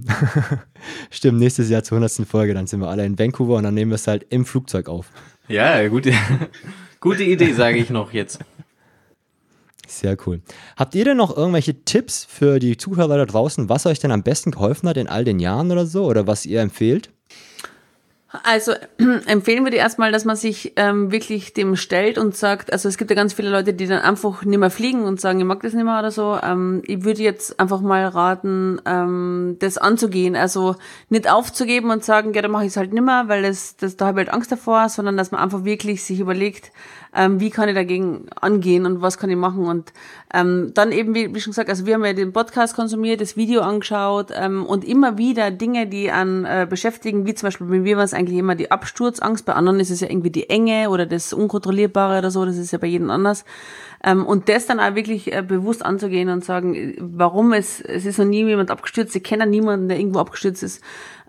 Stimmt, 1.11 1.41
nächstes 1.41 1.71
Jahr 1.71 1.83
zur 1.83 1.97
hundertsten 1.97 2.25
Folge. 2.25 2.55
Dann 2.55 2.69
sind 2.69 2.79
wir 2.79 2.89
alle 2.89 3.05
in 3.05 3.19
Vancouver 3.19 3.57
und 3.57 3.65
dann 3.65 3.75
nehmen 3.75 3.91
wir 3.91 3.97
es 3.97 4.07
halt 4.07 4.27
im 4.31 4.45
Flugzeug 4.45 4.89
auf. 4.89 5.11
Ja, 5.49 5.89
gute, 5.89 6.13
gute 7.01 7.25
Idee, 7.25 7.53
sage 7.53 7.79
ich 7.79 7.91
noch 7.91 8.13
jetzt. 8.13 8.39
Sehr 9.89 10.17
cool. 10.27 10.41
Habt 10.77 10.95
ihr 10.95 11.05
denn 11.05 11.17
noch 11.17 11.37
irgendwelche 11.37 11.85
Tipps 11.85 12.25
für 12.25 12.59
die 12.59 12.77
Zuhörer 12.77 13.17
da 13.17 13.27
draußen, 13.27 13.69
was 13.69 13.87
euch 13.87 13.99
denn 13.99 14.11
am 14.11 14.23
besten 14.23 14.51
geholfen 14.51 14.89
hat 14.89 14.97
in 14.97 15.09
all 15.09 15.25
den 15.25 15.39
Jahren 15.39 15.71
oder 15.73 15.87
so? 15.87 16.05
Oder 16.05 16.27
was 16.27 16.47
ihr 16.47 16.61
empfehlt? 16.61 17.11
Also 18.43 18.73
empfehlen 19.27 19.65
würde 19.65 19.77
ich 19.77 19.83
erstmal, 19.83 20.11
dass 20.11 20.25
man 20.25 20.37
sich 20.37 20.73
ähm, 20.77 21.13
wirklich 21.13 21.55
dem 21.55 21.77
stellt 21.77 22.19
und 22.19 22.37
sagt, 22.37 22.73
also 22.73 22.89
es 22.89 22.99
gibt 22.99 23.11
ja 23.11 23.17
ganz 23.17 23.33
viele 23.33 23.51
Leute, 23.51 23.73
die 23.73 23.87
dann 23.87 24.03
einfach 24.03 24.45
nicht 24.45 24.59
mehr 24.59 24.71
fliegen 24.71 25.05
und 25.05 25.21
sagen, 25.21 25.39
ich 25.39 25.45
mag 25.45 25.63
das 25.63 25.75
nicht 25.75 25.85
mehr 25.85 25.99
oder 25.99 26.11
so. 26.11 26.39
Ähm, 26.43 26.83
ich 26.87 27.05
würde 27.05 27.23
jetzt 27.23 27.61
einfach 27.61 27.81
mal 27.81 28.07
raten, 28.07 28.81
ähm, 28.85 29.57
das 29.61 29.79
anzugehen. 29.79 30.35
Also 30.35 30.75
nicht 31.09 31.31
aufzugeben 31.31 31.91
und 31.91 32.05
sagen, 32.05 32.35
ja, 32.35 32.43
dann 32.43 32.51
mache 32.51 32.65
ich 32.65 32.71
es 32.71 32.77
halt 32.77 32.93
nicht 32.93 33.05
mehr, 33.05 33.25
weil 33.29 33.43
das, 33.43 33.77
das, 33.77 33.97
da 33.97 34.07
habe 34.07 34.21
ich 34.21 34.27
halt 34.27 34.35
Angst 34.35 34.51
davor, 34.51 34.89
sondern 34.89 35.17
dass 35.17 35.31
man 35.31 35.41
einfach 35.41 35.65
wirklich 35.65 36.03
sich 36.03 36.19
überlegt, 36.19 36.73
ähm, 37.17 37.41
wie 37.41 37.51
kann 37.51 37.69
ich 37.69 37.75
dagegen 37.75 38.27
angehen 38.41 38.85
und 38.85 39.01
was 39.01 39.17
kann 39.19 39.31
ich 39.31 39.37
machen. 39.37 39.67
Und 39.67 39.93
ähm, 40.35 40.73
dann 40.75 40.93
eben, 40.93 41.15
wie, 41.15 41.35
wie 41.35 41.41
schon 41.41 41.53
gesagt, 41.53 41.71
also 41.71 41.87
wir 41.87 41.95
haben 41.95 42.05
ja 42.05 42.13
den 42.13 42.33
Podcast 42.33 42.77
konsumiert, 42.77 43.21
das 43.21 43.37
Video 43.37 43.63
angeschaut 43.63 44.29
ähm, 44.35 44.67
und 44.67 44.85
immer 44.85 45.17
wieder 45.17 45.51
Dinge, 45.51 45.87
die 45.87 46.11
an 46.11 46.45
äh, 46.45 46.67
beschäftigen, 46.69 47.27
wie 47.27 47.35
zum 47.35 47.47
Beispiel 47.47 47.67
bei 47.67 47.79
mir 47.79 47.97
war 47.97 48.05
es 48.05 48.13
eigentlich 48.13 48.39
immer 48.39 48.55
die 48.55 48.71
Absturzangst, 48.71 49.47
bei 49.47 49.55
anderen 49.55 49.81
ist 49.81 49.91
es 49.91 50.01
ja 50.01 50.11
irgendwie 50.11 50.31
die 50.31 50.51
Enge 50.51 50.91
oder 50.91 51.07
das 51.07 51.33
Unkontrollierbare 51.33 52.19
oder 52.19 52.31
so, 52.31 52.45
das 52.45 52.59
ist 52.59 52.73
ja 52.73 52.79
bei 52.79 52.87
jedem 52.87 53.11
anders. 53.11 53.45
Ähm, 54.05 54.27
und 54.27 54.49
das 54.49 54.67
dann 54.67 54.81
auch 54.81 54.95
wirklich 54.95 55.33
äh, 55.33 55.43
bewusst 55.43 55.85
anzugehen 55.85 56.29
und 56.29 56.45
sagen, 56.45 56.95
warum 56.99 57.53
es, 57.53 57.81
es 57.81 58.07
ist 58.07 58.19
noch 58.19 58.27
nie 58.27 58.45
jemand 58.45 58.71
abgestürzt, 58.71 59.17
ich 59.17 59.23
kenne 59.23 59.47
niemanden, 59.47 59.89
der 59.89 59.99
irgendwo 59.99 60.21
abgestürzt 60.21 60.63
ist 60.63 60.83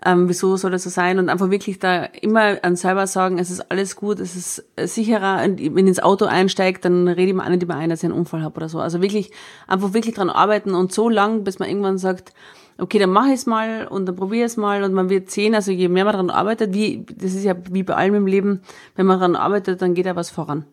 ähm, 0.04 0.28
wieso 0.28 0.56
soll 0.56 0.70
das 0.70 0.84
so 0.84 0.90
sein 0.90 1.18
und 1.18 1.28
einfach 1.28 1.50
wirklich 1.50 1.78
da 1.78 2.04
immer 2.04 2.58
an 2.62 2.76
selber 2.76 3.06
sagen, 3.06 3.38
es 3.38 3.50
ist 3.50 3.70
alles 3.70 3.96
gut, 3.96 4.20
es 4.20 4.36
ist 4.36 4.64
sicherer, 4.76 5.42
wenn 5.42 5.58
ich 5.58 5.86
ins 5.86 6.00
Auto 6.00 6.26
einsteigt, 6.26 6.84
dann 6.84 7.08
rede 7.08 7.30
ich 7.30 7.34
mir 7.34 7.44
auch 7.44 7.48
nicht 7.48 7.62
immer 7.62 7.76
ein, 7.76 7.90
dass 7.90 8.00
ich 8.00 8.04
einen 8.04 8.18
Unfall 8.18 8.42
habe 8.42 8.56
oder 8.56 8.68
so. 8.68 8.78
Also 8.78 9.02
wirklich, 9.02 9.32
einfach 9.66 9.94
wirklich 9.94 10.14
dran 10.14 10.30
arbeiten 10.30 10.74
und 10.74 10.92
so 10.92 11.08
lang, 11.08 11.42
bis 11.42 11.58
man 11.58 11.68
irgendwann 11.68 11.98
sagt, 11.98 12.32
okay, 12.78 13.00
dann 13.00 13.10
mache 13.10 13.28
ich 13.28 13.34
es 13.34 13.46
mal 13.46 13.88
und 13.88 14.06
dann 14.06 14.14
probiere 14.14 14.46
es 14.46 14.56
mal 14.56 14.84
und 14.84 14.92
man 14.92 15.10
wird 15.10 15.30
sehen, 15.32 15.56
also 15.56 15.72
je 15.72 15.88
mehr 15.88 16.04
man 16.04 16.12
daran 16.12 16.30
arbeitet, 16.30 16.74
wie, 16.74 17.04
das 17.16 17.34
ist 17.34 17.44
ja 17.44 17.56
wie 17.70 17.82
bei 17.82 17.94
allem 17.94 18.14
im 18.14 18.26
Leben, 18.26 18.60
wenn 18.94 19.06
man 19.06 19.18
daran 19.18 19.34
arbeitet, 19.34 19.82
dann 19.82 19.94
geht 19.94 20.06
ja 20.06 20.14
was 20.14 20.30
voran. 20.30 20.64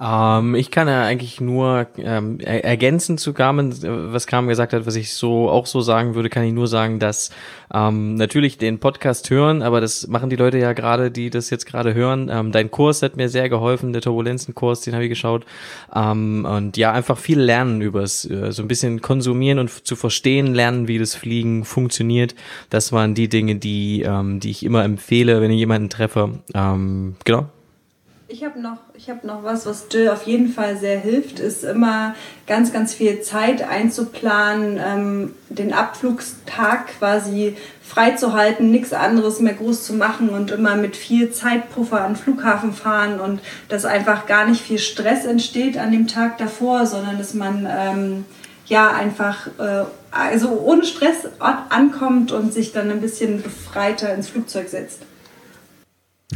Ähm, 0.00 0.54
ich 0.54 0.70
kann 0.70 0.88
ja 0.88 1.04
eigentlich 1.04 1.40
nur 1.40 1.86
ähm, 1.98 2.40
ergänzen 2.40 3.18
zu 3.18 3.34
Carmen, 3.34 3.74
was 4.12 4.26
Carmen 4.26 4.48
gesagt 4.48 4.72
hat, 4.72 4.86
was 4.86 4.96
ich 4.96 5.12
so 5.12 5.50
auch 5.50 5.66
so 5.66 5.82
sagen 5.82 6.14
würde, 6.14 6.30
kann 6.30 6.44
ich 6.44 6.54
nur 6.54 6.68
sagen, 6.68 6.98
dass 6.98 7.30
ähm, 7.72 8.14
natürlich 8.14 8.56
den 8.56 8.78
Podcast 8.78 9.28
hören, 9.28 9.60
aber 9.60 9.82
das 9.82 10.06
machen 10.06 10.30
die 10.30 10.36
Leute 10.36 10.58
ja 10.58 10.72
gerade, 10.72 11.10
die 11.10 11.28
das 11.28 11.50
jetzt 11.50 11.66
gerade 11.66 11.92
hören. 11.92 12.30
Ähm, 12.32 12.50
dein 12.50 12.70
Kurs 12.70 13.02
hat 13.02 13.16
mir 13.16 13.28
sehr 13.28 13.50
geholfen, 13.50 13.92
der 13.92 14.00
Turbulenzenkurs, 14.00 14.80
den 14.80 14.94
habe 14.94 15.04
ich 15.04 15.10
geschaut. 15.10 15.44
Ähm, 15.94 16.46
und 16.48 16.78
ja, 16.78 16.92
einfach 16.92 17.18
viel 17.18 17.38
lernen 17.38 17.82
übers, 17.82 18.24
äh, 18.24 18.52
so 18.52 18.62
ein 18.62 18.68
bisschen 18.68 19.02
konsumieren 19.02 19.58
und 19.58 19.86
zu 19.86 19.96
verstehen 19.96 20.54
lernen, 20.54 20.88
wie 20.88 20.98
das 20.98 21.14
Fliegen 21.14 21.66
funktioniert. 21.66 22.34
Das 22.70 22.90
waren 22.92 23.14
die 23.14 23.28
Dinge, 23.28 23.56
die, 23.56 24.02
ähm, 24.02 24.40
die 24.40 24.50
ich 24.50 24.64
immer 24.64 24.82
empfehle, 24.82 25.42
wenn 25.42 25.50
ich 25.50 25.58
jemanden 25.58 25.90
treffe. 25.90 26.40
Ähm, 26.54 27.16
genau. 27.24 27.50
Ich 28.32 28.44
habe 28.44 28.60
noch, 28.60 28.78
hab 29.08 29.24
noch 29.24 29.42
was, 29.42 29.66
was 29.66 29.86
Jill 29.90 30.08
auf 30.08 30.22
jeden 30.22 30.52
Fall 30.52 30.76
sehr 30.76 31.00
hilft, 31.00 31.40
ist 31.40 31.64
immer 31.64 32.14
ganz, 32.46 32.72
ganz 32.72 32.94
viel 32.94 33.22
Zeit 33.22 33.68
einzuplanen, 33.68 34.78
ähm, 34.80 35.34
den 35.48 35.72
Abflugstag 35.72 36.86
quasi 36.98 37.56
freizuhalten, 37.82 38.70
nichts 38.70 38.92
anderes 38.92 39.40
mehr 39.40 39.54
groß 39.54 39.84
zu 39.84 39.94
machen 39.94 40.28
und 40.28 40.52
immer 40.52 40.76
mit 40.76 40.96
viel 40.96 41.32
Zeitpuffer 41.32 42.02
an 42.02 42.12
den 42.12 42.22
Flughafen 42.22 42.72
fahren 42.72 43.18
und 43.18 43.40
dass 43.68 43.84
einfach 43.84 44.26
gar 44.26 44.46
nicht 44.46 44.62
viel 44.62 44.78
Stress 44.78 45.24
entsteht 45.24 45.76
an 45.76 45.90
dem 45.90 46.06
Tag 46.06 46.38
davor, 46.38 46.86
sondern 46.86 47.18
dass 47.18 47.34
man 47.34 47.66
ähm, 47.68 48.24
ja 48.66 48.92
einfach 48.92 49.48
äh, 49.58 49.86
also 50.12 50.50
ohne 50.60 50.84
Stress 50.84 51.26
ankommt 51.40 52.30
und 52.30 52.54
sich 52.54 52.70
dann 52.70 52.92
ein 52.92 53.00
bisschen 53.00 53.42
befreiter 53.42 54.14
ins 54.14 54.28
Flugzeug 54.28 54.68
setzt. 54.68 55.02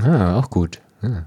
Ah, 0.02 0.40
auch 0.40 0.50
gut. 0.50 0.80
Ja. 1.00 1.26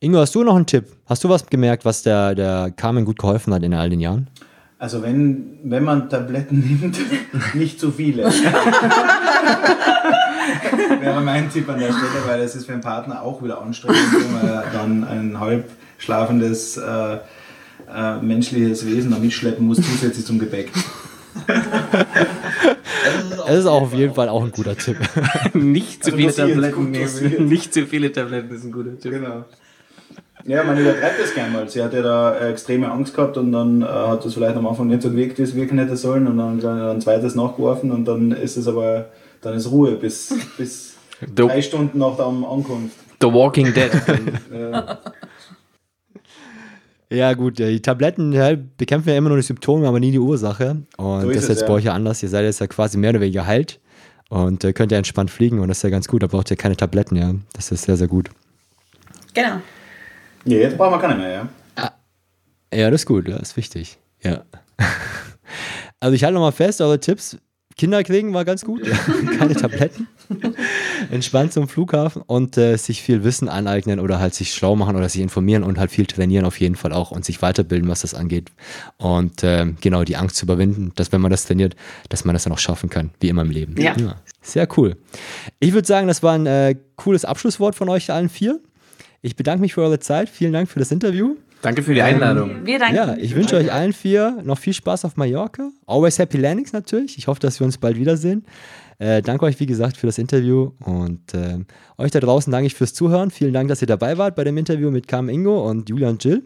Ingo, 0.00 0.18
hast 0.20 0.32
du 0.36 0.44
noch 0.44 0.54
einen 0.54 0.66
Tipp? 0.66 0.84
Hast 1.06 1.24
du 1.24 1.28
was 1.28 1.44
gemerkt, 1.46 1.84
was 1.84 2.04
der, 2.04 2.36
der 2.36 2.70
Carmen 2.70 3.04
gut 3.04 3.18
geholfen 3.18 3.52
hat 3.52 3.64
in 3.64 3.74
all 3.74 3.90
den 3.90 3.98
Jahren? 3.98 4.30
Also 4.78 5.02
wenn, 5.02 5.58
wenn 5.64 5.82
man 5.82 6.08
Tabletten 6.08 6.60
nimmt, 6.80 6.96
nicht 7.54 7.80
zu 7.80 7.90
viele. 7.90 8.26
Wäre 11.00 11.20
mein 11.22 11.50
Tipp 11.50 11.68
an 11.68 11.80
der 11.80 11.88
Stelle, 11.88 12.22
weil 12.28 12.42
es 12.42 12.54
ist 12.54 12.66
für 12.66 12.74
einen 12.74 12.80
Partner 12.80 13.22
auch 13.22 13.42
wieder 13.42 13.60
anstrengend, 13.60 14.06
wenn 14.12 14.32
man 14.34 14.62
dann 14.72 15.02
ein 15.02 15.40
halb 15.40 15.68
schlafendes 15.98 16.76
äh, 16.76 17.18
äh, 17.92 18.18
menschliches 18.22 18.86
Wesen 18.86 19.10
da 19.10 19.18
mitschleppen 19.18 19.66
muss, 19.66 19.78
zusätzlich 19.78 20.24
zum 20.24 20.38
Gepäck. 20.38 20.70
Es 23.48 23.60
ist 23.60 23.66
auch 23.66 23.82
auf 23.82 23.94
jeden 23.94 24.12
Fall 24.14 24.28
auch 24.28 24.44
ein 24.44 24.50
guter 24.50 24.76
Tipp. 24.76 24.98
nicht 25.54 26.04
zu 26.04 26.12
also 26.12 26.18
viele 26.18 26.34
Tabletten 26.34 26.90
nehmen. 26.90 27.48
Nicht 27.48 27.72
zu 27.72 27.86
viele 27.86 28.12
Tabletten 28.12 28.54
ist 28.54 28.64
ein 28.64 28.72
guter 28.72 28.98
Tipp. 28.98 29.12
Genau. 29.12 29.46
Ja, 30.44 30.64
man 30.64 30.78
übertreibt 30.78 31.20
das 31.20 31.34
gern 31.34 31.52
mal. 31.52 31.68
Sie 31.68 31.82
hat 31.82 31.92
ja 31.92 32.02
da 32.02 32.36
äh, 32.36 32.50
extreme 32.50 32.90
Angst 32.90 33.14
gehabt 33.14 33.36
und 33.36 33.52
dann 33.52 33.82
äh, 33.82 33.86
hat 33.86 34.24
das 34.24 34.34
vielleicht 34.34 34.56
am 34.56 34.66
Anfang 34.66 34.86
nicht 34.86 35.02
so 35.02 35.10
gewirkt, 35.10 35.38
wie 35.38 35.42
es 35.42 35.54
wirken 35.54 35.78
hätte 35.78 35.96
sollen 35.96 36.26
und 36.26 36.38
dann, 36.38 36.60
dann 36.60 36.80
ein 36.80 37.00
zweites 37.00 37.34
nachgeworfen 37.34 37.90
und 37.90 38.06
dann 38.06 38.32
ist 38.32 38.56
es 38.56 38.68
aber, 38.68 39.06
dann 39.40 39.54
ist 39.54 39.70
Ruhe 39.70 39.92
bis, 39.92 40.34
bis 40.56 40.94
The, 41.20 41.34
drei 41.34 41.62
Stunden 41.62 41.98
nach 41.98 42.16
der 42.16 42.26
Ankunft. 42.26 42.96
The 43.20 43.26
Walking 43.32 43.74
Dead. 43.74 43.90
Ja. 44.52 44.98
Ja, 47.10 47.32
gut, 47.32 47.58
die 47.58 47.80
Tabletten 47.80 48.32
ja, 48.32 48.54
bekämpfen 48.76 49.08
ja 49.08 49.16
immer 49.16 49.30
nur 49.30 49.38
die 49.38 49.42
Symptome, 49.44 49.88
aber 49.88 49.98
nie 49.98 50.10
die 50.10 50.18
Ursache. 50.18 50.82
Und 50.98 51.22
So 51.22 51.28
das 51.28 51.36
ist 51.36 51.42
es, 51.44 51.48
jetzt 51.48 51.60
ja. 51.62 51.66
bei 51.66 51.72
euch 51.72 51.84
ja 51.84 51.94
anders. 51.94 52.22
Ihr 52.22 52.28
seid 52.28 52.44
jetzt 52.44 52.60
ja 52.60 52.66
quasi 52.66 52.98
mehr 52.98 53.10
oder 53.10 53.20
weniger 53.20 53.42
geheilt 53.42 53.80
und 54.28 54.62
äh, 54.62 54.74
könnt 54.74 54.92
ja 54.92 54.98
entspannt 54.98 55.30
fliegen 55.30 55.58
und 55.60 55.68
das 55.68 55.78
ist 55.78 55.84
ja 55.84 55.90
ganz 55.90 56.06
gut. 56.06 56.22
Da 56.22 56.26
braucht 56.26 56.50
ihr 56.50 56.58
keine 56.58 56.76
Tabletten, 56.76 57.16
ja. 57.16 57.32
Das 57.54 57.72
ist 57.72 57.84
sehr, 57.84 57.96
sehr 57.96 58.08
gut. 58.08 58.28
Genau. 59.32 59.62
Ja, 60.48 60.58
jetzt 60.58 60.78
brauchen 60.78 60.94
wir 60.94 60.98
keine 60.98 61.14
mehr, 61.14 61.30
ja. 61.30 61.48
Ja, 62.72 62.90
das 62.90 63.02
ist 63.02 63.06
gut, 63.06 63.28
ja, 63.28 63.36
ist 63.36 63.56
wichtig. 63.56 63.98
Ja. 64.22 64.42
Also 66.00 66.14
ich 66.14 66.22
halte 66.22 66.34
nochmal 66.34 66.52
fest, 66.52 66.80
eure 66.80 67.00
Tipps. 67.00 67.38
Kinder 67.76 68.04
kriegen 68.04 68.32
war 68.32 68.44
ganz 68.44 68.64
gut, 68.64 68.86
ja. 68.86 68.96
keine 69.38 69.54
Tabletten. 69.54 70.06
Entspannt 71.10 71.52
zum 71.52 71.66
Flughafen 71.66 72.22
und 72.24 72.56
äh, 72.56 72.76
sich 72.76 73.02
viel 73.02 73.24
Wissen 73.24 73.48
aneignen 73.48 73.98
oder 73.98 74.20
halt 74.20 74.32
sich 74.32 74.54
schlau 74.54 74.76
machen 74.76 74.94
oder 74.94 75.08
sich 75.08 75.20
informieren 75.20 75.64
und 75.64 75.76
halt 75.76 75.90
viel 75.90 76.06
trainieren 76.06 76.44
auf 76.44 76.60
jeden 76.60 76.76
Fall 76.76 76.92
auch 76.92 77.10
und 77.10 77.24
sich 77.24 77.42
weiterbilden, 77.42 77.88
was 77.88 78.02
das 78.02 78.14
angeht. 78.14 78.52
Und 78.98 79.42
ähm, 79.42 79.76
genau 79.80 80.04
die 80.04 80.14
Angst 80.14 80.36
zu 80.36 80.46
überwinden, 80.46 80.92
dass 80.94 81.10
wenn 81.10 81.20
man 81.20 81.32
das 81.32 81.46
trainiert, 81.46 81.74
dass 82.10 82.24
man 82.24 82.34
das 82.34 82.44
dann 82.44 82.52
auch 82.52 82.58
schaffen 82.58 82.90
kann, 82.90 83.10
wie 83.18 83.28
immer 83.28 83.42
im 83.42 83.50
Leben. 83.50 83.74
Ja. 83.80 83.96
Sehr 84.40 84.68
cool. 84.76 84.96
Ich 85.58 85.72
würde 85.72 85.88
sagen, 85.88 86.06
das 86.06 86.22
war 86.22 86.34
ein 86.34 86.46
äh, 86.46 86.76
cooles 86.94 87.24
Abschlusswort 87.24 87.74
von 87.74 87.88
euch 87.88 88.12
allen 88.12 88.28
vier. 88.28 88.60
Ich 89.20 89.36
bedanke 89.36 89.60
mich 89.60 89.74
für 89.74 89.82
eure 89.82 89.98
Zeit. 89.98 90.28
Vielen 90.28 90.52
Dank 90.52 90.68
für 90.68 90.78
das 90.78 90.92
Interview. 90.92 91.36
Danke 91.62 91.82
für 91.82 91.92
die 91.92 92.02
Einladung. 92.02 92.64
Wir 92.64 92.78
danken. 92.78 92.94
Ja, 92.94 93.16
ich 93.16 93.34
wünsche 93.34 93.56
euch 93.56 93.72
allen 93.72 93.92
vier 93.92 94.38
noch 94.44 94.58
viel 94.58 94.72
Spaß 94.72 95.04
auf 95.04 95.16
Mallorca. 95.16 95.70
Always 95.86 96.18
Happy 96.18 96.38
Landings 96.38 96.72
natürlich. 96.72 97.18
Ich 97.18 97.26
hoffe, 97.26 97.40
dass 97.40 97.58
wir 97.58 97.64
uns 97.64 97.78
bald 97.78 97.96
wiedersehen. 97.96 98.44
Äh, 99.00 99.22
danke 99.22 99.44
euch, 99.44 99.58
wie 99.58 99.66
gesagt, 99.66 99.96
für 99.96 100.06
das 100.06 100.18
Interview 100.18 100.72
und 100.84 101.34
äh, 101.34 101.58
euch 101.98 102.10
da 102.10 102.20
draußen 102.20 102.50
danke 102.50 102.66
ich 102.66 102.74
fürs 102.74 102.94
Zuhören. 102.94 103.30
Vielen 103.30 103.52
Dank, 103.52 103.68
dass 103.68 103.80
ihr 103.80 103.86
dabei 103.86 104.18
wart 104.18 104.36
bei 104.36 104.44
dem 104.44 104.56
Interview 104.56 104.90
mit 104.90 105.08
Carmen 105.08 105.28
Ingo 105.28 105.68
und 105.68 105.88
Julia 105.88 106.08
und 106.08 106.22
Jill. 106.22 106.42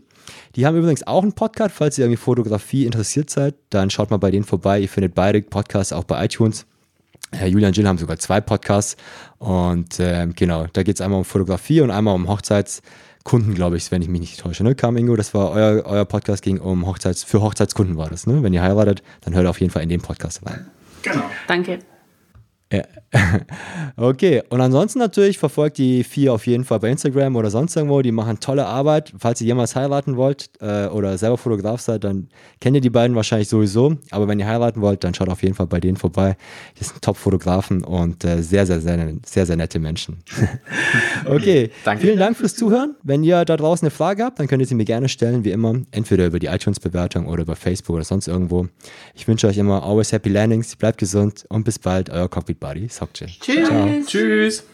Die 0.56 0.66
haben 0.66 0.76
übrigens 0.76 1.06
auch 1.06 1.22
einen 1.22 1.32
Podcast, 1.32 1.74
falls 1.74 1.98
ihr 1.98 2.04
irgendwie 2.04 2.18
Fotografie 2.18 2.84
interessiert 2.86 3.30
seid, 3.30 3.54
dann 3.70 3.90
schaut 3.90 4.10
mal 4.10 4.18
bei 4.18 4.30
denen 4.30 4.44
vorbei. 4.44 4.80
Ihr 4.80 4.88
findet 4.88 5.14
beide 5.14 5.42
Podcasts 5.42 5.92
auch 5.92 6.04
bei 6.04 6.24
iTunes. 6.24 6.66
Äh, 7.30 7.46
Julia 7.46 7.68
und 7.68 7.76
Jill 7.76 7.86
haben 7.86 7.98
sogar 7.98 8.18
zwei 8.18 8.40
Podcasts 8.40 8.96
und 9.38 9.98
ähm, 9.98 10.34
genau, 10.34 10.66
da 10.72 10.82
geht 10.82 10.96
es 10.96 11.00
einmal 11.00 11.18
um 11.18 11.24
Fotografie 11.24 11.80
und 11.80 11.90
einmal 11.90 12.14
um 12.14 12.28
Hochzeitskunden, 12.28 13.54
glaube 13.54 13.76
ich, 13.76 13.90
wenn 13.90 14.02
ich 14.02 14.08
mich 14.08 14.20
nicht 14.20 14.40
täusche. 14.40 14.64
Ne? 14.64 14.74
Carmen 14.74 14.98
Ingo, 14.98 15.16
das 15.16 15.32
war 15.34 15.50
euer, 15.50 15.84
euer 15.86 16.04
Podcast, 16.04 16.42
ging 16.42 16.58
um 16.58 16.86
Hochzeits, 16.86 17.24
für 17.24 17.40
Hochzeitskunden 17.40 17.96
war 17.96 18.10
das. 18.10 18.26
Ne? 18.26 18.42
Wenn 18.42 18.52
ihr 18.52 18.62
heiratet, 18.62 19.02
dann 19.22 19.34
hört 19.34 19.46
auf 19.46 19.60
jeden 19.60 19.72
Fall 19.72 19.82
in 19.82 19.88
dem 19.88 20.02
Podcast 20.02 20.44
rein. 20.44 20.66
Genau. 21.02 21.24
Danke. 21.48 21.78
Okay, 23.96 24.42
und 24.48 24.60
ansonsten 24.60 24.98
natürlich 24.98 25.38
verfolgt 25.38 25.78
die 25.78 26.02
vier 26.02 26.32
auf 26.32 26.46
jeden 26.46 26.64
Fall 26.64 26.80
bei 26.80 26.88
Instagram 26.88 27.36
oder 27.36 27.50
sonst 27.50 27.76
irgendwo. 27.76 28.00
Die 28.02 28.12
machen 28.12 28.40
tolle 28.40 28.66
Arbeit. 28.66 29.12
Falls 29.18 29.40
ihr 29.40 29.46
jemals 29.46 29.76
heiraten 29.76 30.16
wollt 30.16 30.50
äh, 30.60 30.86
oder 30.86 31.18
selber 31.18 31.36
Fotograf 31.36 31.80
seid, 31.80 32.04
dann 32.04 32.28
kennt 32.60 32.74
ihr 32.74 32.80
die 32.80 32.90
beiden 32.90 33.14
wahrscheinlich 33.14 33.48
sowieso. 33.48 33.96
Aber 34.10 34.28
wenn 34.28 34.38
ihr 34.40 34.46
heiraten 34.46 34.80
wollt, 34.80 35.04
dann 35.04 35.14
schaut 35.14 35.28
auf 35.28 35.42
jeden 35.42 35.54
Fall 35.54 35.66
bei 35.66 35.80
denen 35.80 35.96
vorbei. 35.96 36.36
Die 36.80 36.84
sind 36.84 37.02
Top-Fotografen 37.02 37.84
und 37.84 38.24
äh, 38.24 38.42
sehr, 38.42 38.66
sehr, 38.66 38.80
sehr, 38.80 39.14
sehr, 39.26 39.46
sehr 39.46 39.56
nette 39.56 39.78
Menschen. 39.78 40.18
okay, 41.26 41.70
Danke. 41.84 42.06
vielen 42.06 42.18
Dank 42.18 42.36
fürs 42.36 42.56
Zuhören. 42.56 42.96
Wenn 43.02 43.22
ihr 43.22 43.44
da 43.44 43.56
draußen 43.56 43.86
eine 43.86 43.90
Frage 43.90 44.24
habt, 44.24 44.40
dann 44.40 44.48
könnt 44.48 44.62
ihr 44.62 44.66
sie 44.66 44.74
mir 44.74 44.86
gerne 44.86 45.08
stellen, 45.08 45.44
wie 45.44 45.50
immer. 45.50 45.74
Entweder 45.90 46.26
über 46.26 46.38
die 46.38 46.46
iTunes-Bewertung 46.46 47.26
oder 47.26 47.42
über 47.42 47.56
Facebook 47.56 47.96
oder 47.96 48.04
sonst 48.04 48.26
irgendwo. 48.26 48.68
Ich 49.14 49.28
wünsche 49.28 49.46
euch 49.46 49.58
immer 49.58 49.82
always 49.82 50.12
happy 50.12 50.30
landings, 50.30 50.74
bleibt 50.76 50.98
gesund 50.98 51.44
und 51.48 51.64
bis 51.64 51.78
bald, 51.78 52.08
euer 52.08 52.28
Cockpit 52.28 52.61
Buddy, 52.62 52.88
Sokje. 52.88 53.26
Tschüss. 53.40 54.06
Tschüss. 54.06 54.64